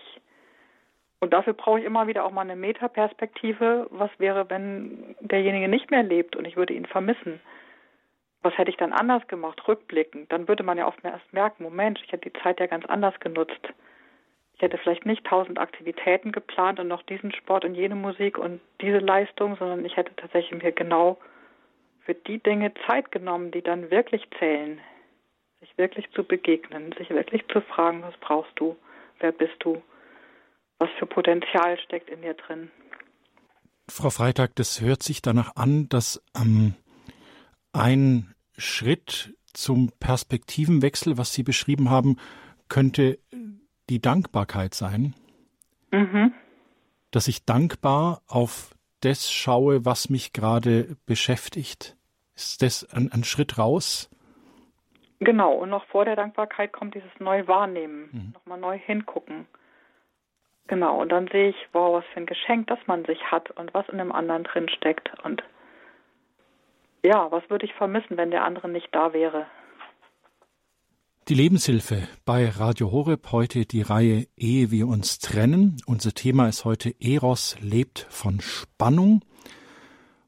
Und 1.20 1.34
dafür 1.34 1.52
brauche 1.52 1.80
ich 1.80 1.84
immer 1.84 2.06
wieder 2.06 2.24
auch 2.24 2.30
mal 2.30 2.42
eine 2.42 2.56
Metaperspektive. 2.56 3.88
Was 3.90 4.10
wäre, 4.18 4.48
wenn 4.48 5.16
derjenige 5.20 5.68
nicht 5.68 5.90
mehr 5.90 6.02
lebt 6.02 6.34
und 6.34 6.46
ich 6.46 6.56
würde 6.56 6.72
ihn 6.72 6.86
vermissen? 6.86 7.40
Was 8.42 8.56
hätte 8.56 8.70
ich 8.70 8.76
dann 8.76 8.92
anders 8.92 9.26
gemacht, 9.26 9.66
rückblickend? 9.66 10.32
Dann 10.32 10.46
würde 10.46 10.62
man 10.62 10.78
ja 10.78 10.86
oft 10.86 11.04
erst 11.04 11.32
merken, 11.32 11.64
Moment, 11.64 12.00
ich 12.04 12.12
hätte 12.12 12.30
die 12.30 12.40
Zeit 12.42 12.60
ja 12.60 12.66
ganz 12.66 12.86
anders 12.86 13.18
genutzt. 13.20 13.60
Ich 14.54 14.62
hätte 14.62 14.78
vielleicht 14.78 15.06
nicht 15.06 15.24
tausend 15.24 15.58
Aktivitäten 15.58 16.32
geplant 16.32 16.80
und 16.80 16.88
noch 16.88 17.02
diesen 17.02 17.32
Sport 17.32 17.64
und 17.64 17.74
jene 17.74 17.94
Musik 17.94 18.38
und 18.38 18.60
diese 18.80 18.98
Leistung, 18.98 19.56
sondern 19.56 19.84
ich 19.84 19.96
hätte 19.96 20.14
tatsächlich 20.16 20.62
mir 20.62 20.72
genau 20.72 21.18
für 22.04 22.14
die 22.14 22.42
Dinge 22.42 22.72
Zeit 22.86 23.12
genommen, 23.12 23.50
die 23.50 23.62
dann 23.62 23.90
wirklich 23.90 24.26
zählen. 24.38 24.80
Sich 25.60 25.76
wirklich 25.76 26.10
zu 26.12 26.24
begegnen, 26.24 26.92
sich 26.98 27.10
wirklich 27.10 27.46
zu 27.52 27.60
fragen, 27.60 28.02
was 28.02 28.16
brauchst 28.18 28.52
du, 28.56 28.76
wer 29.20 29.32
bist 29.32 29.56
du, 29.60 29.82
was 30.78 30.88
für 30.98 31.06
Potenzial 31.06 31.78
steckt 31.78 32.08
in 32.08 32.22
dir 32.22 32.34
drin. 32.34 32.70
Frau 33.88 34.10
Freitag, 34.10 34.54
das 34.56 34.80
hört 34.80 35.02
sich 35.02 35.22
danach 35.22 35.56
an, 35.56 35.88
dass 35.88 36.22
ähm, 36.36 36.74
ein 37.72 38.34
Schritt 38.56 39.34
zum 39.52 39.90
Perspektivenwechsel, 40.00 41.18
was 41.18 41.32
Sie 41.32 41.42
beschrieben 41.42 41.90
haben, 41.90 42.16
könnte 42.68 43.18
die 43.88 44.00
Dankbarkeit 44.00 44.74
sein, 44.74 45.14
mhm. 45.90 46.32
dass 47.10 47.28
ich 47.28 47.44
dankbar 47.44 48.22
auf 48.26 48.74
das 49.00 49.30
schaue, 49.30 49.84
was 49.84 50.10
mich 50.10 50.32
gerade 50.32 50.96
beschäftigt. 51.06 51.96
Ist 52.34 52.62
das 52.62 52.84
ein, 52.92 53.10
ein, 53.12 53.24
Schritt 53.24 53.58
raus? 53.58 54.10
Genau, 55.20 55.52
und 55.52 55.70
noch 55.70 55.84
vor 55.86 56.04
der 56.04 56.16
Dankbarkeit 56.16 56.72
kommt 56.72 56.94
dieses 56.94 57.10
Neuwahrnehmen, 57.18 58.08
mhm. 58.12 58.32
nochmal 58.34 58.58
neu 58.58 58.78
hingucken. 58.78 59.46
Genau, 60.68 61.00
und 61.00 61.10
dann 61.10 61.28
sehe 61.28 61.48
ich, 61.48 61.56
wow, 61.72 61.94
was 61.94 62.04
für 62.12 62.20
ein 62.20 62.26
Geschenk, 62.26 62.66
das 62.66 62.78
man 62.86 63.04
sich 63.06 63.18
hat 63.30 63.50
und 63.52 63.72
was 63.72 63.88
in 63.88 63.98
dem 63.98 64.12
anderen 64.12 64.44
drin 64.44 64.68
steckt. 64.68 65.10
Und 65.24 65.42
ja, 67.08 67.32
was 67.32 67.42
würde 67.48 67.64
ich 67.64 67.72
vermissen, 67.72 68.18
wenn 68.18 68.30
der 68.30 68.44
andere 68.44 68.68
nicht 68.68 68.88
da 68.92 69.14
wäre? 69.14 69.46
Die 71.28 71.34
Lebenshilfe 71.34 72.06
bei 72.26 72.50
Radio 72.50 72.92
Horeb 72.92 73.32
heute 73.32 73.64
die 73.64 73.80
Reihe 73.80 74.26
Ehe 74.36 74.70
wir 74.70 74.86
uns 74.86 75.18
trennen. 75.18 75.78
Unser 75.86 76.12
Thema 76.12 76.48
ist 76.48 76.66
heute 76.66 76.94
Eros 77.00 77.56
lebt 77.60 78.06
von 78.10 78.40
Spannung. 78.42 79.22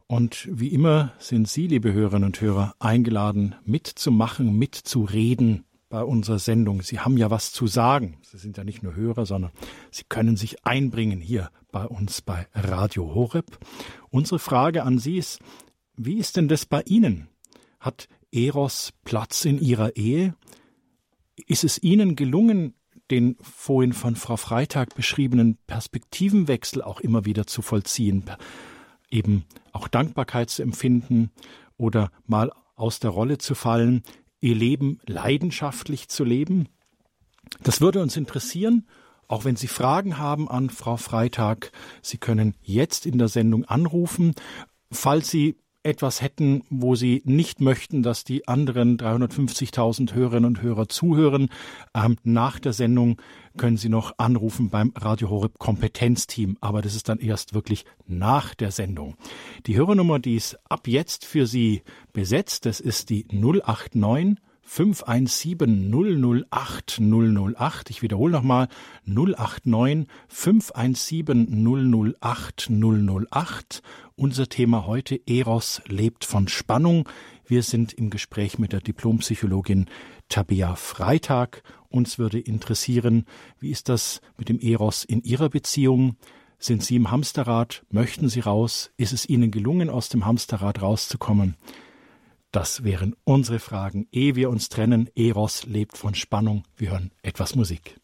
Und 0.07 0.49
wie 0.51 0.69
immer 0.69 1.12
sind 1.19 1.49
Sie, 1.49 1.66
liebe 1.66 1.93
Hörerinnen 1.93 2.25
und 2.25 2.40
Hörer, 2.40 2.75
eingeladen, 2.79 3.57
mitzumachen, 3.64 4.59
mitzureden 4.59 5.66
bei 5.90 6.03
unserer 6.03 6.38
Sendung. 6.38 6.81
Sie 6.81 7.01
haben 7.01 7.19
ja 7.19 7.31
was 7.31 7.53
zu 7.53 7.66
sagen. 7.66 8.19
Sie 8.23 8.38
sind 8.38 8.57
ja 8.57 8.64
nicht 8.64 8.83
nur 8.83 8.95
Hörer, 8.95 9.27
sondern 9.27 9.53
Sie 9.90 10.05
können 10.09 10.37
sich 10.37 10.64
einbringen 10.64 11.21
hier 11.21 11.51
bei 11.73 11.85
uns 11.85 12.23
bei 12.23 12.47
Radio 12.55 13.14
Horeb. 13.14 13.59
Unsere 14.11 14.38
Frage 14.38 14.83
an 14.83 14.99
Sie 14.99 15.19
ist, 15.19 15.40
wie 16.03 16.19
ist 16.19 16.37
denn 16.37 16.49
das 16.49 16.65
bei 16.65 16.83
Ihnen? 16.83 17.29
Hat 17.79 18.09
Eros 18.33 18.93
Platz 19.05 19.45
in 19.45 19.61
Ihrer 19.61 19.97
Ehe? 19.97 20.35
Ist 21.47 21.63
es 21.63 21.83
Ihnen 21.83 22.17
gelungen, 22.17 22.75
den 23.11 23.37
vorhin 23.43 23.93
von 23.93 24.17
Frau 24.17 24.37
Freitag 24.37 24.95
beschriebenen 24.95 25.59
Perspektivenwechsel 25.67 26.83
auch 26.83 27.01
immer 27.01 27.27
wieder 27.27 27.47
zu 27.47 27.61
vollziehen, 27.61 28.25
eben 29.11 29.45
auch 29.73 29.89
Dankbarkeit 29.89 30.49
zu 30.49 30.63
empfinden 30.63 31.31
oder 31.77 32.11
mal 32.27 32.51
aus 32.77 33.01
der 33.01 33.11
Rolle 33.11 33.39
zu 33.39 33.55
fallen, 33.55 34.03
ihr 34.41 34.55
Leben 34.55 35.01
leidenschaftlich 35.07 36.09
zu 36.09 36.25
leben? 36.25 36.69
Das 37.63 37.81
würde 37.83 38.01
uns 38.01 38.17
interessieren. 38.17 38.87
Auch 39.29 39.45
wenn 39.45 39.57
Sie 39.57 39.69
Fragen 39.69 40.19
haben 40.19 40.49
an 40.49 40.71
Frau 40.71 40.97
Freitag, 40.97 41.73
Sie 42.03 42.19
können 42.19 42.55
jetzt 42.63 43.07
in 43.07 43.19
der 43.19 43.29
Sendung 43.29 43.65
anrufen. 43.65 44.35
Falls 44.91 45.31
Sie 45.31 45.57
etwas 45.83 46.21
hätten, 46.21 46.62
wo 46.69 46.95
sie 46.95 47.23
nicht 47.25 47.61
möchten, 47.61 48.03
dass 48.03 48.25
die 48.25 48.47
anderen 48.47 48.99
350.000 48.99 50.14
Hörerinnen 50.14 50.45
und 50.45 50.62
Hörer 50.62 50.88
zuhören. 50.88 51.49
Ähm, 51.95 52.16
nach 52.23 52.59
der 52.59 52.73
Sendung 52.73 53.21
können 53.57 53.77
Sie 53.77 53.88
noch 53.88 54.14
anrufen 54.19 54.71
beim 54.71 54.93
Radio 54.95 55.31
Horeb 55.31 55.59
Kompetenzteam, 55.59 56.57
aber 56.61 56.83
das 56.83 56.95
ist 56.95 57.09
dann 57.09 57.19
erst 57.19 57.55
wirklich 57.55 57.85
nach 58.07 58.55
der 58.55 58.71
Sendung. 58.71 59.16
Die 59.66 59.77
Hörernummer, 59.77 60.19
die 60.19 60.37
ist 60.37 60.59
ab 60.69 60.87
jetzt 60.87 61.25
für 61.25 61.47
Sie 61.47 61.83
besetzt, 62.12 62.66
das 62.66 62.81
ist 62.81 63.11
die 63.11 63.27
089 63.31 64.37
517 64.71 65.90
008 66.49 67.01
008. 67.01 67.90
Ich 67.90 68.03
wiederhole 68.03 68.31
nochmal 68.31 68.69
089 69.05 70.07
517 70.29 72.14
008 72.21 72.71
008. 72.71 73.83
Unser 74.21 74.51
Thema 74.51 74.85
heute 74.85 75.19
Eros 75.27 75.81
lebt 75.87 76.27
von 76.27 76.47
Spannung. 76.47 77.09
Wir 77.47 77.63
sind 77.63 77.95
im 77.95 78.11
Gespräch 78.11 78.59
mit 78.59 78.75
der 78.75 78.83
Diplompsychologin 78.83 79.87
Tabea 80.29 80.75
Freitag. 80.75 81.63
Uns 81.89 82.19
würde 82.19 82.39
interessieren, 82.39 83.25
wie 83.61 83.71
ist 83.71 83.89
das 83.89 84.21
mit 84.37 84.51
dem 84.51 84.61
Eros 84.61 85.05
in 85.05 85.23
Ihrer 85.23 85.49
Beziehung? 85.49 86.17
Sind 86.59 86.85
Sie 86.85 86.97
im 86.97 87.11
Hamsterrad? 87.11 87.87
Möchten 87.89 88.29
Sie 88.29 88.41
raus? 88.41 88.91
Ist 88.99 89.15
es 89.15 89.27
Ihnen 89.27 89.51
gelungen, 89.51 89.89
aus 89.89 90.11
dem 90.11 90.27
Hamsterrad 90.27 90.83
rauszukommen? 90.83 91.57
Das 92.53 92.85
wären 92.85 93.17
unsere 93.25 93.59
Fragen, 93.59 94.07
ehe 94.13 94.37
wir 94.37 94.51
uns 94.51 94.69
trennen. 94.69 95.09
Eros 95.15 95.65
lebt 95.65 95.97
von 95.97 96.15
Spannung. 96.15 96.65
Wir 96.77 96.91
hören 96.91 97.11
etwas 97.23 97.55
Musik. 97.55 97.99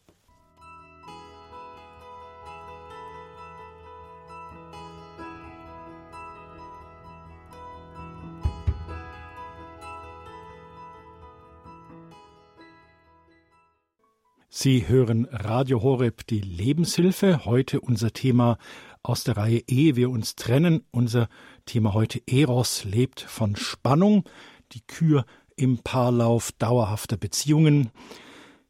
Sie 14.59 14.89
hören 14.89 15.27
Radio 15.31 15.83
Horeb, 15.83 16.27
die 16.29 16.41
Lebenshilfe. 16.41 17.45
Heute 17.45 17.79
unser 17.79 18.15
Thema 18.15 18.57
aus 19.03 19.23
der 19.23 19.37
Reihe 19.37 19.63
Ehe 19.69 19.97
wir 19.97 20.09
uns 20.09 20.35
trennen. 20.35 20.83
Unser 20.93 21.29
Thema 21.67 21.93
heute 21.93 22.23
Eros 22.27 22.85
lebt 22.85 23.21
von 23.21 23.55
Spannung, 23.55 24.25
die 24.73 24.81
Kür 24.81 25.27
im 25.57 25.81
Paarlauf 25.81 26.53
dauerhafter 26.53 27.19
Beziehungen. 27.19 27.91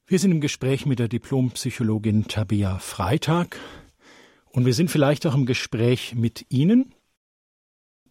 Wir 0.09 0.19
sind 0.19 0.33
im 0.33 0.41
Gespräch 0.41 0.87
mit 0.87 0.99
der 0.99 1.07
Diplompsychologin 1.07 2.27
Tabea 2.27 2.81
Freitag 2.81 3.57
und 4.51 4.67
wir 4.67 4.75
sind 4.75 4.91
vielleicht 4.91 5.25
auch 5.25 5.37
im 5.37 5.47
Gespräch 5.47 6.17
mit 6.17 6.47
Ihnen. 6.49 6.97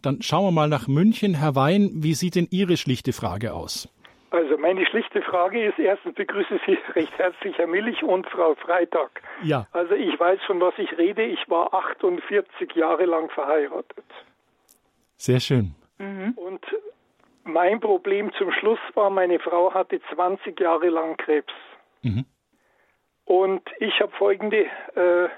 Dann 0.00 0.22
schauen 0.22 0.46
wir 0.46 0.50
mal 0.50 0.70
nach 0.70 0.88
München. 0.88 1.34
Herr 1.34 1.56
Wein, 1.56 1.90
wie 1.92 2.14
sieht 2.14 2.36
denn 2.36 2.48
Ihre 2.50 2.78
schlichte 2.78 3.12
Frage 3.12 3.52
aus? 3.52 3.90
Also 4.30 4.58
meine 4.58 4.84
schlichte 4.86 5.22
Frage 5.22 5.66
ist 5.66 5.78
erstens 5.78 6.14
begrüße 6.14 6.60
Sie 6.66 6.78
recht 6.94 7.16
herzlich 7.18 7.56
Herr 7.58 7.66
Millich 7.66 8.02
und 8.02 8.26
Frau 8.28 8.54
Freitag. 8.54 9.22
Ja. 9.42 9.66
Also 9.72 9.94
ich 9.94 10.18
weiß 10.18 10.40
von 10.46 10.60
was 10.60 10.74
ich 10.78 10.96
rede. 10.98 11.22
Ich 11.22 11.48
war 11.48 11.72
48 11.72 12.72
Jahre 12.74 13.04
lang 13.04 13.30
verheiratet. 13.30 14.04
Sehr 15.16 15.40
schön. 15.40 15.74
Mhm. 15.98 16.32
Und 16.36 16.64
mein 17.44 17.80
Problem 17.80 18.32
zum 18.34 18.52
Schluss 18.52 18.80
war, 18.94 19.10
meine 19.10 19.38
Frau 19.38 19.72
hatte 19.72 20.00
20 20.14 20.58
Jahre 20.60 20.88
lang 20.88 21.16
Krebs. 21.16 21.52
Mhm. 22.02 22.26
Und 23.24 23.62
ich 23.78 24.00
habe 24.00 24.12
folgende 24.12 24.66
äh, 24.94 25.28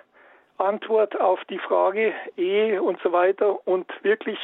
Antwort 0.59 1.18
auf 1.20 1.44
die 1.46 1.59
Frage 1.59 2.12
Ehe 2.37 2.83
und 2.83 3.01
so 3.03 3.12
weiter 3.12 3.66
und 3.66 3.87
wirklich 4.03 4.38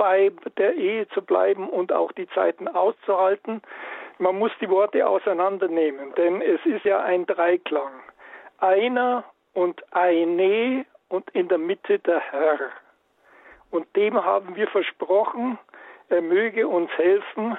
bei 0.00 0.32
der 0.56 0.76
Ehe 0.76 1.06
zu 1.08 1.20
bleiben 1.20 1.68
und 1.68 1.92
auch 1.92 2.10
die 2.12 2.26
Zeiten 2.30 2.68
auszuhalten. 2.68 3.60
Man 4.16 4.38
muss 4.38 4.50
die 4.58 4.70
Worte 4.70 5.06
auseinandernehmen, 5.06 6.14
denn 6.14 6.40
es 6.40 6.64
ist 6.64 6.86
ja 6.86 7.02
ein 7.02 7.26
Dreiklang. 7.26 7.92
Einer 8.60 9.24
und 9.52 9.82
eine 9.92 10.86
und 11.08 11.28
in 11.32 11.48
der 11.48 11.58
Mitte 11.58 11.98
der 11.98 12.18
Herr. 12.18 12.58
Und 13.70 13.94
dem 13.94 14.24
haben 14.24 14.56
wir 14.56 14.68
versprochen, 14.68 15.58
er 16.08 16.22
möge 16.22 16.66
uns 16.66 16.90
helfen, 16.96 17.58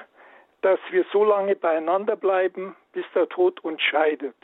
dass 0.62 0.80
wir 0.90 1.04
so 1.12 1.22
lange 1.22 1.54
beieinander 1.54 2.16
bleiben, 2.16 2.74
bis 2.92 3.04
der 3.14 3.28
Tod 3.28 3.60
uns 3.60 3.80
scheidet. 3.82 4.34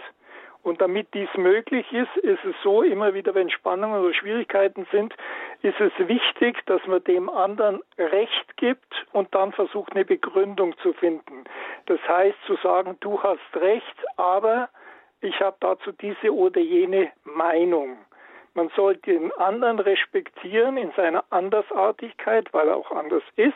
Und 0.68 0.83
damit 0.83 1.14
dies 1.14 1.31
möglich 1.35 1.90
ist, 1.94 2.14
ist 2.18 2.44
es 2.44 2.54
so, 2.62 2.83
immer 2.83 3.14
wieder, 3.14 3.35
wenn 3.35 3.48
Spannungen 3.48 4.02
oder 4.02 4.12
Schwierigkeiten 4.12 4.87
sind, 4.92 5.14
ist 5.62 5.81
es 5.81 5.92
wichtig, 6.07 6.59
dass 6.66 6.87
man 6.87 7.02
dem 7.04 7.31
anderen 7.31 7.81
Recht 7.96 8.57
gibt 8.59 9.07
und 9.12 9.35
dann 9.35 9.52
versucht, 9.52 9.94
eine 9.94 10.04
Begründung 10.04 10.76
zu 10.83 10.92
finden. 10.92 11.44
Das 11.87 11.98
heißt, 12.07 12.37
zu 12.46 12.57
sagen, 12.57 12.98
du 13.00 13.22
hast 13.22 13.40
Recht, 13.54 13.96
aber 14.18 14.68
ich 15.22 15.40
habe 15.40 15.57
dazu 15.61 15.90
diese 15.92 16.35
oder 16.35 16.61
jene 16.61 17.12
Meinung. 17.24 17.96
Man 18.52 18.70
soll 18.76 18.96
den 18.96 19.33
anderen 19.38 19.78
respektieren 19.78 20.76
in 20.76 20.92
seiner 20.96 21.24
Andersartigkeit, 21.31 22.52
weil 22.52 22.68
er 22.68 22.76
auch 22.76 22.92
anders 22.92 23.22
ist 23.37 23.54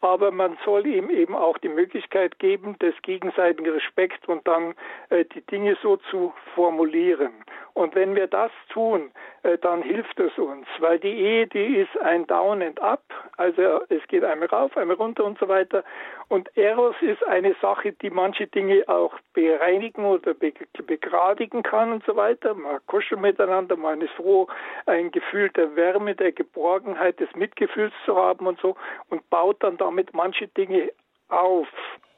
aber 0.00 0.30
man 0.30 0.56
soll 0.64 0.86
ihm 0.86 1.10
eben 1.10 1.34
auch 1.34 1.58
die 1.58 1.68
Möglichkeit 1.68 2.38
geben, 2.38 2.78
des 2.78 2.94
gegenseitigen 3.02 3.70
Respekt 3.70 4.28
und 4.28 4.46
dann 4.46 4.74
äh, 5.10 5.24
die 5.24 5.40
Dinge 5.42 5.76
so 5.82 5.96
zu 6.10 6.32
formulieren. 6.54 7.32
Und 7.74 7.94
wenn 7.94 8.16
wir 8.16 8.26
das 8.26 8.50
tun, 8.72 9.12
äh, 9.44 9.56
dann 9.58 9.82
hilft 9.82 10.18
es 10.18 10.36
uns, 10.36 10.66
weil 10.80 10.98
die 10.98 11.16
Ehe, 11.16 11.46
die 11.46 11.76
ist 11.76 11.96
ein 12.00 12.26
Down 12.26 12.60
and 12.62 12.80
Up, 12.82 13.02
also 13.36 13.80
es 13.88 14.06
geht 14.08 14.24
einmal 14.24 14.48
rauf, 14.48 14.76
einmal 14.76 14.96
runter 14.96 15.24
und 15.24 15.38
so 15.38 15.46
weiter. 15.46 15.84
Und 16.28 16.54
Eros 16.56 16.96
ist 17.00 17.24
eine 17.26 17.54
Sache, 17.62 17.92
die 17.92 18.10
manche 18.10 18.48
Dinge 18.48 18.82
auch 18.88 19.14
bereinigen 19.32 20.04
oder 20.04 20.34
begradigen 20.34 21.62
kann 21.62 21.92
und 21.92 22.04
so 22.04 22.16
weiter. 22.16 22.54
Man 22.54 22.80
kuschelt 22.86 23.20
miteinander, 23.20 23.76
man 23.76 24.00
ist 24.00 24.12
froh, 24.14 24.48
ein 24.86 25.10
Gefühl 25.10 25.48
der 25.50 25.74
Wärme, 25.76 26.14
der 26.14 26.32
Geborgenheit, 26.32 27.20
des 27.20 27.34
Mitgefühls 27.34 27.92
zu 28.04 28.16
haben 28.16 28.46
und 28.46 28.60
so 28.60 28.76
und 29.08 29.28
baut 29.30 29.62
dann 29.62 29.76
damit 29.88 30.12
manche 30.12 30.48
Dinge 30.48 30.92
auf. 31.28 31.68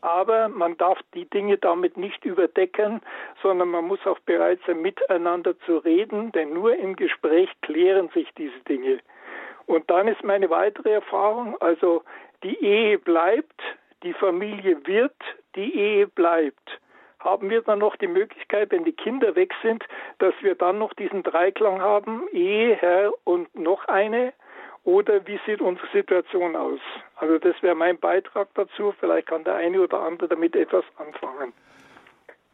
Aber 0.01 0.49
man 0.49 0.77
darf 0.77 0.99
die 1.15 1.29
Dinge 1.31 1.57
damit 1.59 1.97
nicht 1.97 2.25
überdecken, 2.25 3.01
sondern 3.43 3.69
man 3.69 3.85
muss 3.85 4.05
auch 4.07 4.19
bereit 4.21 4.59
sein, 4.67 4.83
miteinander 4.83 5.59
zu 5.61 5.79
reden, 5.79 6.33
denn 6.33 6.53
nur 6.53 6.75
im 6.75 6.97
Gespräch 6.97 7.49
klären 7.63 8.09
sich 8.09 8.29
diese 8.37 8.59
Dinge. 8.61 8.99
Und 9.67 9.89
dann 9.89 10.09
ist 10.09 10.25
meine 10.25 10.51
weitere 10.51 10.91
Erfahrung, 10.95 11.57
also 11.61 12.03
die 12.43 12.59
Ehe 12.65 12.99
bleibt, 12.99 13.61
die 14.03 14.15
Familie 14.15 14.85
wird, 14.87 15.15
die 15.55 15.77
Ehe 15.79 16.09
bleibt. 16.09 16.81
Haben 17.21 17.51
wir 17.51 17.61
dann 17.61 17.79
noch 17.81 17.95
die 17.97 18.09
Möglichkeit, 18.09 18.73
wenn 18.73 18.85
die 18.85 18.95
Kinder 18.95 19.37
weg 19.37 19.53
sind, 19.63 19.85
dass 20.19 20.35
wir 20.41 20.57
dann 20.57 20.79
noch 20.79 20.95
diesen 20.95 21.23
Dreiklang 21.23 21.81
haben, 21.81 22.27
Ehe, 22.33 22.75
Herr 22.75 23.13
und 23.25 23.55
noch 23.55 23.85
eine? 23.85 24.33
Oder 24.91 25.25
wie 25.25 25.39
sieht 25.47 25.61
unsere 25.61 25.87
Situation 25.93 26.57
aus? 26.57 26.81
Also 27.15 27.39
das 27.39 27.55
wäre 27.63 27.77
mein 27.77 27.97
Beitrag 27.99 28.49
dazu. 28.55 28.93
Vielleicht 28.99 29.29
kann 29.29 29.45
der 29.45 29.55
eine 29.55 29.81
oder 29.81 30.01
andere 30.01 30.27
damit 30.27 30.57
etwas 30.57 30.85
anfangen. 30.97 31.53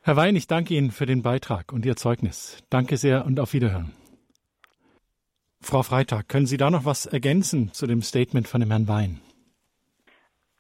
Herr 0.03 0.17
Wein, 0.17 0.37
ich 0.37 0.47
danke 0.47 0.75
Ihnen 0.75 0.91
für 0.91 1.07
den 1.07 1.23
Beitrag 1.23 1.73
und 1.73 1.87
Ihr 1.87 1.97
Zeugnis. 1.97 2.63
Danke 2.69 2.99
sehr 2.99 3.25
und 3.25 3.41
auf 3.41 3.55
Wiederhören. 3.55 3.93
Frau 5.63 5.83
Freitag, 5.83 6.29
können 6.29 6.45
Sie 6.45 6.59
da 6.59 6.71
noch 6.71 6.85
was 6.85 7.07
ergänzen 7.07 7.73
zu 7.73 7.87
dem 7.87 8.03
Statement 8.03 8.47
von 8.47 8.61
dem 8.61 8.71
Herrn 8.71 8.87
Wein? 8.87 9.23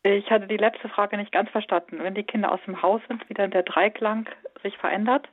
Ich 0.02 0.30
hatte 0.30 0.46
die 0.46 0.56
letzte 0.56 0.88
Frage 0.88 1.18
nicht 1.18 1.30
ganz 1.30 1.50
verstanden. 1.50 1.98
Wenn 1.98 2.14
die 2.14 2.22
Kinder 2.22 2.52
aus 2.52 2.60
dem 2.66 2.80
Haus 2.80 3.02
sind, 3.06 3.28
wie 3.28 3.34
dann 3.34 3.50
der 3.50 3.64
Dreiklang 3.64 4.26
sich 4.62 4.78
verändert? 4.78 5.28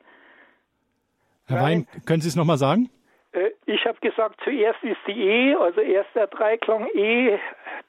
Herr. 1.46 1.62
Wein, 1.62 1.88
können 2.06 2.22
Sie 2.22 2.28
es 2.28 2.36
nochmal 2.36 2.58
sagen? 2.58 2.90
Äh, 3.34 3.52
ich 3.65 3.86
habe 3.86 3.98
gesagt, 4.00 4.39
zuerst 4.43 4.84
ist 4.84 5.00
die 5.08 5.22
Ehe, 5.22 5.60
also 5.60 5.82
erst 5.82 6.15
der 6.15 6.28
Dreiklang 6.28 6.88
Ehe, 6.93 7.39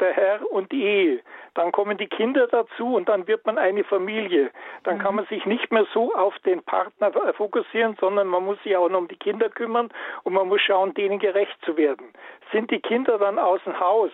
der 0.01 0.13
Herr 0.13 0.51
und 0.51 0.73
die 0.73 0.83
Ehe. 0.83 1.21
Dann 1.55 1.71
kommen 1.71 1.97
die 1.97 2.09
Kinder 2.09 2.49
dazu 2.49 2.97
und 2.97 3.09
dann 3.09 3.27
wird 3.29 3.47
man 3.47 3.59
eine 3.59 3.85
Familie. 3.85 4.51
Dann 4.83 4.99
kann 4.99 5.13
mhm. 5.13 5.17
man 5.17 5.27
sich 5.27 5.47
nicht 5.47 5.71
mehr 5.71 5.87
so 5.95 6.13
auf 6.15 6.37
den 6.41 6.63
Partner 6.63 7.13
fokussieren, 7.35 7.97
sondern 8.01 8.27
man 8.27 8.45
muss 8.45 8.61
sich 8.63 8.77
auch 8.77 8.89
noch 8.89 8.99
um 8.99 9.09
die 9.09 9.17
Kinder 9.17 9.49
kümmern 9.49 9.91
und 10.25 10.33
man 10.33 10.49
muss 10.49 10.61
schauen, 10.63 10.95
denen 10.95 11.19
gerecht 11.19 11.57
zu 11.65 11.77
werden. 11.77 12.09
Sind 12.51 12.71
die 12.71 12.81
Kinder 12.81 13.19
dann 13.19 13.39
aus 13.39 13.63
dem 13.65 13.79
Haus, 13.79 14.11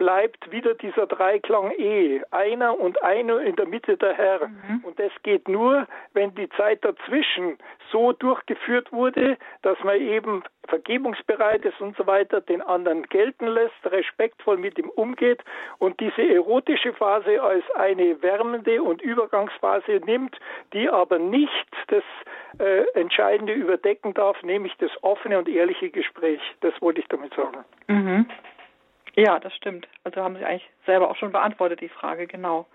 bleibt 0.00 0.50
wieder 0.50 0.72
dieser 0.72 1.06
Dreiklang 1.06 1.72
Ehe. 1.72 2.24
Einer 2.30 2.80
und 2.80 3.02
eine 3.02 3.34
in 3.42 3.54
der 3.56 3.66
Mitte 3.66 3.98
der 3.98 4.14
Herr. 4.14 4.48
Mhm. 4.48 4.80
Und 4.82 4.98
das 4.98 5.12
geht 5.22 5.46
nur, 5.46 5.86
wenn 6.14 6.34
die 6.34 6.48
Zeit 6.56 6.82
dazwischen 6.82 7.58
so 7.92 8.12
durchgeführt 8.12 8.92
wurde, 8.92 9.36
dass 9.60 9.78
man 9.84 9.96
eben 9.96 10.42
vergebungsbereit 10.68 11.66
ist 11.66 11.78
und 11.82 11.98
so 11.98 12.06
weiter, 12.06 12.40
den 12.40 12.62
anderen 12.62 13.02
gelten 13.10 13.46
lässt, 13.46 13.74
respektvoll 13.84 14.56
mit 14.56 14.78
ihm 14.78 14.88
umgeht 14.88 15.44
und 15.78 16.00
diese 16.00 16.22
erotische 16.22 16.94
Phase 16.94 17.42
als 17.42 17.64
eine 17.74 18.22
wärmende 18.22 18.82
und 18.82 19.02
Übergangsphase 19.02 20.00
nimmt, 20.06 20.34
die 20.72 20.88
aber 20.88 21.18
nicht 21.18 21.66
das 21.88 22.04
äh, 22.58 22.84
Entscheidende 22.98 23.52
überdecken 23.52 24.14
darf, 24.14 24.42
nämlich 24.42 24.74
das 24.78 24.90
offene 25.02 25.36
und 25.36 25.48
ehrliche 25.48 25.90
Gespräch. 25.90 26.40
Das 26.60 26.72
wollte 26.80 27.02
ich 27.02 27.08
damit 27.08 27.34
sagen. 27.34 27.64
Mhm. 27.88 28.26
Ja, 29.20 29.38
das 29.38 29.54
stimmt. 29.54 29.86
Also 30.02 30.22
haben 30.22 30.36
Sie 30.36 30.44
eigentlich 30.46 30.68
selber 30.86 31.10
auch 31.10 31.16
schon 31.16 31.30
beantwortet, 31.30 31.82
die 31.82 31.90
Frage, 31.90 32.26
genau. 32.26 32.66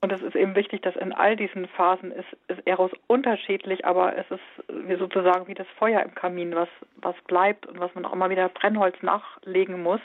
Und 0.00 0.10
es 0.10 0.20
ist 0.20 0.34
eben 0.34 0.56
wichtig, 0.56 0.82
dass 0.82 0.96
in 0.96 1.12
all 1.12 1.36
diesen 1.36 1.68
Phasen 1.68 2.10
ist, 2.10 2.26
ist 2.48 2.66
Eros 2.66 2.90
unterschiedlich, 3.06 3.84
aber 3.84 4.18
es 4.18 4.28
ist 4.28 4.42
wie 4.68 4.96
sozusagen 4.96 5.46
wie 5.46 5.54
das 5.54 5.68
Feuer 5.78 6.02
im 6.02 6.16
Kamin, 6.16 6.56
was, 6.56 6.68
was 6.96 7.14
bleibt 7.28 7.64
und 7.64 7.78
was 7.78 7.94
man 7.94 8.04
auch 8.04 8.12
immer 8.12 8.28
wieder 8.28 8.48
Brennholz 8.48 9.00
nachlegen 9.02 9.84
muss, 9.84 10.00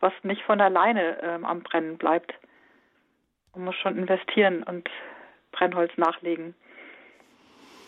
was 0.00 0.14
nicht 0.22 0.42
von 0.42 0.58
alleine 0.58 1.18
ähm, 1.22 1.44
am 1.44 1.62
Brennen 1.62 1.98
bleibt. 1.98 2.32
Man 3.54 3.66
muss 3.66 3.76
schon 3.76 3.98
investieren 3.98 4.62
und 4.62 4.88
Brennholz 5.52 5.92
nachlegen. 5.98 6.54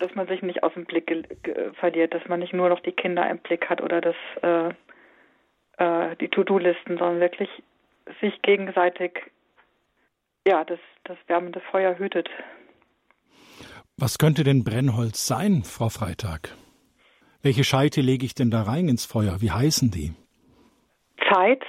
Dass 0.00 0.14
man 0.14 0.26
sich 0.26 0.42
nicht 0.42 0.62
aus 0.62 0.74
dem 0.74 0.84
Blick 0.84 1.10
verliert, 1.80 2.12
dass 2.12 2.28
man 2.28 2.40
nicht 2.40 2.52
nur 2.52 2.68
noch 2.68 2.80
die 2.80 2.92
Kinder 2.92 3.28
im 3.30 3.38
Blick 3.38 3.70
hat 3.70 3.80
oder 3.80 4.02
das 4.02 4.16
äh, 4.42 4.74
äh, 5.78 6.16
die 6.16 6.28
To-Do-Listen, 6.28 6.98
sondern 6.98 7.20
wirklich 7.20 7.48
sich 8.20 8.40
gegenseitig 8.42 9.20
ja, 10.46 10.64
das, 10.64 10.78
das 11.04 11.16
wärmende 11.26 11.60
Feuer 11.70 11.98
hütet. 11.98 12.28
Was 13.96 14.18
könnte 14.18 14.44
denn 14.44 14.64
Brennholz 14.64 15.26
sein, 15.26 15.62
Frau 15.64 15.88
Freitag? 15.88 16.50
Welche 17.42 17.64
Scheite 17.64 18.00
lege 18.00 18.26
ich 18.26 18.34
denn 18.34 18.50
da 18.50 18.62
rein 18.62 18.88
ins 18.88 19.06
Feuer? 19.06 19.40
Wie 19.40 19.50
heißen 19.50 19.90
die? 19.90 20.14
Zeit, 21.32 21.64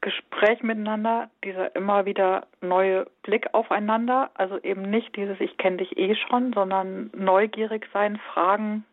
Gespräch 0.00 0.62
miteinander, 0.62 1.30
dieser 1.44 1.74
immer 1.74 2.06
wieder 2.06 2.46
neue 2.60 3.06
Blick 3.22 3.52
aufeinander, 3.54 4.30
also 4.34 4.58
eben 4.62 4.82
nicht 4.82 5.16
dieses 5.16 5.40
Ich 5.40 5.56
kenne 5.58 5.78
dich 5.78 5.96
eh 5.96 6.14
schon, 6.14 6.52
sondern 6.52 7.10
neugierig 7.14 7.86
sein, 7.92 8.18
fragen, 8.32 8.84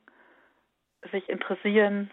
sich 1.12 1.29
interessieren, 1.29 2.10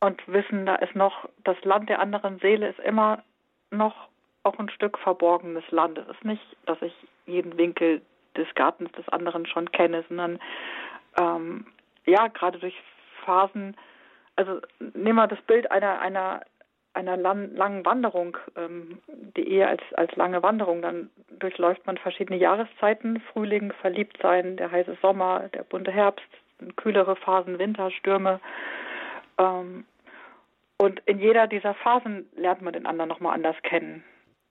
und 0.00 0.20
wissen, 0.26 0.66
da 0.66 0.76
ist 0.76 0.94
noch, 0.94 1.28
das 1.44 1.62
Land 1.64 1.88
der 1.88 2.00
anderen 2.00 2.38
Seele 2.40 2.68
ist 2.68 2.80
immer 2.80 3.22
noch 3.70 4.08
auch 4.42 4.58
ein 4.58 4.70
Stück 4.70 4.98
verborgenes 4.98 5.64
Land. 5.70 5.98
Es 5.98 6.08
ist 6.08 6.24
nicht, 6.24 6.56
dass 6.66 6.80
ich 6.82 6.94
jeden 7.26 7.56
Winkel 7.58 8.00
des 8.36 8.46
Gartens 8.54 8.90
des 8.92 9.08
anderen 9.10 9.46
schon 9.46 9.70
kenne, 9.70 10.04
sondern 10.08 10.38
ähm, 11.20 11.66
ja, 12.06 12.28
gerade 12.28 12.58
durch 12.58 12.74
Phasen, 13.24 13.76
also 14.36 14.60
nehmen 14.94 15.16
wir 15.16 15.26
das 15.26 15.40
Bild 15.42 15.70
einer, 15.70 16.00
einer, 16.00 16.40
einer 16.94 17.16
lang, 17.16 17.54
langen 17.54 17.84
Wanderung, 17.84 18.36
ähm, 18.56 18.98
die 19.36 19.46
Ehe 19.46 19.68
als, 19.68 19.82
als 19.94 20.14
lange 20.16 20.42
Wanderung, 20.42 20.80
dann 20.80 21.10
durchläuft 21.38 21.86
man 21.86 21.98
verschiedene 21.98 22.38
Jahreszeiten, 22.38 23.20
Frühling, 23.32 23.72
Verliebtsein, 23.80 24.56
der 24.56 24.70
heiße 24.70 24.96
Sommer, 25.02 25.50
der 25.52 25.64
bunte 25.64 25.90
Herbst, 25.90 26.26
kühlere 26.76 27.16
Phasen, 27.16 27.58
Winter, 27.58 27.90
Stürme. 27.90 28.40
Ähm, 29.38 29.84
und 30.80 31.02
in 31.04 31.18
jeder 31.18 31.46
dieser 31.46 31.74
Phasen 31.74 32.26
lernt 32.34 32.62
man 32.62 32.72
den 32.72 32.86
anderen 32.86 33.10
nochmal 33.10 33.34
anders 33.34 33.56
kennen. 33.64 34.02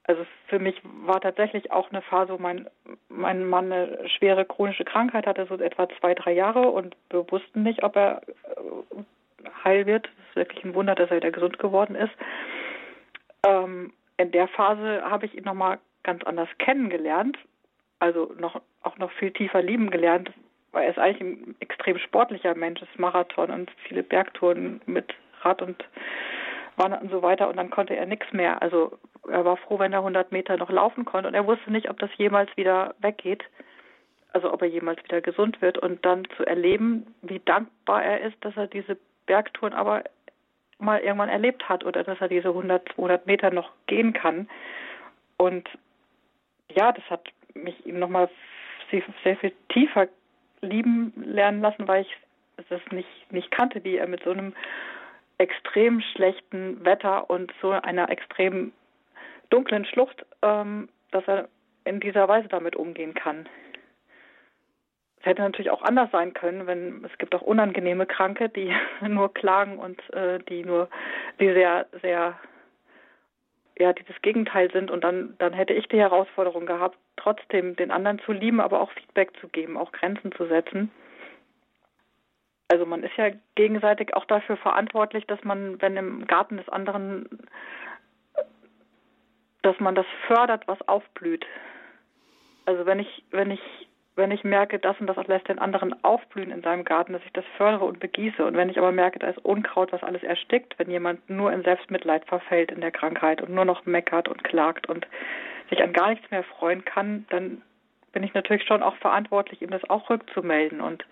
Also 0.03 0.27
für 0.45 0.59
mich 0.59 0.79
war 0.83 1.19
tatsächlich 1.19 1.71
auch 1.71 1.89
eine 1.89 2.03
Phase, 2.03 2.33
wo 2.33 2.37
mein, 2.37 2.69
mein 3.07 3.49
Mann 3.49 3.71
eine 3.71 4.07
schwere 4.07 4.45
chronische 4.45 4.85
Krankheit 4.85 5.25
hatte, 5.25 5.47
so 5.47 5.55
etwa 5.55 5.89
zwei, 5.99 6.13
drei 6.13 6.33
Jahre 6.33 6.69
und 6.69 6.95
wir 7.09 7.25
wussten 7.31 7.63
nicht, 7.63 7.81
ob 7.81 7.95
er 7.95 8.21
äh, 8.27 9.43
heil 9.63 9.87
wird. 9.87 10.05
Es 10.05 10.29
ist 10.29 10.35
wirklich 10.35 10.63
ein 10.63 10.75
Wunder, 10.75 10.93
dass 10.93 11.09
er 11.09 11.17
wieder 11.17 11.31
gesund 11.31 11.57
geworden 11.57 11.95
ist. 11.95 12.13
Ähm, 13.43 13.91
in 14.17 14.29
der 14.29 14.49
Phase 14.49 15.01
habe 15.01 15.25
ich 15.25 15.35
ihn 15.35 15.45
nochmal 15.45 15.79
ganz 16.03 16.23
anders 16.25 16.49
kennengelernt, 16.59 17.39
also 17.97 18.35
noch 18.37 18.61
auch 18.83 18.99
noch 18.99 19.11
viel 19.13 19.31
tiefer 19.31 19.63
lieben 19.63 19.89
gelernt, 19.89 20.31
weil 20.73 20.83
er 20.83 20.91
ist 20.91 20.99
eigentlich 20.99 21.21
ein 21.21 21.55
extrem 21.59 21.97
sportlicher 21.97 22.53
Mensch, 22.53 22.83
ist 22.83 22.99
Marathon 22.99 23.49
und 23.49 23.71
viele 23.87 24.03
Bergtouren 24.03 24.79
mit 24.85 25.11
Rad 25.43 25.61
und 25.61 25.83
Wandern 26.75 27.01
und 27.01 27.11
so 27.11 27.21
weiter 27.21 27.49
und 27.49 27.57
dann 27.57 27.69
konnte 27.69 27.95
er 27.95 28.05
nichts 28.05 28.31
mehr. 28.31 28.61
Also 28.61 28.97
er 29.27 29.45
war 29.45 29.57
froh, 29.57 29.79
wenn 29.79 29.93
er 29.93 29.99
100 29.99 30.31
Meter 30.31 30.57
noch 30.57 30.69
laufen 30.69 31.05
konnte 31.05 31.27
und 31.27 31.35
er 31.35 31.45
wusste 31.45 31.71
nicht, 31.71 31.89
ob 31.89 31.99
das 31.99 32.09
jemals 32.17 32.55
wieder 32.55 32.95
weggeht, 32.99 33.43
also 34.33 34.51
ob 34.53 34.61
er 34.61 34.67
jemals 34.67 35.03
wieder 35.03 35.21
gesund 35.21 35.61
wird 35.61 35.77
und 35.77 36.05
dann 36.05 36.25
zu 36.37 36.45
erleben, 36.45 37.13
wie 37.21 37.39
dankbar 37.39 38.03
er 38.03 38.21
ist, 38.21 38.37
dass 38.41 38.55
er 38.55 38.67
diese 38.67 38.97
Bergtouren 39.25 39.73
aber 39.73 40.03
mal 40.79 40.99
irgendwann 41.01 41.29
erlebt 41.29 41.67
hat 41.67 41.83
oder 41.83 42.03
dass 42.03 42.19
er 42.21 42.29
diese 42.29 42.49
100, 42.49 42.93
200 42.95 43.27
Meter 43.27 43.51
noch 43.51 43.71
gehen 43.87 44.13
kann. 44.13 44.49
Und 45.37 45.69
ja, 46.73 46.91
das 46.91 47.03
hat 47.09 47.27
mich 47.53 47.85
ihm 47.85 47.99
nochmal 47.99 48.29
sehr, 48.89 49.03
sehr 49.23 49.37
viel 49.37 49.53
tiefer 49.69 50.07
lieben 50.61 51.13
lernen 51.15 51.61
lassen, 51.61 51.87
weil 51.87 52.03
ich 52.03 52.17
das 52.69 52.81
nicht, 52.91 53.31
nicht 53.31 53.51
kannte, 53.51 53.83
wie 53.83 53.97
er 53.97 54.07
mit 54.07 54.23
so 54.23 54.31
einem 54.31 54.53
extrem 55.39 56.01
schlechten 56.01 56.85
Wetter 56.85 57.29
und 57.29 57.51
so 57.61 57.71
einer 57.71 58.09
extrem 58.09 58.71
dunklen 59.49 59.85
Schlucht, 59.85 60.25
ähm, 60.43 60.89
dass 61.11 61.27
er 61.27 61.47
in 61.85 61.99
dieser 61.99 62.27
Weise 62.27 62.47
damit 62.47 62.75
umgehen 62.75 63.15
kann. 63.15 63.49
Es 65.19 65.25
hätte 65.25 65.41
natürlich 65.41 65.71
auch 65.71 65.81
anders 65.81 66.11
sein 66.11 66.33
können, 66.33 66.67
wenn 66.67 67.03
es 67.03 67.17
gibt 67.17 67.33
auch 67.35 67.41
unangenehme 67.41 68.05
Kranke, 68.05 68.49
die 68.49 68.73
nur 69.07 69.33
klagen 69.33 69.79
und 69.79 70.01
äh, 70.13 70.39
die 70.39 70.63
nur, 70.63 70.89
die 71.39 71.51
sehr, 71.51 71.87
sehr, 72.01 72.37
ja, 73.77 73.93
die 73.93 74.03
das 74.03 74.21
Gegenteil 74.21 74.71
sind 74.71 74.91
und 74.91 75.03
dann, 75.03 75.35
dann 75.39 75.53
hätte 75.53 75.73
ich 75.73 75.87
die 75.87 75.99
Herausforderung 75.99 76.65
gehabt, 76.65 76.97
trotzdem 77.15 77.75
den 77.75 77.91
anderen 77.91 78.19
zu 78.19 78.33
lieben, 78.33 78.61
aber 78.61 78.81
auch 78.81 78.91
Feedback 78.91 79.31
zu 79.39 79.47
geben, 79.47 79.77
auch 79.77 79.91
Grenzen 79.93 80.31
zu 80.33 80.45
setzen. 80.47 80.91
Also 82.69 82.85
man 82.85 83.03
ist 83.03 83.17
ja 83.17 83.31
gegenseitig 83.55 84.15
auch 84.15 84.25
dafür 84.25 84.55
verantwortlich, 84.55 85.25
dass 85.25 85.43
man, 85.43 85.81
wenn 85.81 85.97
im 85.97 86.27
Garten 86.27 86.57
des 86.57 86.69
anderen, 86.69 87.27
dass 89.63 89.79
man 89.79 89.95
das 89.95 90.05
fördert, 90.27 90.67
was 90.67 90.87
aufblüht. 90.87 91.45
Also 92.65 92.85
wenn 92.85 92.99
ich, 92.99 93.23
wenn 93.31 93.49
ich, 93.49 93.61
wenn 94.15 94.29
ich 94.29 94.43
merke, 94.43 94.77
das 94.77 94.99
und 94.99 95.07
das 95.07 95.17
lässt 95.25 95.47
den 95.47 95.57
anderen 95.57 96.03
aufblühen 96.03 96.51
in 96.51 96.61
seinem 96.61 96.85
Garten, 96.85 97.13
dass 97.13 97.23
ich 97.25 97.33
das 97.33 97.45
fördere 97.57 97.85
und 97.85 97.99
begieße. 97.99 98.45
Und 98.45 98.55
wenn 98.55 98.69
ich 98.69 98.77
aber 98.77 98.91
merke, 98.91 99.17
da 99.17 99.29
ist 99.29 99.43
Unkraut, 99.43 99.91
was 99.91 100.03
alles 100.03 100.21
erstickt, 100.21 100.77
wenn 100.77 100.91
jemand 100.91 101.27
nur 101.27 101.51
in 101.51 101.63
Selbstmitleid 101.63 102.25
verfällt 102.25 102.71
in 102.71 102.81
der 102.81 102.91
Krankheit 102.91 103.41
und 103.41 103.49
nur 103.49 103.65
noch 103.65 103.87
meckert 103.87 104.27
und 104.27 104.43
klagt 104.43 104.87
und 104.87 105.07
sich 105.71 105.81
an 105.81 105.93
gar 105.93 106.09
nichts 106.09 106.29
mehr 106.29 106.43
freuen 106.43 106.85
kann, 106.85 107.25
dann 107.31 107.63
bin 108.11 108.21
ich 108.21 108.35
natürlich 108.35 108.65
schon 108.67 108.83
auch 108.83 108.95
verantwortlich, 108.97 109.63
ihm 109.63 109.71
das 109.71 109.89
auch 109.89 110.09
rückzumelden 110.11 110.81
und 110.81 111.03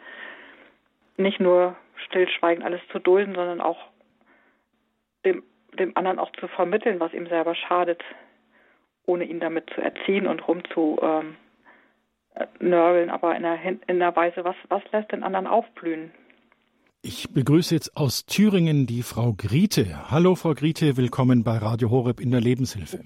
nicht 1.17 1.39
nur 1.39 1.75
stillschweigend 2.05 2.63
alles 2.63 2.81
zu 2.91 2.99
dulden, 2.99 3.35
sondern 3.35 3.61
auch 3.61 3.77
dem, 5.25 5.43
dem 5.77 5.95
anderen 5.97 6.19
auch 6.19 6.31
zu 6.39 6.47
vermitteln, 6.47 6.99
was 6.99 7.13
ihm 7.13 7.27
selber 7.27 7.55
schadet, 7.55 8.01
ohne 9.05 9.25
ihn 9.25 9.39
damit 9.39 9.69
zu 9.73 9.81
erziehen 9.81 10.27
und 10.27 10.47
rumzu 10.47 10.99
ähm, 11.01 11.35
nörgeln, 12.59 13.09
aber 13.09 13.35
in 13.35 13.43
der, 13.43 13.57
in 13.87 13.99
der 13.99 14.15
Weise, 14.15 14.43
was, 14.43 14.55
was 14.69 14.83
lässt 14.91 15.11
den 15.11 15.23
anderen 15.23 15.47
aufblühen? 15.47 16.11
Ich 17.01 17.33
begrüße 17.33 17.73
jetzt 17.73 17.95
aus 17.95 18.25
Thüringen 18.25 18.85
die 18.85 19.01
Frau 19.01 19.33
Griete. 19.33 20.11
Hallo, 20.11 20.35
Frau 20.35 20.53
Griete, 20.53 20.97
willkommen 20.97 21.43
bei 21.43 21.57
Radio 21.57 21.89
Horeb 21.89 22.19
in 22.19 22.31
der 22.31 22.41
Lebenshilfe. 22.41 23.01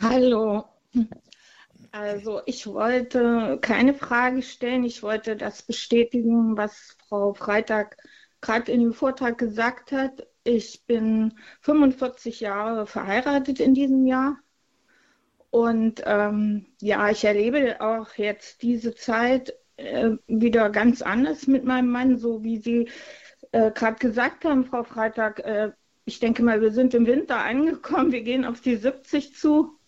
Hallo. 0.00 0.64
Also 1.92 2.40
ich 2.46 2.66
wollte 2.66 3.58
keine 3.60 3.94
Frage 3.94 4.42
stellen, 4.42 4.84
ich 4.84 5.02
wollte 5.02 5.36
das 5.36 5.62
bestätigen, 5.62 6.56
was 6.56 6.96
Frau 7.08 7.34
Freitag 7.34 7.96
gerade 8.40 8.70
in 8.70 8.80
dem 8.80 8.92
Vortrag 8.92 9.38
gesagt 9.38 9.92
hat. 9.92 10.26
Ich 10.44 10.84
bin 10.86 11.34
45 11.62 12.40
Jahre 12.40 12.86
verheiratet 12.86 13.60
in 13.60 13.74
diesem 13.74 14.06
Jahr. 14.06 14.38
Und 15.50 16.02
ähm, 16.06 16.66
ja, 16.80 17.10
ich 17.10 17.24
erlebe 17.24 17.80
auch 17.80 18.14
jetzt 18.14 18.62
diese 18.62 18.94
Zeit 18.94 19.52
äh, 19.76 20.10
wieder 20.28 20.70
ganz 20.70 21.02
anders 21.02 21.48
mit 21.48 21.64
meinem 21.64 21.90
Mann, 21.90 22.18
so 22.18 22.44
wie 22.44 22.58
Sie 22.58 22.88
äh, 23.52 23.72
gerade 23.72 23.96
gesagt 23.98 24.44
haben, 24.44 24.64
Frau 24.64 24.84
Freitag. 24.84 25.40
Äh, 25.40 25.72
ich 26.04 26.20
denke 26.20 26.42
mal, 26.44 26.60
wir 26.60 26.70
sind 26.70 26.94
im 26.94 27.06
Winter 27.06 27.38
angekommen, 27.38 28.12
wir 28.12 28.22
gehen 28.22 28.44
auf 28.44 28.60
die 28.60 28.76
70 28.76 29.34
zu. 29.34 29.79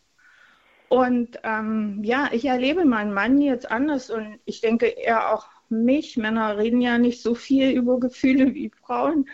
Und 0.92 1.38
ähm, 1.42 2.00
ja, 2.04 2.28
ich 2.32 2.44
erlebe 2.44 2.84
meinen 2.84 3.14
Mann 3.14 3.40
jetzt 3.40 3.70
anders 3.70 4.10
und 4.10 4.38
ich 4.44 4.60
denke, 4.60 4.88
er 4.88 5.32
auch 5.32 5.48
mich. 5.70 6.18
Männer 6.18 6.58
reden 6.58 6.82
ja 6.82 6.98
nicht 6.98 7.22
so 7.22 7.34
viel 7.34 7.70
über 7.70 7.98
Gefühle 7.98 8.52
wie 8.52 8.68
Frauen. 8.68 9.26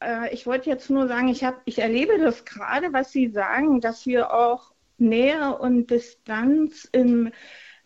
Äh, 0.00 0.32
ich 0.32 0.46
wollte 0.46 0.70
jetzt 0.70 0.88
nur 0.88 1.06
sagen, 1.06 1.28
ich, 1.28 1.44
hab, 1.44 1.60
ich 1.66 1.80
erlebe 1.80 2.16
das 2.16 2.46
gerade, 2.46 2.94
was 2.94 3.12
Sie 3.12 3.28
sagen, 3.28 3.82
dass 3.82 4.06
wir 4.06 4.32
auch 4.32 4.72
Nähe 4.96 5.58
und 5.58 5.90
Distanz 5.90 6.88
im, 6.92 7.30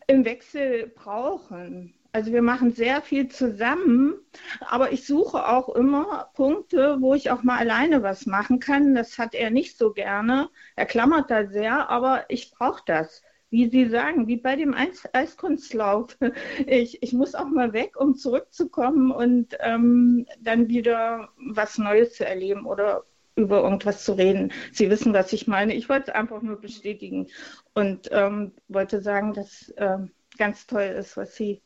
im 0.06 0.24
Wechsel 0.24 0.86
brauchen. 0.94 1.95
Also 2.16 2.32
wir 2.32 2.40
machen 2.40 2.72
sehr 2.72 3.02
viel 3.02 3.28
zusammen, 3.28 4.14
aber 4.60 4.90
ich 4.90 5.06
suche 5.06 5.46
auch 5.48 5.68
immer 5.68 6.30
Punkte, 6.32 6.96
wo 7.00 7.12
ich 7.12 7.30
auch 7.30 7.42
mal 7.42 7.58
alleine 7.58 8.02
was 8.02 8.24
machen 8.24 8.58
kann. 8.58 8.94
Das 8.94 9.18
hat 9.18 9.34
er 9.34 9.50
nicht 9.50 9.76
so 9.76 9.92
gerne. 9.92 10.48
Er 10.76 10.86
klammert 10.86 11.30
da 11.30 11.44
sehr, 11.44 11.90
aber 11.90 12.24
ich 12.30 12.52
brauche 12.52 12.80
das. 12.86 13.22
Wie 13.50 13.68
Sie 13.68 13.90
sagen, 13.90 14.28
wie 14.28 14.38
bei 14.38 14.56
dem 14.56 14.72
Eis 14.72 15.06
Eiskunstlauf. 15.12 16.16
Ich, 16.66 17.02
ich 17.02 17.12
muss 17.12 17.34
auch 17.34 17.48
mal 17.50 17.74
weg, 17.74 18.00
um 18.00 18.14
zurückzukommen 18.14 19.10
und 19.10 19.54
ähm, 19.60 20.26
dann 20.40 20.68
wieder 20.70 21.28
was 21.36 21.76
Neues 21.76 22.14
zu 22.14 22.24
erleben 22.24 22.64
oder 22.64 23.04
über 23.34 23.62
irgendwas 23.62 24.04
zu 24.06 24.14
reden. 24.14 24.54
Sie 24.72 24.88
wissen, 24.88 25.12
was 25.12 25.34
ich 25.34 25.48
meine. 25.48 25.74
Ich 25.74 25.90
wollte 25.90 26.12
es 26.12 26.14
einfach 26.16 26.40
nur 26.40 26.62
bestätigen 26.62 27.26
und 27.74 28.08
ähm, 28.10 28.52
wollte 28.68 29.02
sagen, 29.02 29.34
dass 29.34 29.68
äh, 29.76 29.98
ganz 30.38 30.66
toll 30.66 30.94
ist, 30.98 31.18
was 31.18 31.36
Sie 31.36 31.60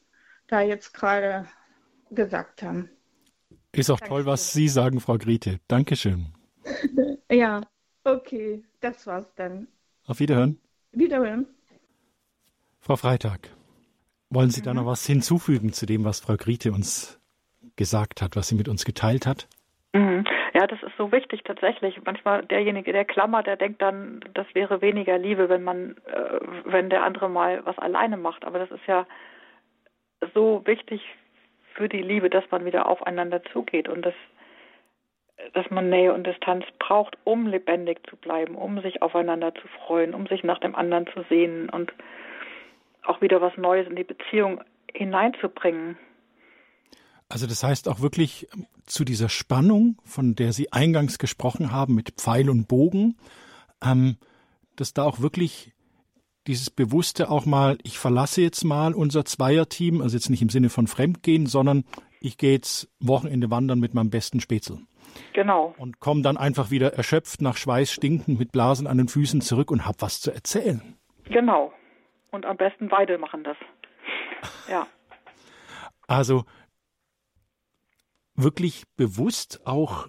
da 0.51 0.61
jetzt 0.61 0.93
gerade 0.93 1.47
gesagt 2.11 2.63
haben. 2.63 2.91
Ist 3.73 3.91
auch 3.91 4.01
Dankeschön. 4.01 4.17
toll, 4.17 4.27
was 4.27 4.53
Sie 4.53 4.69
sagen, 4.69 5.01
Frau 5.01 5.17
Griete. 5.17 5.61
Dankeschön. 5.69 6.33
ja, 7.31 7.61
okay, 8.05 8.63
das 8.81 9.07
war's 9.07 9.33
dann. 9.37 9.69
Auf 10.07 10.21
Wiederhören. 10.21 10.59
Wiederhören. 10.93 11.47
Frau 12.81 12.97
Freitag, 12.97 13.49
wollen 14.31 14.51
Sie 14.51 14.61
mhm. 14.61 14.65
da 14.65 14.75
noch 14.75 14.87
was 14.87 15.07
hinzufügen 15.07 15.73
zu 15.73 15.87
dem, 15.87 16.05
was 16.05 16.21
Frau 16.21 16.37
Griete 16.37 16.73
uns 16.73 17.21
gesagt 17.77 18.23
hat, 18.23 18.37
was 18.37 18.49
sie 18.49 18.57
mit 18.57 18.69
uns 18.69 18.85
geteilt 18.85 19.27
hat? 19.27 19.49
Mhm. 19.93 20.25
Ja, 20.55 20.67
das 20.67 20.83
ist 20.83 20.97
so 20.99 21.13
wichtig 21.13 21.43
tatsächlich. 21.45 22.01
Manchmal 22.05 22.45
derjenige, 22.45 22.93
der 22.93 23.05
klammert, 23.05 23.47
der 23.47 23.57
denkt 23.57 23.81
dann, 23.81 24.21
das 24.35 24.47
wäre 24.53 24.83
weniger 24.83 25.17
Liebe, 25.19 25.49
wenn 25.49 25.63
man, 25.63 25.97
äh, 26.07 26.41
wenn 26.65 26.91
der 26.91 27.05
andere 27.05 27.29
mal 27.29 27.65
was 27.65 27.79
alleine 27.79 28.17
macht. 28.17 28.45
Aber 28.45 28.59
das 28.59 28.71
ist 28.71 28.87
ja 28.87 29.07
so 30.35 30.63
wichtig 30.65 31.03
für 31.75 31.89
die 31.89 32.03
Liebe, 32.03 32.31
dass 32.31 32.45
man 32.51 32.65
wieder 32.65 32.89
aufeinander 32.89 33.43
zugeht 33.53 33.89
und 33.89 34.03
dass, 34.05 34.15
dass 35.55 35.71
man 35.71 35.89
Nähe 35.89 36.13
und 36.13 36.27
Distanz 36.27 36.65
braucht, 36.79 37.17
um 37.25 37.47
lebendig 37.47 38.01
zu 38.09 38.17
bleiben, 38.17 38.55
um 38.55 38.81
sich 38.83 39.03
aufeinander 39.03 39.55
zu 39.55 39.67
freuen, 39.87 40.15
um 40.15 40.27
sich 40.27 40.45
nach 40.45 40.59
dem 40.59 40.75
anderen 40.75 41.07
zu 41.07 41.25
sehnen 41.29 41.69
und 41.71 41.93
auch 43.05 43.21
wieder 43.21 43.41
was 43.41 43.57
Neues 43.57 43.89
in 43.89 43.97
die 43.97 44.05
Beziehung 44.05 44.63
hineinzubringen. 44.93 45.97
Also 47.29 47.47
das 47.47 47.63
heißt 47.63 47.89
auch 47.89 48.01
wirklich 48.01 48.49
zu 48.87 49.05
dieser 49.05 49.29
Spannung, 49.29 49.97
von 50.05 50.35
der 50.35 50.53
Sie 50.53 50.73
eingangs 50.73 51.19
gesprochen 51.19 51.71
haben, 51.71 51.95
mit 51.95 52.11
Pfeil 52.17 52.51
und 52.51 52.67
Bogen, 52.67 53.17
ähm, 53.83 54.17
dass 54.77 54.93
da 54.93 55.05
auch 55.05 55.21
wirklich 55.21 55.73
dieses 56.47 56.71
bewusste 56.71 57.31
auch 57.31 57.47
mal, 57.47 57.79
ich 57.83 57.99
verlasse 57.99 58.43
jetzt 58.43 58.65
mal 58.65 58.95
unser 58.95 59.25
Zweierteam, 59.25 60.01
also 60.01 60.17
jetzt 60.17 60.31
nicht 60.31 60.43
im 60.43 60.49
Sinne 60.49 60.71
von 60.71 60.87
Fremdgehen, 60.87 61.47
sondern 61.47 61.85
ich 62.21 62.39
gehe 62.39 62.53
jetzt 62.53 62.89
Wochenende 62.99 63.51
wandern 63.51 63.79
mit 63.79 63.95
meinem 63.95 64.11
besten 64.11 64.41
Spätzl. 64.41 64.79
Genau. 65.33 65.75
Und 65.79 66.01
komme 66.01 66.23
dann 66.23 66.37
einfach 66.37 66.71
wieder 66.71 66.95
erschöpft, 66.95 67.43
nach 67.43 67.57
Schweiß 67.57 67.93
stinkend, 67.93 68.39
mit 68.39 68.53
Blasen 68.53 68.87
an 68.87 68.99
den 68.99 69.09
Füßen 69.09 69.41
zurück 69.41 69.71
und 69.71 69.87
habe 69.87 70.01
was 70.01 70.21
zu 70.21 70.31
erzählen. 70.31 70.97
Genau. 71.25 71.73
Und 72.31 72.47
am 72.47 72.57
besten 72.57 72.89
beide 72.89 73.19
machen 73.19 73.45
das. 73.45 73.57
Ja. 74.69 74.87
Also 76.07 76.45
wirklich 78.35 78.85
bewusst 78.97 79.67
auch 79.67 80.09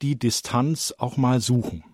die 0.00 0.18
Distanz 0.18 0.94
auch 0.98 1.16
mal 1.16 1.40
suchen. 1.40 1.84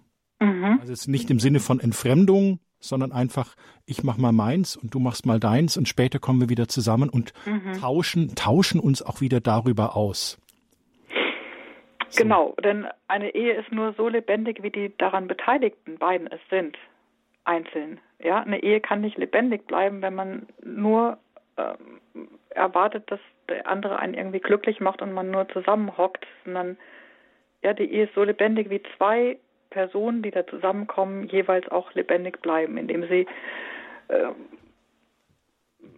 Mhm. 0.41 0.79
Also 0.81 0.93
jetzt 0.93 1.09
nicht 1.09 1.31
im 1.31 1.41
Sinne 1.41 1.61
von 1.61 1.81
Entfremdung, 1.81 2.61
sondern 2.81 3.13
einfach, 3.13 3.55
ich 3.87 4.03
mach 4.05 4.19
mal 4.19 4.33
meins 4.33 4.77
und 4.77 4.95
du 4.95 4.99
machst 4.99 5.27
mal 5.27 5.41
deins 5.41 5.77
und 5.77 5.89
später 5.89 6.19
kommen 6.19 6.41
wir 6.41 6.49
wieder 6.49 6.69
zusammen 6.69 7.09
und 7.09 7.33
mhm. 7.47 7.81
tauschen, 7.81 8.35
tauschen 8.35 8.81
uns 8.81 9.03
auch 9.03 9.21
wieder 9.21 9.41
darüber 9.41 9.97
aus. 9.97 10.39
So. 12.11 12.23
Genau, 12.23 12.55
denn 12.65 12.87
eine 13.07 13.35
Ehe 13.35 13.55
ist 13.55 13.71
nur 13.71 13.93
so 13.95 14.09
lebendig, 14.09 14.63
wie 14.63 14.71
die 14.71 14.97
daran 14.97 15.29
beteiligten 15.29 15.99
beiden 15.99 16.27
es 16.29 16.41
sind, 16.49 16.79
einzeln. 17.45 18.01
Ja, 18.19 18.41
eine 18.41 18.63
Ehe 18.63 18.81
kann 18.81 19.03
nicht 19.03 19.19
lebendig 19.19 19.67
bleiben, 19.67 20.01
wenn 20.01 20.15
man 20.15 20.47
nur 20.65 21.19
ähm, 21.57 22.01
erwartet, 22.51 23.11
dass 23.11 23.21
der 23.49 23.67
andere 23.67 23.99
einen 23.99 24.15
irgendwie 24.15 24.41
glücklich 24.41 24.81
macht 24.81 25.03
und 25.03 25.13
man 25.13 25.31
nur 25.31 25.49
zusammenhockt, 25.49 26.27
sondern 26.45 26.79
ja, 27.63 27.75
die 27.75 27.91
Ehe 27.91 28.05
ist 28.05 28.15
so 28.15 28.25
lebendig, 28.25 28.71
wie 28.71 28.83
zwei 28.97 29.39
Personen, 29.71 30.23
die 30.23 30.31
da 30.31 30.47
zusammenkommen, 30.47 31.29
jeweils 31.29 31.69
auch 31.71 31.93
lebendig 31.95 32.41
bleiben, 32.41 32.77
indem 32.77 33.07
sie 33.09 33.27
äh, 34.09 34.33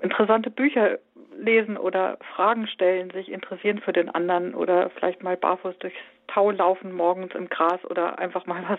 interessante 0.00 0.50
Bücher 0.50 0.98
lesen 1.36 1.76
oder 1.76 2.18
Fragen 2.34 2.66
stellen, 2.66 3.10
sich 3.10 3.30
interessieren 3.30 3.80
für 3.80 3.92
den 3.92 4.08
anderen 4.08 4.54
oder 4.54 4.90
vielleicht 4.90 5.22
mal 5.22 5.36
barfuß 5.36 5.78
durchs 5.78 5.96
Tau 6.26 6.50
laufen 6.50 6.92
morgens 6.92 7.34
im 7.34 7.48
Gras 7.48 7.84
oder 7.86 8.18
einfach 8.18 8.46
mal 8.46 8.62
was, 8.68 8.78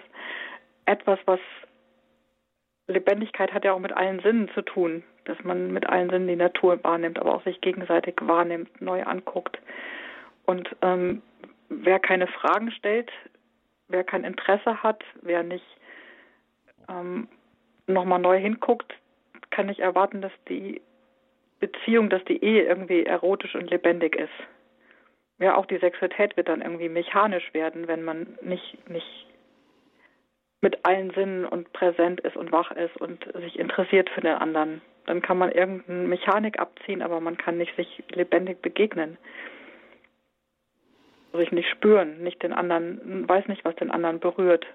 etwas, 0.85 1.19
was 1.25 1.39
Lebendigkeit 2.87 3.53
hat 3.53 3.65
ja 3.65 3.73
auch 3.73 3.79
mit 3.79 3.93
allen 3.93 4.19
Sinnen 4.21 4.49
zu 4.53 4.61
tun, 4.61 5.03
dass 5.25 5.41
man 5.43 5.71
mit 5.71 5.87
allen 5.87 6.09
Sinnen 6.09 6.27
die 6.27 6.35
Natur 6.35 6.81
wahrnimmt, 6.83 7.19
aber 7.19 7.35
auch 7.35 7.43
sich 7.43 7.59
gegenseitig 7.61 8.15
wahrnimmt, 8.21 8.81
neu 8.81 9.03
anguckt. 9.03 9.59
Und 10.45 10.69
ähm, 10.81 11.21
wer 11.69 11.99
keine 11.99 12.27
Fragen 12.27 12.71
stellt, 12.71 13.11
wer 13.91 14.03
kein 14.03 14.23
Interesse 14.23 14.81
hat, 14.83 15.03
wer 15.21 15.43
nicht 15.43 15.65
ähm, 16.89 17.27
nochmal 17.87 18.19
neu 18.19 18.39
hinguckt, 18.39 18.93
kann 19.49 19.67
nicht 19.67 19.79
erwarten, 19.79 20.21
dass 20.21 20.31
die 20.47 20.81
Beziehung, 21.59 22.09
dass 22.09 22.23
die 22.25 22.43
Ehe 22.43 22.63
irgendwie 22.63 23.05
erotisch 23.05 23.55
und 23.55 23.69
lebendig 23.69 24.15
ist. 24.15 24.29
Ja, 25.39 25.55
auch 25.55 25.65
die 25.65 25.77
Sexualität 25.77 26.37
wird 26.37 26.49
dann 26.49 26.61
irgendwie 26.61 26.89
mechanisch 26.89 27.53
werden, 27.53 27.87
wenn 27.87 28.03
man 28.03 28.37
nicht, 28.41 28.89
nicht 28.89 29.27
mit 30.61 30.85
allen 30.85 31.11
Sinnen 31.11 31.45
und 31.45 31.73
präsent 31.73 32.21
ist 32.21 32.37
und 32.37 32.51
wach 32.51 32.71
ist 32.71 32.95
und 32.97 33.27
sich 33.33 33.57
interessiert 33.57 34.09
für 34.11 34.21
den 34.21 34.35
anderen. 34.35 34.81
Dann 35.07 35.21
kann 35.23 35.39
man 35.39 35.51
irgendeine 35.51 36.07
Mechanik 36.07 36.59
abziehen, 36.59 37.01
aber 37.01 37.19
man 37.19 37.37
kann 37.37 37.57
nicht 37.57 37.75
sich 37.75 38.03
lebendig 38.09 38.61
begegnen 38.61 39.17
sich 41.37 41.51
nicht 41.51 41.69
spüren, 41.69 42.23
nicht 42.23 42.41
den 42.43 42.53
anderen, 42.53 43.27
weiß 43.27 43.47
nicht, 43.47 43.63
was 43.65 43.75
den 43.75 43.91
anderen 43.91 44.19
berührt. 44.19 44.65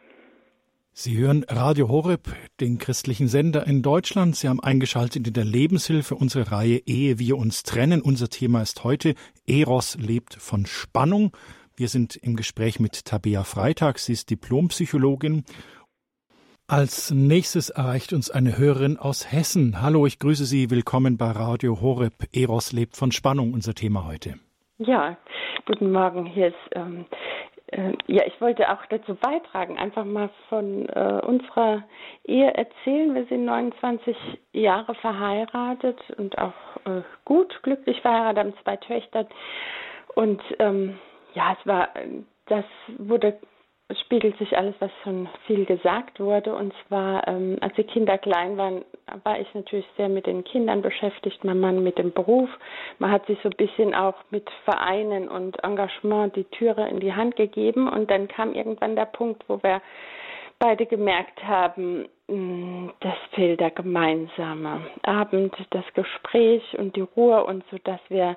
Sie 0.99 1.19
hören 1.19 1.45
Radio 1.49 1.89
Horeb, 1.89 2.29
den 2.59 2.79
christlichen 2.79 3.29
Sender 3.29 3.67
in 3.67 3.83
Deutschland. 3.83 4.35
Sie 4.35 4.49
haben 4.49 4.61
eingeschaltet 4.61 5.27
in 5.27 5.35
der 5.35 5.45
Lebenshilfe 5.45 6.15
unsere 6.15 6.51
Reihe 6.51 6.81
Ehe 6.87 7.19
wir 7.19 7.37
uns 7.37 7.65
trennen. 7.65 8.01
Unser 8.01 8.29
Thema 8.29 8.63
ist 8.63 8.83
heute 8.83 9.15
Eros 9.47 9.99
lebt 10.01 10.35
von 10.35 10.65
Spannung. 10.65 11.37
Wir 11.77 11.89
sind 11.89 12.17
im 12.17 12.35
Gespräch 12.35 12.81
mit 12.81 13.05
Tabea 13.05 13.45
Freitag. 13.45 13.99
Sie 13.99 14.15
ist 14.15 14.31
Diplompsychologin. 14.31 15.45
Als 16.67 17.11
nächstes 17.11 17.69
erreicht 17.69 18.15
uns 18.15 18.31
eine 18.31 18.57
Hörerin 18.57 18.97
aus 18.97 19.31
Hessen. 19.31 19.83
Hallo, 19.83 20.07
ich 20.07 20.19
grüße 20.19 20.47
Sie. 20.47 20.71
Willkommen 20.71 21.19
bei 21.19 21.31
Radio 21.31 21.83
Horeb. 21.83 22.15
Eros 22.35 22.73
lebt 22.73 22.97
von 22.97 23.13
Spannung, 23.13 23.53
unser 23.53 23.75
Thema 23.75 24.07
heute. 24.07 24.37
Ja, 24.79 25.19
Guten 25.67 25.91
Morgen, 25.91 26.27
hier 26.27 26.47
ist, 26.47 26.77
ähm, 26.77 27.07
äh, 27.73 27.93
ja, 28.07 28.23
ich 28.25 28.41
wollte 28.41 28.71
auch 28.71 28.87
dazu 28.89 29.17
beitragen, 29.17 29.77
einfach 29.77 30.05
mal 30.05 30.31
von 30.49 30.89
äh, 30.91 31.21
unserer 31.27 31.83
Ehe 32.23 32.55
erzählen. 32.55 33.13
Wir 33.17 33.25
sind 33.25 33.47
29 33.47 34.17
Jahre 34.53 34.95
verheiratet 34.95 35.99
und 36.19 36.39
auch 36.39 36.53
äh, 36.85 37.03
gut, 37.25 37.61
glücklich 37.65 38.01
verheiratet, 38.01 38.39
haben 38.39 38.55
zwei 38.63 38.77
Töchter. 38.77 39.27
Und 40.15 40.41
ähm, 40.61 41.01
ja, 41.35 41.57
es 41.59 41.67
war, 41.67 41.89
das 42.47 42.65
wurde 42.99 43.37
spiegelt 43.95 44.37
sich 44.39 44.57
alles, 44.57 44.75
was 44.81 44.91
schon 45.05 45.29
viel 45.47 45.65
gesagt 45.65 46.19
wurde. 46.19 46.55
Und 46.55 46.75
zwar, 46.87 47.27
ähm, 47.29 47.57
als 47.61 47.75
die 47.75 47.85
Kinder 47.85 48.19
klein 48.19 48.57
waren, 48.57 48.85
war 49.23 49.39
ich 49.39 49.53
natürlich 49.55 49.87
sehr 49.97 50.09
mit 50.09 50.27
den 50.27 50.43
Kindern 50.43 50.83
beschäftigt, 50.83 51.45
mein 51.45 51.61
Mann 51.61 51.83
mit 51.83 51.99
dem 51.99 52.13
Beruf. 52.13 52.51
Man 52.99 53.13
hat 53.13 53.27
sich 53.27 53.39
so 53.43 53.49
ein 53.49 53.57
bisschen 53.57 53.95
auch 53.95 54.17
mit 54.31 54.49
Vereinen 54.65 55.29
und 55.29 55.63
Engagement 55.63 56.35
die 56.35 56.45
Türe 56.45 56.89
in 56.89 56.99
die 56.99 57.15
Hand 57.15 57.37
gegeben. 57.37 57.89
Und 57.89 58.11
dann 58.11 58.27
kam 58.27 58.55
irgendwann 58.55 58.97
der 58.97 59.07
Punkt, 59.07 59.45
wo 59.49 59.63
wir 59.63 59.81
beide 60.59 60.87
gemerkt 60.87 61.45
haben, 61.45 62.09
hm, 62.29 62.93
das 63.01 63.15
fehlt 63.33 63.61
der 63.61 63.71
gemeinsame 63.71 64.81
Abend, 65.03 65.55
das 65.71 65.85
Gespräch 65.95 66.77
und 66.79 66.97
die 66.97 67.03
Ruhe 67.03 67.45
und 67.45 67.63
so, 67.71 67.79
dass 67.85 68.01
wir 68.09 68.37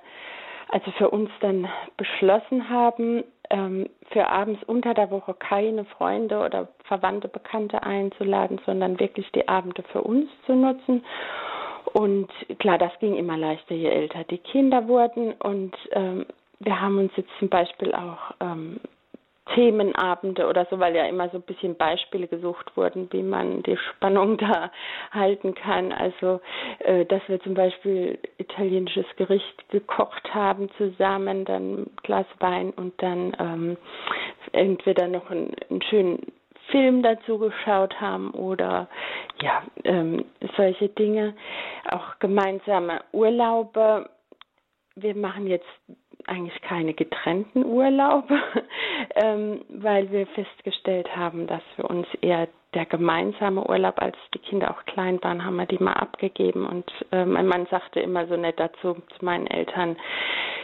also 0.68 0.92
für 0.92 1.10
uns 1.10 1.32
dann 1.40 1.68
beschlossen 1.98 2.70
haben, 2.70 3.24
ähm, 3.50 3.90
für 4.12 4.28
abends 4.28 4.64
unter 4.66 4.94
der 4.94 5.12
Woche 5.12 5.34
keine 5.34 5.86
Freunde 5.86 6.40
oder 6.40 6.68
Verwandte, 6.86 7.28
Bekannte 7.28 7.84
einzuladen, 7.84 8.60
sondern 8.66 9.00
wirklich 9.00 9.32
die 9.32 9.48
Abende 9.48 9.84
für 9.92 10.02
uns 10.02 10.30
zu 10.46 10.54
nutzen. 10.54 11.04
Und 11.94 12.30
klar, 12.60 12.78
das 12.78 12.92
ging 13.00 13.16
immer 13.16 13.38
leichter, 13.38 13.76
je 13.76 13.90
älter 13.90 14.24
die 14.26 14.38
Kinder 14.38 14.88
wurden. 14.88 15.34
Und 15.34 15.76
ähm, 15.92 16.26
wir 16.60 16.80
haben 16.80 16.98
uns 17.00 17.12
jetzt 17.16 17.32
zum 17.40 17.50
Beispiel 17.50 17.94
auch 17.94 18.36
ähm, 18.40 18.80
Themenabende 19.56 20.48
oder 20.48 20.68
so, 20.70 20.80
weil 20.80 20.96
ja 20.96 21.06
immer 21.06 21.30
so 21.30 21.38
ein 21.38 21.44
bisschen 21.44 21.76
Beispiele 21.76 22.28
gesucht 22.28 22.76
wurden, 22.76 23.08
wie 23.12 23.24
man 23.24 23.64
die 23.64 23.78
Spannung 23.78 24.38
da 24.38 24.72
halten 25.12 25.56
kann. 25.56 25.92
Also, 25.92 26.42
äh, 26.80 27.06
dass 27.06 27.22
wir 27.28 27.40
zum 27.42 27.54
Beispiel 27.54 28.20
italienisches 28.38 29.06
Gericht 29.18 29.70
gekocht 29.70 30.34
haben 30.34 30.70
zusammen, 30.78 31.46
dann 31.46 31.82
ein 31.82 31.92
Glas 32.04 32.28
Wein 32.40 32.72
und 32.72 33.02
dann 33.02 33.36
ähm, 33.40 33.78
entweder 34.52 35.08
noch 35.08 35.30
einen, 35.30 35.54
einen 35.70 35.82
schönen 35.84 36.32
Film 36.70 37.02
dazu 37.02 37.40
geschaut 37.40 38.00
haben 38.00 38.32
oder 38.32 38.88
ja, 39.42 39.64
ähm, 39.84 40.26
solche 40.56 40.90
Dinge. 40.90 41.36
Auch 41.90 42.20
gemeinsame 42.20 43.02
Urlaube. 43.12 44.10
Wir 44.96 45.16
machen 45.16 45.48
jetzt 45.48 45.68
eigentlich 46.30 46.62
keine 46.62 46.94
getrennten 46.94 47.66
Urlaube, 47.66 48.40
ähm, 49.16 49.62
weil 49.70 50.12
wir 50.12 50.28
festgestellt 50.28 51.16
haben, 51.16 51.48
dass 51.48 51.64
für 51.76 51.84
uns 51.84 52.08
eher 52.22 52.48
der 52.74 52.86
gemeinsame 52.86 53.68
Urlaub, 53.68 54.00
als 54.02 54.16
die 54.34 54.40
Kinder 54.40 54.72
auch 54.72 54.86
klein 54.86 55.22
waren, 55.24 55.44
haben 55.44 55.56
wir 55.56 55.66
die 55.66 55.84
mal 55.84 55.94
abgegeben. 55.94 56.68
Und 56.68 56.92
äh, 57.12 57.26
mein 57.26 57.48
Mann 57.48 57.66
sagte 57.72 58.00
immer 58.00 58.28
so 58.28 58.38
nett 58.38 58.60
dazu 58.60 58.96
zu 59.18 59.26
meinen 59.26 59.48
Eltern, 59.48 59.98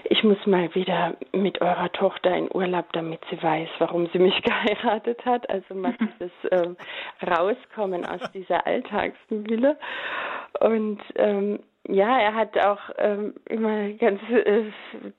ich 0.03 0.23
muss 0.23 0.37
mal 0.45 0.73
wieder 0.75 1.15
mit 1.31 1.61
eurer 1.61 1.91
Tochter 1.91 2.35
in 2.35 2.49
Urlaub, 2.53 2.93
damit 2.93 3.21
sie 3.31 3.41
weiß, 3.41 3.69
warum 3.79 4.07
sie 4.13 4.19
mich 4.19 4.39
geheiratet 4.43 5.25
hat. 5.25 5.49
Also 5.49 5.73
mal 5.73 5.95
dieses 5.99 6.31
äh, 6.51 6.75
Rauskommen 7.25 8.05
aus 8.05 8.21
dieser 8.33 8.67
Alltagsmühle. 8.67 9.77
Und 10.59 11.01
ähm, 11.15 11.59
ja, 11.87 12.19
er 12.19 12.33
hat 12.33 12.57
auch 12.65 12.79
ähm, 12.97 13.35
immer 13.45 13.89
ganz, 13.91 14.19
äh, 14.29 14.63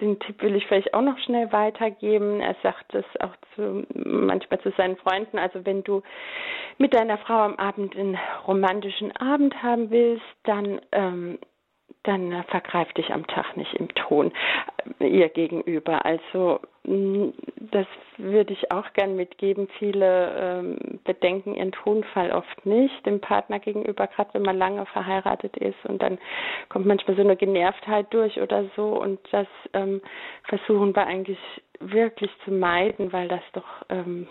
den 0.00 0.18
Tipp 0.18 0.42
will 0.42 0.56
ich 0.56 0.66
vielleicht 0.66 0.94
auch 0.94 1.02
noch 1.02 1.18
schnell 1.18 1.52
weitergeben. 1.52 2.40
Er 2.40 2.56
sagt 2.62 2.94
es 2.94 3.04
auch 3.20 3.34
zu, 3.54 3.86
manchmal 3.94 4.60
zu 4.60 4.72
seinen 4.76 4.96
Freunden. 4.96 5.38
Also 5.38 5.64
wenn 5.64 5.84
du 5.84 6.02
mit 6.78 6.94
deiner 6.94 7.18
Frau 7.18 7.38
am 7.38 7.56
Abend 7.56 7.96
einen 7.96 8.18
romantischen 8.46 9.16
Abend 9.16 9.62
haben 9.62 9.90
willst, 9.90 10.24
dann 10.44 10.80
ähm, 10.92 11.38
dann 12.06 12.44
vergreif 12.48 12.92
dich 12.92 13.12
am 13.12 13.26
Tag 13.26 13.56
nicht 13.56 13.74
im 13.74 13.88
Ton 13.94 14.32
äh, 15.00 15.06
ihr 15.06 15.28
gegenüber. 15.28 16.04
Also 16.04 16.60
mm, 16.84 17.30
das 17.56 17.86
würde 18.16 18.52
ich 18.52 18.70
auch 18.70 18.92
gern 18.92 19.16
mitgeben. 19.16 19.68
Viele 19.78 20.34
ähm, 20.38 21.00
bedenken 21.04 21.54
ihren 21.54 21.72
Tonfall 21.72 22.30
oft 22.30 22.64
nicht 22.64 23.04
dem 23.06 23.20
Partner 23.20 23.58
gegenüber, 23.58 24.06
gerade 24.06 24.34
wenn 24.34 24.42
man 24.42 24.56
lange 24.56 24.86
verheiratet 24.86 25.56
ist 25.56 25.84
und 25.84 26.00
dann 26.02 26.18
kommt 26.68 26.86
manchmal 26.86 27.16
so 27.16 27.22
eine 27.22 27.36
Genervtheit 27.36 28.06
durch 28.10 28.40
oder 28.40 28.64
so 28.76 29.00
und 29.00 29.18
das 29.32 29.48
ähm, 29.72 30.00
versuchen 30.44 30.94
wir 30.94 31.06
eigentlich 31.06 31.38
wirklich 31.80 32.30
zu 32.44 32.52
meiden, 32.52 33.12
weil 33.12 33.28
das 33.28 33.42
doch 33.52 33.84
ähm, 33.88 34.28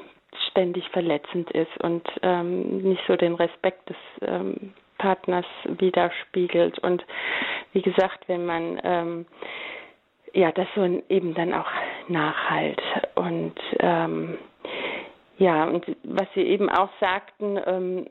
ständig 0.49 0.87
verletzend 0.89 1.51
ist 1.51 1.77
und 1.83 2.07
ähm, 2.21 2.79
nicht 2.79 3.01
so 3.07 3.15
den 3.15 3.35
Respekt 3.35 3.89
des 3.89 3.97
ähm, 4.21 4.73
Partners 4.97 5.45
widerspiegelt. 5.65 6.79
Und 6.79 7.05
wie 7.73 7.81
gesagt, 7.81 8.27
wenn 8.27 8.45
man 8.45 8.79
ähm, 8.83 9.25
ja 10.33 10.51
das 10.51 10.67
so 10.75 10.83
eben 11.09 11.33
dann 11.33 11.53
auch 11.53 11.69
nachhalt 12.07 12.81
und 13.15 13.55
ähm, 13.79 14.37
ja, 15.37 15.65
und 15.65 15.85
was 16.03 16.27
Sie 16.33 16.43
eben 16.43 16.69
auch 16.69 16.89
sagten, 16.99 17.59
ähm, 17.65 18.07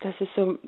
dass 0.00 0.14
es 0.20 0.28
so 0.36 0.58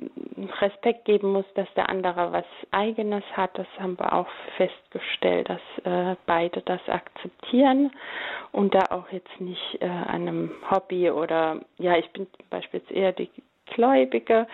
Respekt 0.61 1.05
geben 1.05 1.33
muss, 1.33 1.45
dass 1.55 1.73
der 1.75 1.89
andere 1.89 2.33
was 2.33 2.45
Eigenes 2.71 3.25
hat. 3.33 3.57
Das 3.59 3.67
haben 3.79 3.99
wir 3.99 4.13
auch 4.13 4.29
festgestellt, 4.57 5.49
dass 5.49 5.61
äh, 5.85 6.17
beide 6.27 6.63
das 6.63 6.81
akzeptieren 6.89 7.91
und 8.53 8.75
da 8.75 8.83
auch 8.91 9.11
jetzt 9.11 9.41
nicht 9.41 9.79
äh, 9.81 9.87
einem 9.87 10.51
Hobby 10.71 11.11
oder 11.11 11.61
ja, 11.79 11.97
ich 11.97 12.11
bin 12.11 12.27
zum 12.37 12.49
Beispiel 12.51 12.81
jetzt 12.81 12.93
eher 12.93 13.13
die 13.13 13.31
Gläubige 13.67 14.47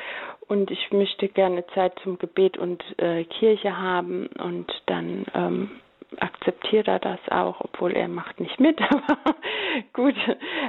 und 0.48 0.70
ich 0.70 0.90
möchte 0.92 1.28
gerne 1.28 1.66
Zeit 1.74 1.92
zum 2.02 2.18
Gebet 2.18 2.56
und 2.58 2.82
äh, 2.98 3.24
Kirche 3.24 3.76
haben 3.76 4.28
und 4.38 4.70
dann 4.86 5.26
ähm, 5.34 5.70
akzeptiert 6.18 6.88
er 6.88 6.98
das 6.98 7.20
auch, 7.30 7.60
obwohl 7.60 7.92
er 7.92 8.08
macht 8.08 8.40
nicht 8.40 8.58
mit, 8.60 8.80
aber 8.90 9.36
gut. 9.92 10.14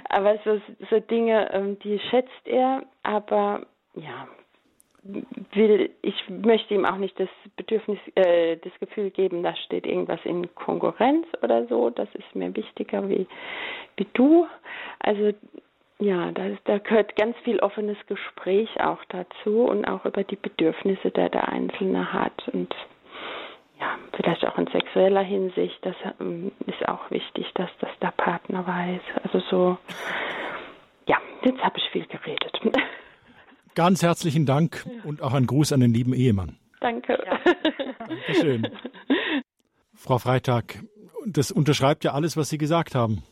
Aber 0.10 0.38
so, 0.44 0.62
so 0.90 1.00
Dinge, 1.00 1.52
ähm, 1.54 1.80
die 1.80 2.00
schätzt 2.10 2.46
er, 2.46 2.84
aber 3.04 3.66
ja, 3.96 4.28
will, 5.04 5.90
ich 6.02 6.30
möchte 6.30 6.74
ihm 6.74 6.86
auch 6.86 6.98
nicht 6.98 7.20
das 7.20 7.30
Bedürfnis, 7.56 8.00
äh, 8.16 8.58
das 8.58 8.72
Gefühl 8.80 9.10
geben, 9.10 9.44
da 9.44 9.56
steht 9.56 9.86
irgendwas 9.86 10.20
in 10.24 10.54
Konkurrenz 10.56 11.26
oder 11.42 11.66
so. 11.68 11.90
Das 11.90 12.08
ist 12.14 12.36
mir 12.36 12.56
wichtiger 12.56 13.10
wie, 13.10 13.28
wie 13.98 14.08
du. 14.14 14.48
Also 15.00 15.34
ja, 16.00 16.32
da, 16.32 16.50
da 16.66 16.78
gehört 16.80 17.16
ganz 17.16 17.36
viel 17.44 17.60
offenes 17.60 17.98
Gespräch 18.08 18.70
auch 18.82 19.04
dazu 19.10 19.64
und 19.64 19.86
auch 19.86 20.06
über 20.06 20.24
die 20.24 20.36
Bedürfnisse, 20.36 21.12
der 21.12 21.30
der 21.30 21.50
Einzelne 21.50 22.14
hat. 22.14 22.48
Und 22.54 22.74
ja, 23.80 23.98
vielleicht 24.16 24.46
auch 24.46 24.58
in 24.58 24.68
sexueller 24.68 25.24
Hinsicht, 25.24 25.78
das 25.84 25.96
ähm, 26.20 26.52
ist 26.68 26.88
auch 26.88 27.10
wichtig, 27.10 27.52
dass 27.56 27.70
das 27.80 27.90
der 28.02 28.12
Partner 28.18 28.66
weiß. 28.66 29.02
Also 29.24 29.40
so, 29.50 29.78
ja, 31.08 31.18
jetzt 31.44 31.64
habe 31.64 31.78
ich 31.78 31.90
viel 31.90 32.06
geredet. 32.06 32.60
Ganz 33.76 34.04
herzlichen 34.04 34.46
Dank 34.46 34.86
und 35.04 35.22
auch 35.22 35.34
ein 35.34 35.48
Gruß 35.48 35.72
an 35.74 35.80
den 35.80 35.94
lieben 35.94 36.14
Ehemann. 36.14 36.58
Danke. 36.82 37.18
Ja. 37.26 37.40
Dankeschön. 38.08 38.68
Frau 39.96 40.18
Freitag, 40.18 40.80
das 41.26 41.52
unterschreibt 41.52 42.04
ja 42.04 42.14
alles, 42.14 42.36
was 42.36 42.50
Sie 42.50 42.58
gesagt 42.58 42.96
haben. 42.96 43.24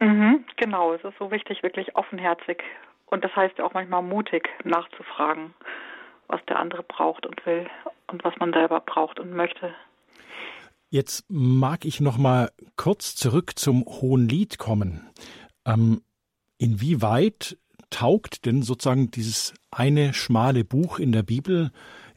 Mhm, 0.00 0.44
genau, 0.56 0.94
es 0.94 1.04
ist 1.04 1.18
so 1.18 1.30
wichtig, 1.30 1.62
wirklich 1.62 1.96
offenherzig. 1.96 2.62
Und 3.06 3.24
das 3.24 3.34
heißt 3.36 3.58
ja 3.58 3.64
auch 3.64 3.74
manchmal 3.74 4.02
mutig 4.02 4.48
nachzufragen, 4.64 5.54
was 6.28 6.40
der 6.46 6.58
andere 6.58 6.82
braucht 6.82 7.26
und 7.26 7.44
will 7.44 7.66
und 8.06 8.24
was 8.24 8.34
man 8.38 8.52
selber 8.52 8.80
braucht 8.80 9.20
und 9.20 9.32
möchte. 9.32 9.74
Jetzt 10.90 11.24
mag 11.28 11.84
ich 11.84 12.00
noch 12.00 12.18
mal 12.18 12.50
kurz 12.76 13.16
zurück 13.16 13.58
zum 13.58 13.84
Hohen 13.84 14.28
Lied 14.28 14.58
kommen. 14.58 15.10
Ähm, 15.66 16.02
inwieweit 16.58 17.58
taugt 17.94 18.44
denn 18.44 18.62
sozusagen 18.62 19.12
dieses 19.12 19.54
eine 19.70 20.14
schmale 20.14 20.64
Buch 20.64 20.98
in 20.98 21.12
der 21.12 21.22
Bibel, 21.22 21.70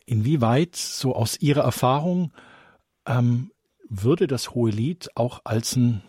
inwieweit 0.07 0.75
so 0.75 1.15
aus 1.15 1.39
Ihrer 1.39 1.61
Erfahrung 1.61 2.34
ähm, 3.07 3.51
würde 3.88 4.25
das 4.25 4.55
Hohe 4.55 4.71
Lied 4.71 5.09
auch 5.15 5.41
als 5.45 5.75
ein 5.75 6.01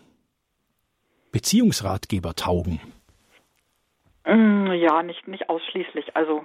Beziehungsratgeber 1.31 2.33
taugen? 2.33 2.81
Mm, 4.25 4.71
ja, 4.71 5.03
nicht, 5.03 5.27
nicht 5.27 5.49
ausschließlich. 5.49 6.15
Also 6.15 6.43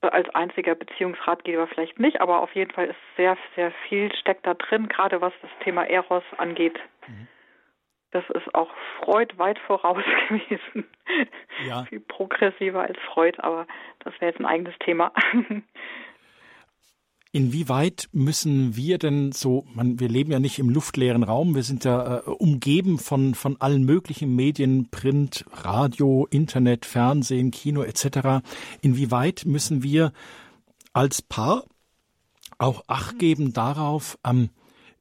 äh, 0.00 0.08
als 0.08 0.28
einziger 0.30 0.74
Beziehungsratgeber 0.74 1.68
vielleicht 1.68 2.00
nicht, 2.00 2.20
aber 2.20 2.42
auf 2.42 2.52
jeden 2.56 2.72
Fall 2.72 2.86
ist 2.88 3.16
sehr, 3.16 3.38
sehr 3.54 3.72
viel 3.88 4.12
steckt 4.16 4.44
da 4.44 4.54
drin, 4.54 4.88
gerade 4.88 5.20
was 5.20 5.32
das 5.40 5.50
Thema 5.62 5.84
Eros 5.84 6.24
angeht. 6.36 6.78
Mhm. 7.06 7.28
Das 8.16 8.24
ist 8.30 8.54
auch 8.54 8.70
Freud 9.04 9.36
weit 9.36 9.58
voraus 9.66 10.02
gewesen. 10.30 10.86
Ja. 11.66 11.84
Viel 11.84 12.00
progressiver 12.00 12.80
als 12.80 12.96
Freud, 13.12 13.38
aber 13.42 13.66
das 13.98 14.14
wäre 14.20 14.30
jetzt 14.30 14.40
ein 14.40 14.46
eigenes 14.46 14.72
Thema. 14.78 15.12
Inwieweit 17.32 18.08
müssen 18.12 18.74
wir 18.74 18.96
denn 18.96 19.32
so, 19.32 19.66
man, 19.74 20.00
wir 20.00 20.08
leben 20.08 20.32
ja 20.32 20.38
nicht 20.38 20.58
im 20.58 20.70
luftleeren 20.70 21.24
Raum, 21.24 21.54
wir 21.54 21.62
sind 21.62 21.84
ja 21.84 22.20
äh, 22.20 22.20
umgeben 22.22 22.98
von, 22.98 23.34
von 23.34 23.60
allen 23.60 23.84
möglichen 23.84 24.34
Medien, 24.34 24.88
Print, 24.90 25.44
Radio, 25.52 26.26
Internet, 26.30 26.86
Fernsehen, 26.86 27.50
Kino 27.50 27.82
etc. 27.82 28.42
Inwieweit 28.80 29.42
müssen 29.44 29.82
wir 29.82 30.14
als 30.94 31.20
Paar 31.20 31.64
auch 32.56 32.84
Acht 32.86 33.18
geben 33.18 33.52
darauf, 33.52 34.16
ähm, 34.24 34.48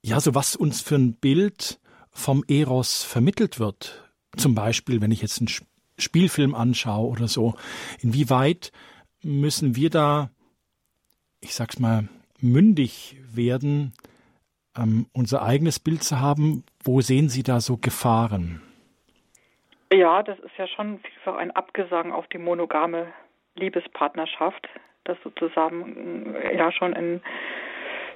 ja, 0.02 0.20
so 0.20 0.36
was 0.36 0.58
uns 0.58 0.82
für 0.82 0.96
ein 0.96 1.14
Bild 1.14 1.80
vom 2.16 2.44
Eros 2.48 3.04
vermittelt 3.04 3.60
wird. 3.60 4.10
Zum 4.36 4.56
Beispiel, 4.56 5.02
wenn 5.02 5.12
ich 5.12 5.22
jetzt 5.22 5.40
einen 5.40 5.50
Spielfilm 6.00 6.56
anschaue 6.56 7.10
oder 7.10 7.28
so. 7.28 7.54
Inwieweit 8.02 8.72
müssen 9.22 9.76
wir 9.76 9.90
da, 9.90 10.30
ich 11.42 11.54
sag's 11.54 11.80
mal, 11.80 12.08
mündig 12.40 13.18
werden, 13.34 13.94
ähm, 14.78 15.08
unser 15.14 15.44
eigenes 15.44 15.80
Bild 15.80 16.04
zu 16.04 16.20
haben? 16.20 16.64
Wo 16.84 17.02
sehen 17.02 17.30
Sie 17.30 17.44
da 17.44 17.60
so 17.60 17.78
Gefahren? 17.78 18.62
Ja, 19.94 20.24
das 20.24 20.40
ist 20.40 20.58
ja 20.58 20.68
schon 20.68 21.00
vielfach 21.00 21.38
ein 21.38 21.52
Abgesang 21.52 22.12
auf 22.12 22.28
die 22.28 22.38
monogame 22.38 23.08
Liebespartnerschaft, 23.56 24.68
das 25.04 25.18
sozusagen 25.24 26.36
ja 26.54 26.72
schon 26.72 26.94
in 26.94 27.22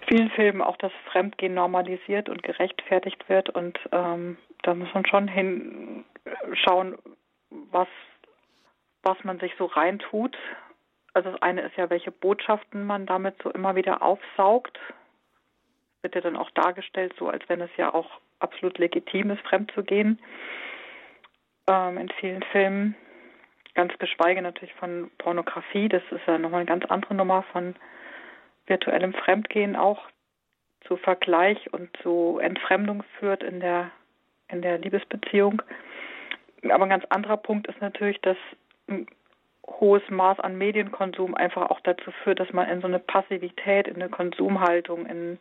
vielen 0.09 0.29
Filmen 0.31 0.61
auch 0.61 0.77
das 0.77 0.91
Fremdgehen 1.11 1.53
normalisiert 1.53 2.29
und 2.29 2.43
gerechtfertigt 2.43 3.29
wird. 3.29 3.49
Und 3.49 3.79
ähm, 3.91 4.37
da 4.63 4.73
muss 4.73 4.93
man 4.93 5.05
schon 5.05 5.27
hinschauen, 5.27 6.97
was, 7.49 7.87
was 9.03 9.23
man 9.23 9.39
sich 9.39 9.53
so 9.57 9.65
reintut. 9.65 10.37
Also 11.13 11.31
das 11.31 11.41
eine 11.41 11.61
ist 11.61 11.77
ja, 11.77 11.89
welche 11.89 12.11
Botschaften 12.11 12.85
man 12.85 13.05
damit 13.05 13.35
so 13.43 13.51
immer 13.51 13.75
wieder 13.75 14.01
aufsaugt. 14.01 14.77
Wird 16.01 16.15
ja 16.15 16.21
dann 16.21 16.37
auch 16.37 16.49
dargestellt, 16.51 17.13
so 17.17 17.29
als 17.29 17.47
wenn 17.47 17.61
es 17.61 17.71
ja 17.77 17.93
auch 17.93 18.09
absolut 18.39 18.77
legitim 18.77 19.31
ist, 19.31 19.41
fremd 19.41 19.71
zu 19.73 19.83
gehen. 19.83 20.19
Ähm, 21.69 21.97
in 21.97 22.09
vielen 22.19 22.43
Filmen. 22.51 22.95
Ganz 23.75 23.97
geschweige 23.99 24.41
natürlich 24.41 24.73
von 24.75 25.11
Pornografie. 25.19 25.87
Das 25.87 26.01
ist 26.09 26.25
ja 26.25 26.37
nochmal 26.37 26.61
eine 26.61 26.69
ganz 26.69 26.85
andere 26.85 27.13
Nummer 27.13 27.43
von 27.51 27.75
virtuellem 28.69 29.13
Fremdgehen 29.13 29.75
auch 29.75 30.01
zu 30.87 30.97
Vergleich 30.97 31.71
und 31.73 31.89
zu 32.01 32.39
Entfremdung 32.41 33.03
führt 33.19 33.43
in 33.43 33.59
der, 33.59 33.91
in 34.47 34.61
der 34.61 34.77
Liebesbeziehung. 34.77 35.61
Aber 36.63 36.83
ein 36.83 36.89
ganz 36.89 37.05
anderer 37.09 37.37
Punkt 37.37 37.67
ist 37.67 37.81
natürlich, 37.81 38.19
dass 38.21 38.37
ein 38.87 39.07
hohes 39.65 40.03
Maß 40.09 40.39
an 40.39 40.57
Medienkonsum 40.57 41.35
einfach 41.35 41.69
auch 41.69 41.79
dazu 41.81 42.11
führt, 42.23 42.39
dass 42.39 42.51
man 42.53 42.67
in 42.69 42.81
so 42.81 42.87
eine 42.87 42.99
Passivität, 42.99 43.87
in 43.87 43.95
eine 43.95 44.09
Konsumhaltung, 44.09 45.05
in 45.05 45.39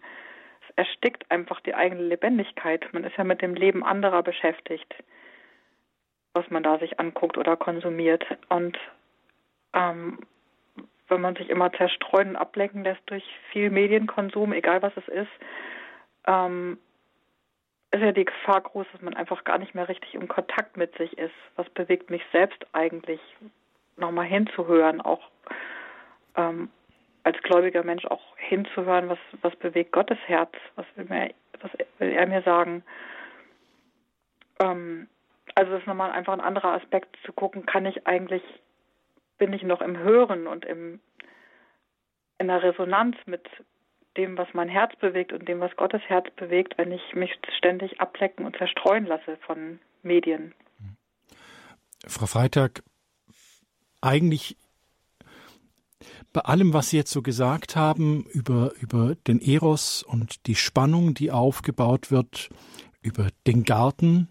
es 0.68 0.76
erstickt 0.76 1.30
einfach 1.30 1.60
die 1.60 1.74
eigene 1.74 2.02
Lebendigkeit. 2.02 2.86
Man 2.92 3.04
ist 3.04 3.16
ja 3.16 3.24
mit 3.24 3.42
dem 3.42 3.54
Leben 3.54 3.82
anderer 3.82 4.22
beschäftigt, 4.22 4.94
was 6.34 6.48
man 6.50 6.62
da 6.62 6.78
sich 6.78 7.00
anguckt 7.00 7.38
oder 7.38 7.56
konsumiert. 7.56 8.24
Und 8.48 8.76
ähm, 9.72 10.18
wenn 11.08 11.20
man 11.20 11.36
sich 11.36 11.48
immer 11.48 11.72
zerstreuen 11.72 12.30
und 12.30 12.36
ablenken 12.36 12.84
lässt 12.84 13.02
durch 13.06 13.24
viel 13.52 13.70
Medienkonsum, 13.70 14.52
egal 14.52 14.82
was 14.82 14.92
es 14.96 15.08
ist, 15.08 15.30
ähm, 16.26 16.78
ist 17.90 18.02
ja 18.02 18.12
die 18.12 18.26
Gefahr 18.26 18.60
groß, 18.60 18.86
dass 18.92 19.02
man 19.02 19.14
einfach 19.14 19.44
gar 19.44 19.58
nicht 19.58 19.74
mehr 19.74 19.88
richtig 19.88 20.14
im 20.14 20.28
Kontakt 20.28 20.76
mit 20.76 20.96
sich 20.98 21.16
ist. 21.16 21.34
Was 21.56 21.68
bewegt 21.70 22.10
mich 22.10 22.22
selbst 22.32 22.66
eigentlich, 22.72 23.20
nochmal 23.96 24.26
hinzuhören, 24.26 25.00
auch 25.00 25.30
ähm, 26.36 26.70
als 27.24 27.42
gläubiger 27.42 27.82
Mensch 27.82 28.04
auch 28.06 28.22
hinzuhören, 28.36 29.08
was, 29.08 29.18
was 29.42 29.56
bewegt 29.56 29.92
Gottes 29.92 30.18
Herz, 30.26 30.52
was 30.76 30.86
will, 30.96 31.06
mir, 31.06 31.34
was 31.60 31.70
will 31.98 32.10
er 32.10 32.26
mir 32.26 32.42
sagen. 32.42 32.82
Ähm, 34.60 35.08
also 35.54 35.72
das 35.72 35.80
ist 35.80 35.86
nochmal 35.86 36.12
einfach 36.12 36.32
ein 36.34 36.40
anderer 36.40 36.74
Aspekt 36.74 37.16
zu 37.24 37.32
gucken, 37.32 37.66
kann 37.66 37.86
ich 37.86 38.06
eigentlich 38.06 38.42
bin 39.38 39.52
ich 39.52 39.62
noch 39.62 39.80
im 39.80 39.96
Hören 39.96 40.46
und 40.46 40.64
im, 40.64 41.00
in 42.38 42.48
der 42.48 42.62
Resonanz 42.62 43.16
mit 43.26 43.46
dem, 44.16 44.36
was 44.36 44.48
mein 44.52 44.68
Herz 44.68 44.94
bewegt 44.96 45.32
und 45.32 45.48
dem, 45.48 45.60
was 45.60 45.74
Gottes 45.76 46.02
Herz 46.08 46.26
bewegt, 46.36 46.76
wenn 46.76 46.92
ich 46.92 47.14
mich 47.14 47.30
ständig 47.56 48.00
ablecken 48.00 48.44
und 48.44 48.56
zerstreuen 48.56 49.06
lasse 49.06 49.36
von 49.46 49.78
Medien. 50.02 50.54
Frau 52.06 52.26
Freitag, 52.26 52.82
eigentlich 54.00 54.56
bei 56.32 56.40
allem, 56.42 56.72
was 56.72 56.90
Sie 56.90 56.96
jetzt 56.96 57.10
so 57.10 57.22
gesagt 57.22 57.74
haben 57.74 58.24
über, 58.32 58.72
über 58.80 59.14
den 59.26 59.40
Eros 59.40 60.02
und 60.02 60.46
die 60.46 60.54
Spannung, 60.54 61.14
die 61.14 61.30
aufgebaut 61.30 62.10
wird, 62.10 62.50
über 63.02 63.28
den 63.46 63.64
Garten 63.64 64.28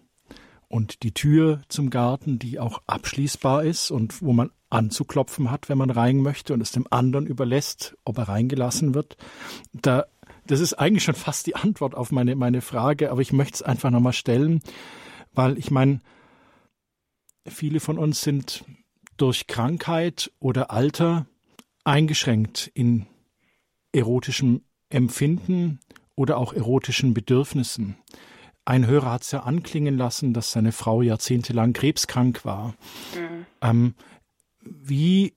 und 0.68 1.03
die 1.03 1.13
Tür 1.13 1.61
zum 1.70 1.89
Garten, 1.89 2.39
die 2.39 2.59
auch 2.59 2.82
abschließbar 2.88 3.63
ist 3.63 3.91
und 3.91 4.22
wo 4.22 4.34
man 4.34 4.51
anzuklopfen 4.70 5.49
hat, 5.49 5.70
wenn 5.70 5.78
man 5.78 5.89
rein 5.89 6.18
möchte 6.18 6.53
und 6.53 6.61
es 6.61 6.72
dem 6.72 6.88
anderen 6.89 7.26
überlässt, 7.26 7.95
ob 8.03 8.18
er 8.18 8.28
reingelassen 8.28 8.93
wird. 8.93 9.15
Da, 9.72 10.05
das 10.45 10.59
ist 10.59 10.74
eigentlich 10.74 11.03
schon 11.03 11.15
fast 11.15 11.47
die 11.47 11.55
Antwort 11.55 11.95
auf 11.95 12.11
meine, 12.11 12.36
meine 12.36 12.61
Frage, 12.61 13.11
aber 13.11 13.22
ich 13.22 13.32
möchte 13.32 13.55
es 13.55 13.61
einfach 13.61 13.91
nochmal 13.91 14.13
stellen, 14.13 14.61
weil 15.34 15.57
ich 15.57 15.72
meine, 15.72 16.01
viele 17.47 17.80
von 17.80 17.97
uns 17.97 18.22
sind 18.22 18.65
durch 19.15 19.47
Krankheit 19.47 20.32
oder 20.39 20.70
Alter 20.70 21.28
eingeschränkt 21.86 22.70
in 22.74 23.07
erotischem 23.93 24.61
Empfinden 24.89 25.80
oder 26.15 26.38
auch 26.38 26.53
erotischen 26.53 27.13
Bedürfnissen. 27.13 27.95
Ein 28.68 28.86
Hörer 28.86 29.11
hat 29.11 29.22
es 29.22 29.32
ja 29.32 29.43
anklingen 29.43 29.97
lassen, 29.97 30.34
dass 30.34 30.51
seine 30.51 30.74
Frau 30.74 31.01
jahrzehntelang 31.01 31.72
krebskrank 31.72 32.43
war. 32.43 32.76
Mhm. 33.15 33.45
Ähm, 33.61 33.95
wie, 34.59 35.36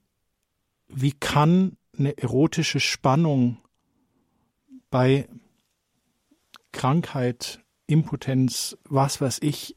wie 0.89 1.13
kann 1.13 1.77
eine 1.97 2.19
erotische 2.19 2.81
Spannung 2.81 3.59
bei 4.91 5.29
Krankheit, 6.73 7.61
Impotenz, 7.87 8.77
was 8.83 9.21
weiß 9.21 9.39
ich, 9.43 9.77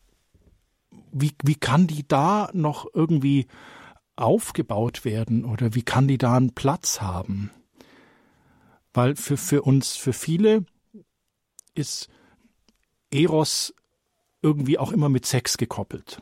wie, 1.11 1.33
wie 1.43 1.55
kann 1.55 1.85
die 1.85 2.07
da 2.07 2.49
noch 2.53 2.87
irgendwie 2.91 3.45
aufgebaut 4.15 5.05
werden 5.05 5.45
oder 5.45 5.75
wie 5.75 5.83
kann 5.83 6.07
die 6.07 6.17
da 6.17 6.37
einen 6.37 6.55
Platz 6.55 7.01
haben? 7.01 7.51
Weil 8.95 9.15
für, 9.15 9.37
für 9.37 9.61
uns, 9.61 9.95
für 9.95 10.13
viele 10.13 10.65
ist 11.75 12.09
Eros 13.13 13.73
irgendwie 14.41 14.77
auch 14.77 14.91
immer 14.91 15.09
mit 15.09 15.25
Sex 15.25 15.57
gekoppelt. 15.57 16.21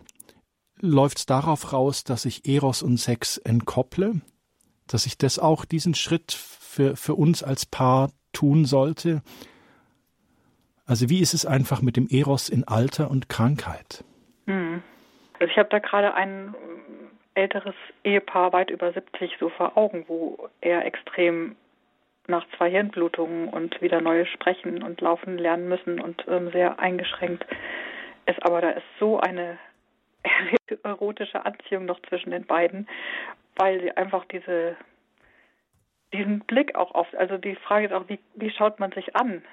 Läuft 0.79 1.19
es 1.19 1.25
darauf 1.25 1.73
raus, 1.73 2.03
dass 2.03 2.25
ich 2.25 2.47
Eros 2.47 2.81
und 2.81 2.97
Sex 2.97 3.37
entkopple? 3.37 4.21
Dass 4.87 5.05
ich 5.05 5.17
das 5.17 5.39
auch 5.39 5.65
diesen 5.65 5.93
Schritt 5.95 6.31
für, 6.31 6.95
für 6.95 7.15
uns 7.15 7.43
als 7.43 7.65
Paar 7.65 8.11
tun 8.33 8.65
sollte? 8.65 9.21
Also 10.85 11.09
wie 11.09 11.19
ist 11.19 11.33
es 11.33 11.45
einfach 11.45 11.81
mit 11.81 11.97
dem 11.97 12.07
Eros 12.09 12.49
in 12.49 12.67
Alter 12.67 13.09
und 13.09 13.29
Krankheit? 13.29 14.03
Hm. 14.47 14.81
Also 15.39 15.51
ich 15.51 15.57
habe 15.57 15.69
da 15.69 15.79
gerade 15.79 16.13
ein 16.13 16.53
älteres 17.33 17.75
Ehepaar 18.03 18.53
weit 18.53 18.69
über 18.69 18.91
70 18.91 19.31
so 19.39 19.49
vor 19.49 19.77
Augen, 19.77 20.05
wo 20.07 20.49
er 20.59 20.85
extrem 20.85 21.55
nach 22.27 22.45
zwei 22.57 22.69
Hirnblutungen 22.69 23.49
und 23.49 23.81
wieder 23.81 24.01
neue 24.01 24.25
sprechen 24.25 24.83
und 24.83 25.01
laufen 25.01 25.37
lernen 25.37 25.67
müssen 25.67 25.99
und 25.99 26.23
ähm, 26.27 26.51
sehr 26.51 26.79
eingeschränkt 26.79 27.45
ist. 28.25 28.41
Aber 28.43 28.61
da 28.61 28.71
ist 28.71 28.85
so 28.99 29.19
eine 29.19 29.57
erotische 30.83 31.45
Anziehung 31.45 31.85
noch 31.85 32.01
zwischen 32.03 32.31
den 32.31 32.45
beiden, 32.45 32.87
weil 33.55 33.81
sie 33.81 33.91
einfach 33.97 34.25
diese 34.25 34.75
diesen 36.13 36.39
Blick 36.41 36.75
auch 36.75 36.93
oft, 36.93 37.15
also 37.15 37.37
die 37.37 37.55
Frage 37.55 37.85
ist 37.87 37.93
auch, 37.93 38.09
wie, 38.09 38.19
wie 38.35 38.51
schaut 38.51 38.79
man 38.79 38.91
sich 38.91 39.15
an? 39.15 39.43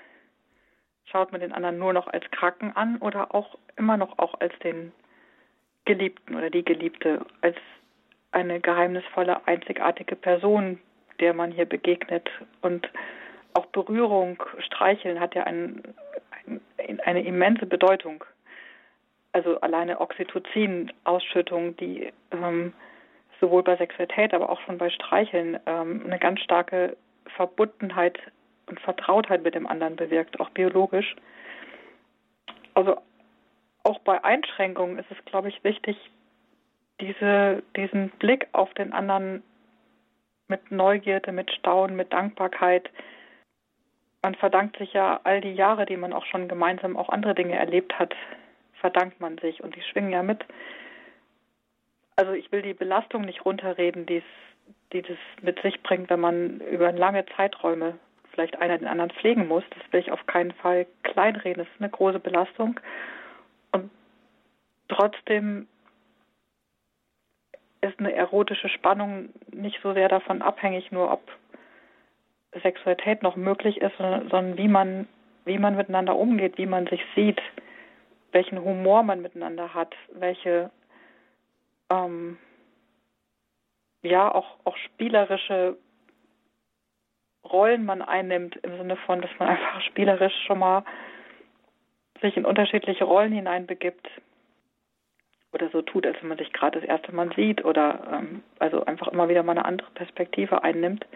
Schaut 1.05 1.33
man 1.33 1.41
den 1.41 1.53
anderen 1.53 1.79
nur 1.79 1.93
noch 1.93 2.07
als 2.09 2.29
Kraken 2.31 2.73
an 2.77 2.99
oder 2.99 3.35
auch 3.35 3.57
immer 3.77 3.97
noch 3.97 4.19
auch 4.19 4.35
als 4.41 4.53
den 4.59 4.93
Geliebten 5.85 6.35
oder 6.35 6.51
die 6.51 6.65
Geliebte, 6.65 7.25
als 7.41 7.57
eine 8.33 8.61
geheimnisvolle, 8.61 9.47
einzigartige 9.47 10.17
Person, 10.17 10.81
der 11.21 11.35
man 11.35 11.53
hier 11.53 11.67
begegnet. 11.67 12.29
Und 12.63 12.89
auch 13.55 13.67
Berührung, 13.67 14.43
Streicheln 14.59 15.21
hat 15.21 15.35
ja 15.35 15.45
ein, 15.45 15.83
ein, 16.47 17.01
eine 17.01 17.25
immense 17.25 17.67
Bedeutung. 17.67 18.25
Also 19.33 19.61
alleine 19.61 20.01
Oxytocin-Ausschüttung, 20.01 21.77
die 21.77 22.13
ähm, 22.31 22.73
sowohl 23.41 23.63
bei 23.63 23.77
Sexualität, 23.77 24.35
aber 24.35 24.51
auch 24.51 24.61
schon 24.63 24.79
bei 24.79 24.91
Streicheln 24.91 25.59
ähm, 25.67 26.03
eine 26.05 26.19
ganz 26.19 26.41
starke 26.41 26.97
Verbundenheit 27.37 28.19
und 28.67 28.81
Vertrautheit 28.81 29.43
mit 29.43 29.55
dem 29.55 29.67
anderen 29.67 29.97
bewirkt, 29.97 30.41
auch 30.41 30.51
biologisch. 30.51 31.15
Also 32.75 32.97
auch 33.83 33.99
bei 34.01 34.23
Einschränkungen 34.25 34.99
ist 34.99 35.11
es, 35.11 35.25
glaube 35.25 35.49
ich, 35.49 35.65
wichtig, 35.65 35.97
diese, 37.01 37.63
diesen 37.77 38.11
Blick 38.19 38.49
auf 38.53 38.73
den 38.75 38.93
anderen 38.93 39.43
mit 40.49 40.71
Neugierde, 40.71 41.33
mit 41.33 41.51
Staunen, 41.53 41.97
mit 41.97 42.13
Dankbarkeit. 42.13 42.91
Man 44.23 44.35
verdankt 44.35 44.79
sich 44.79 44.95
ja 44.95 45.21
all 45.25 45.41
die 45.41 45.55
Jahre, 45.55 45.87
die 45.87 45.97
man 45.97 46.13
auch 46.13 46.27
schon 46.27 46.49
gemeinsam 46.49 46.97
auch 46.97 47.09
andere 47.11 47.35
Dinge 47.35 47.55
erlebt 47.55 47.99
hat, 47.99 48.15
verdankt 48.81 49.21
man 49.21 49.39
sich 49.39 49.63
und 49.63 49.77
die 49.77 49.83
schwingen 49.83 50.11
ja 50.11 50.23
mit. 50.23 50.45
Also 52.17 52.33
ich 52.33 52.51
will 52.51 52.63
die 52.63 52.75
Belastung 52.75 53.23
nicht 53.23 53.45
runterreden, 53.45 54.07
die 54.07 54.23
das 54.93 55.17
mit 55.41 55.61
sich 55.63 55.83
bringt, 55.83 56.11
wenn 56.11 56.21
man 56.21 56.61
über 56.61 56.91
lange 56.91 57.25
Zeiträume 57.37 57.99
vielleicht 58.33 58.61
einer 58.61 58.79
den 58.79 58.89
anderen 58.89 59.11
pflegen 59.11 59.47
muss. 59.47 59.65
Das 59.71 59.93
will 59.93 60.01
ich 60.01 60.11
auf 60.11 60.27
keinen 60.27 60.53
Fall 60.53 60.87
kleinreden. 61.05 61.65
Das 61.65 61.73
ist 61.73 61.81
eine 61.81 61.91
große 61.91 62.19
Belastung. 62.19 62.81
Und 63.73 63.91
trotzdem 64.89 65.69
ist 67.81 67.99
eine 67.99 68.13
erotische 68.13 68.69
Spannung 68.69 69.31
nicht 69.53 69.79
so 69.83 69.95
sehr 69.95 70.09
davon 70.09 70.43
abhängig, 70.43 70.91
nur 70.91 71.11
ob 71.13 71.23
Sexualität 72.63 73.23
noch 73.23 73.37
möglich 73.37 73.81
ist, 73.81 73.97
sondern 73.99 74.57
wie 74.57 74.69
man, 74.69 75.07
wie 75.45 75.59
man 75.59 75.77
miteinander 75.77 76.17
umgeht, 76.17 76.59
wie 76.59 76.67
man 76.67 76.87
sich 76.87 77.03
sieht, 77.15 77.41
welchen 78.33 78.63
Humor 78.63 79.03
man 79.03 79.23
miteinander 79.23 79.75
hat, 79.75 79.95
welche 80.13 80.71
ähm, 81.91 82.39
ja 84.03 84.33
auch, 84.35 84.57
auch 84.65 84.77
spielerische 84.77 85.77
Rollen 87.45 87.85
man 87.85 88.03
einnimmt, 88.03 88.57
im 88.57 88.77
Sinne 88.77 88.97
von, 88.97 89.21
dass 89.21 89.31
man 89.39 89.49
einfach 89.49 89.81
spielerisch 89.83 90.35
schon 90.47 90.59
mal 90.59 90.85
sich 92.21 92.37
in 92.37 92.45
unterschiedliche 92.45 93.05
Rollen 93.05 93.33
hineinbegibt 93.33 94.09
oder 95.53 95.69
so 95.71 95.83
tut, 95.83 96.07
als 96.07 96.21
wenn 96.21 96.29
man 96.29 96.39
sich 96.39 96.53
gerade 96.53 96.81
das 96.81 96.89
erste 96.89 97.13
Mal 97.13 97.33
sieht 97.35 97.65
oder 97.65 98.01
ähm, 98.13 98.43
also 98.59 98.85
einfach 98.85 99.09
immer 99.09 99.29
wieder 99.29 99.43
mal 99.43 99.53
eine 99.53 99.65
andere 99.65 99.91
Perspektive 99.93 100.63
einnimmt. 100.63 101.07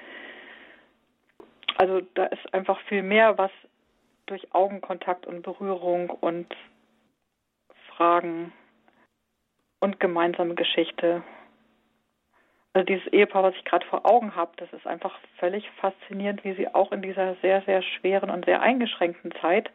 Also 1.76 2.00
da 2.14 2.26
ist 2.26 2.54
einfach 2.54 2.80
viel 2.82 3.02
mehr, 3.02 3.38
was 3.38 3.50
durch 4.26 4.54
Augenkontakt 4.54 5.26
und 5.26 5.42
Berührung 5.42 6.10
und 6.10 6.54
Fragen 7.88 8.52
und 9.80 10.00
gemeinsame 10.00 10.54
Geschichte. 10.54 11.22
Also 12.72 12.86
dieses 12.86 13.06
Ehepaar, 13.08 13.42
was 13.42 13.54
ich 13.56 13.64
gerade 13.64 13.86
vor 13.86 14.06
Augen 14.06 14.34
habe, 14.34 14.52
das 14.56 14.72
ist 14.72 14.86
einfach 14.86 15.18
völlig 15.38 15.68
faszinierend, 15.72 16.42
wie 16.44 16.54
sie 16.54 16.72
auch 16.72 16.92
in 16.92 17.02
dieser 17.02 17.34
sehr, 17.42 17.60
sehr 17.62 17.82
schweren 17.82 18.30
und 18.30 18.46
sehr 18.46 18.62
eingeschränkten 18.62 19.32
Zeit 19.42 19.70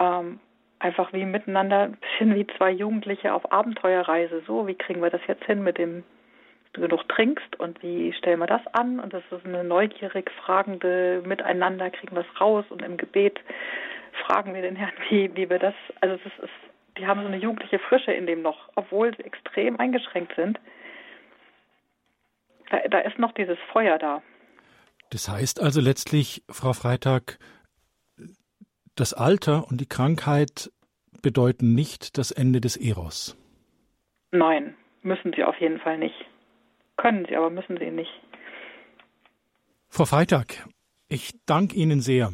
ähm, 0.00 0.40
einfach 0.82 1.12
wie 1.12 1.24
miteinander, 1.24 1.84
ein 1.84 1.96
bisschen 1.96 2.34
wie 2.34 2.46
zwei 2.58 2.70
Jugendliche 2.70 3.32
auf 3.32 3.52
Abenteuerreise. 3.52 4.42
So, 4.46 4.66
wie 4.66 4.74
kriegen 4.74 5.00
wir 5.00 5.10
das 5.10 5.20
jetzt 5.28 5.44
hin 5.44 5.62
mit 5.62 5.78
dem, 5.78 6.02
du 6.72 6.80
genug 6.80 7.08
trinkst 7.08 7.58
und 7.60 7.82
wie 7.82 8.12
stellen 8.14 8.40
wir 8.40 8.46
das 8.46 8.66
an? 8.72 8.98
Und 8.98 9.12
das 9.12 9.22
ist 9.30 9.46
eine 9.46 9.62
neugierig 9.62 10.30
fragende 10.44 11.22
Miteinander, 11.24 11.90
kriegen 11.90 12.16
wir 12.16 12.24
es 12.28 12.40
raus 12.40 12.64
und 12.70 12.82
im 12.82 12.96
Gebet 12.96 13.38
fragen 14.26 14.54
wir 14.54 14.62
den 14.62 14.76
Herrn, 14.76 14.92
wie, 15.08 15.34
wie 15.36 15.48
wir 15.48 15.58
das, 15.58 15.74
also 16.00 16.16
es 16.16 16.44
ist, 16.44 16.52
die 16.98 17.06
haben 17.06 17.20
so 17.20 17.28
eine 17.28 17.36
jugendliche 17.36 17.78
Frische 17.78 18.12
in 18.12 18.26
dem 18.26 18.42
noch, 18.42 18.68
obwohl 18.74 19.14
sie 19.16 19.24
extrem 19.24 19.78
eingeschränkt 19.78 20.34
sind. 20.34 20.58
Da, 22.70 22.78
da 22.88 22.98
ist 22.98 23.18
noch 23.18 23.32
dieses 23.32 23.58
Feuer 23.72 23.98
da. 23.98 24.22
Das 25.10 25.28
heißt 25.28 25.60
also 25.62 25.80
letztlich, 25.80 26.42
Frau 26.50 26.72
Freitag, 26.72 27.38
das 28.94 29.14
Alter 29.14 29.68
und 29.68 29.80
die 29.80 29.86
Krankheit 29.86 30.70
bedeuten 31.22 31.74
nicht 31.74 32.18
das 32.18 32.30
Ende 32.30 32.60
des 32.60 32.76
Eros. 32.76 33.36
Nein, 34.32 34.74
müssen 35.02 35.32
sie 35.34 35.44
auf 35.44 35.58
jeden 35.60 35.78
Fall 35.78 35.98
nicht. 35.98 36.14
Können 36.96 37.26
sie, 37.28 37.36
aber 37.36 37.50
müssen 37.50 37.78
sie 37.78 37.90
nicht. 37.90 38.10
Frau 39.88 40.04
Freitag, 40.04 40.66
ich 41.08 41.32
danke 41.46 41.76
Ihnen 41.76 42.00
sehr 42.00 42.32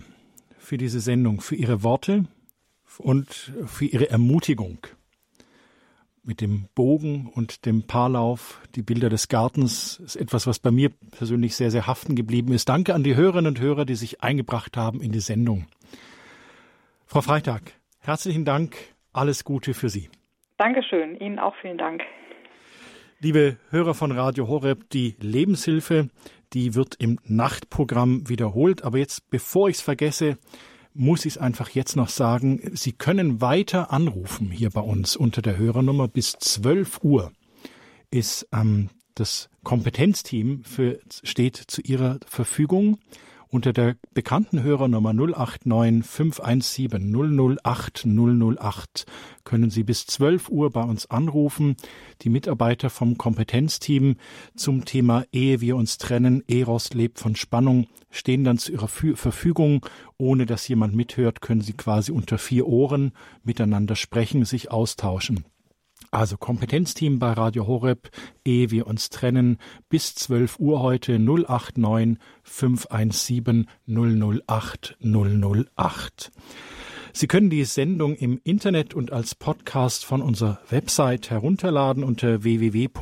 für 0.59 0.77
diese 0.77 1.01
Sendung, 1.01 1.41
für 1.41 1.57
Ihre 1.57 1.83
Worte 1.83 2.27
und 2.99 3.53
für 3.67 3.85
Ihre 3.85 4.11
Ermutigung. 4.11 4.79
Mit 6.23 6.41
dem 6.41 6.69
Bogen 6.75 7.31
und 7.35 7.65
dem 7.65 7.87
Paarlauf, 7.87 8.61
die 8.75 8.83
Bilder 8.83 9.09
des 9.09 9.29
Gartens, 9.29 9.99
ist 9.99 10.17
etwas, 10.17 10.47
was 10.47 10.59
bei 10.59 10.71
mir 10.71 10.91
persönlich 11.11 11.57
sehr, 11.57 11.71
sehr 11.71 11.87
haften 11.87 12.17
geblieben 12.17 12.53
ist. 12.53 12.69
Danke 12.69 12.95
an 12.95 13.03
die 13.03 13.17
Hörerinnen 13.17 13.55
und 13.55 13.61
Hörer, 13.61 13.87
die 13.87 13.95
sich 13.95 14.23
eingebracht 14.23 14.77
haben 14.77 15.01
in 15.01 15.11
die 15.11 15.21
Sendung. 15.21 15.67
Frau 17.11 17.23
Freitag, 17.23 17.73
herzlichen 18.01 18.45
Dank. 18.45 18.77
Alles 19.15 19.45
Gute 19.45 19.73
für 19.73 19.89
Sie. 19.89 20.11
Dankeschön. 20.59 21.19
Ihnen 21.19 21.39
auch 21.39 21.55
vielen 21.63 21.79
Dank. 21.79 22.03
Liebe 23.19 23.57
Hörer 23.71 23.95
von 23.95 24.13
Radio 24.13 24.47
Horeb, 24.47 24.91
die 24.91 25.17
Lebenshilfe, 25.19 26.11
die 26.53 26.75
wird 26.75 26.97
im 26.99 27.19
Nachtprogramm 27.25 28.29
wiederholt. 28.29 28.85
Aber 28.85 28.99
jetzt, 28.99 29.31
bevor 29.31 29.71
ich 29.71 29.77
es 29.77 29.81
vergesse, 29.81 30.37
muss 30.93 31.25
ich 31.25 31.37
es 31.37 31.39
einfach 31.39 31.71
jetzt 31.71 31.97
noch 31.97 32.11
sagen, 32.11 32.61
Sie 32.75 32.93
können 32.93 33.41
weiter 33.41 33.91
anrufen 33.91 34.51
hier 34.51 34.69
bei 34.69 34.83
uns 34.83 35.17
unter 35.17 35.41
der 35.41 35.57
Hörernummer 35.57 36.09
bis 36.09 36.33
12 36.33 37.03
Uhr 37.03 37.33
ist 38.11 38.47
ähm, 38.53 38.91
das 39.15 39.49
Kompetenzteam 39.65 40.63
für, 40.63 40.99
steht 41.23 41.57
zu 41.57 41.81
Ihrer 41.81 42.19
Verfügung 42.27 42.99
unter 43.51 43.73
der 43.73 43.97
bekannten 44.13 44.63
Hörernummer 44.63 45.13
089 45.13 46.05
517 46.05 47.59
008 47.63 48.07
008 48.07 49.07
können 49.45 49.71
Sie 49.71 49.85
bis 49.85 50.07
12 50.07 50.49
Uhr 50.51 50.71
bei 50.71 50.83
uns 50.83 51.11
anrufen. 51.11 51.77
Die 52.23 52.29
Mitarbeiter 52.29 52.91
vom 52.91 53.17
Kompetenzteam 53.17 54.17
zum 54.55 54.85
Thema 54.85 55.25
Ehe 55.33 55.61
wir 55.61 55.77
uns 55.77 55.99
trennen, 55.99 56.43
Eros 56.47 56.93
lebt 56.93 57.19
von 57.19 57.37
Spannung, 57.37 57.87
stehen 58.11 58.45
dann 58.45 58.59
zu 58.59 58.73
Ihrer 58.73 58.89
Verfügung. 58.89 59.87
Ohne 60.19 60.47
dass 60.47 60.69
jemand 60.69 60.95
mithört, 60.95 61.41
können 61.41 61.61
Sie 61.63 61.73
quasi 61.73 62.13
unter 62.13 62.39
vier 62.39 62.67
Ohren 62.67 63.13
miteinander 63.43 63.97
sprechen, 63.97 64.45
sich 64.45 64.71
austauschen. 64.71 65.45
Also 66.11 66.39
Kompetenzteam 66.39 67.19
bei 67.19 67.33
Radio 67.33 67.67
Horeb, 67.67 68.11
ehe 68.45 68.71
wir 68.71 68.87
uns 68.87 69.11
trennen, 69.11 69.59
bis 69.91 70.15
12 70.15 70.59
Uhr 70.59 70.81
heute 70.81 71.19
089 71.19 72.19
517 72.43 73.69
008 73.87 74.97
008. 75.03 76.33
Sie 77.19 77.27
können 77.27 77.51
die 77.51 77.65
Sendung 77.65 78.15
im 78.15 78.41
Internet 78.45 78.95
und 78.95 79.13
als 79.13 79.35
Podcast 79.35 80.05
von 80.05 80.23
unserer 80.23 80.61
Website 80.71 81.31
herunterladen 81.31 82.05
unter 82.05 82.45
www.horeb.org 82.45 82.99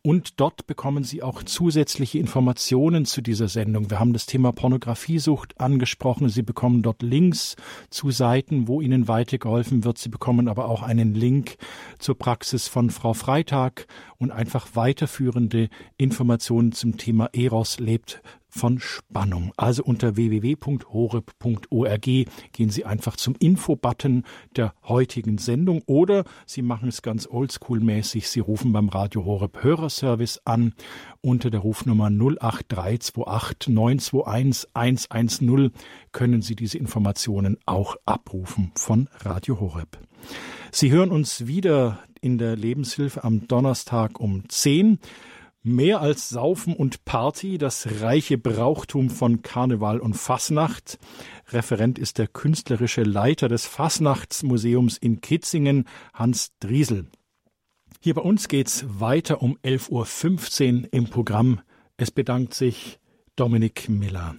und 0.00 0.38
dort 0.40 0.68
bekommen 0.68 1.02
Sie 1.02 1.24
auch 1.24 1.42
zusätzliche 1.42 2.20
Informationen 2.20 3.06
zu 3.06 3.22
dieser 3.22 3.48
Sendung. 3.48 3.90
Wir 3.90 3.98
haben 3.98 4.12
das 4.12 4.26
Thema 4.26 4.52
Pornografiesucht 4.52 5.60
angesprochen. 5.60 6.28
Sie 6.28 6.42
bekommen 6.42 6.82
dort 6.82 7.02
Links 7.02 7.56
zu 7.90 8.12
Seiten, 8.12 8.68
wo 8.68 8.80
Ihnen 8.80 9.08
weitergeholfen 9.08 9.82
wird. 9.82 9.98
Sie 9.98 10.10
bekommen 10.10 10.46
aber 10.46 10.66
auch 10.66 10.84
einen 10.84 11.14
Link 11.14 11.56
zur 11.98 12.16
Praxis 12.16 12.68
von 12.68 12.90
Frau 12.90 13.14
Freitag 13.14 13.88
und 14.16 14.30
einfach 14.30 14.68
weiterführende 14.74 15.68
Informationen 15.96 16.70
zum 16.70 16.98
Thema 16.98 17.30
Eros 17.32 17.80
lebt 17.80 18.22
von 18.50 18.78
Spannung. 18.78 19.52
Also 19.56 19.82
unter 19.84 20.16
www.horeb.org 20.16 22.02
gehen 22.02 22.70
Sie 22.70 22.84
einfach 22.84 23.16
zum 23.16 23.34
Info-Button 23.38 24.24
der 24.56 24.74
heutigen 24.86 25.38
Sendung 25.38 25.82
oder 25.86 26.24
Sie 26.46 26.62
machen 26.62 26.88
es 26.88 27.02
ganz 27.02 27.26
oldschool-mäßig. 27.26 28.28
Sie 28.28 28.40
rufen 28.40 28.72
beim 28.72 28.88
Radio 28.88 29.24
Horeb 29.24 29.62
Hörerservice 29.62 30.42
an 30.44 30.74
unter 31.22 31.50
der 31.50 31.60
Rufnummer 31.60 32.06
08328 32.10 33.72
921 33.72 35.10
110 35.10 35.72
können 36.12 36.42
Sie 36.42 36.56
diese 36.56 36.78
Informationen 36.78 37.56
auch 37.66 37.96
abrufen 38.04 38.72
von 38.74 39.08
Radio 39.20 39.60
Horeb. 39.60 39.98
Sie 40.72 40.90
hören 40.90 41.10
uns 41.10 41.46
wieder 41.46 42.00
in 42.20 42.38
der 42.38 42.56
Lebenshilfe 42.56 43.24
am 43.24 43.48
Donnerstag 43.48 44.20
um 44.20 44.48
10 44.48 44.98
Mehr 45.62 46.00
als 46.00 46.30
Saufen 46.30 46.74
und 46.74 47.04
Party, 47.04 47.58
das 47.58 48.00
reiche 48.00 48.38
Brauchtum 48.38 49.10
von 49.10 49.42
Karneval 49.42 50.00
und 50.00 50.14
Fasnacht. 50.14 50.98
Referent 51.48 51.98
ist 51.98 52.16
der 52.16 52.28
künstlerische 52.28 53.02
Leiter 53.02 53.46
des 53.48 53.66
Fasnachtsmuseums 53.66 54.96
in 54.96 55.20
Kitzingen, 55.20 55.86
Hans 56.14 56.52
Driesel. 56.60 57.08
Hier 58.00 58.14
bei 58.14 58.22
uns 58.22 58.48
geht's 58.48 58.86
weiter 58.88 59.42
um 59.42 59.58
11.15 59.58 60.84
Uhr 60.84 60.88
im 60.92 61.10
Programm. 61.10 61.60
Es 61.98 62.10
bedankt 62.10 62.54
sich 62.54 62.98
Dominik 63.36 63.90
Miller. 63.90 64.36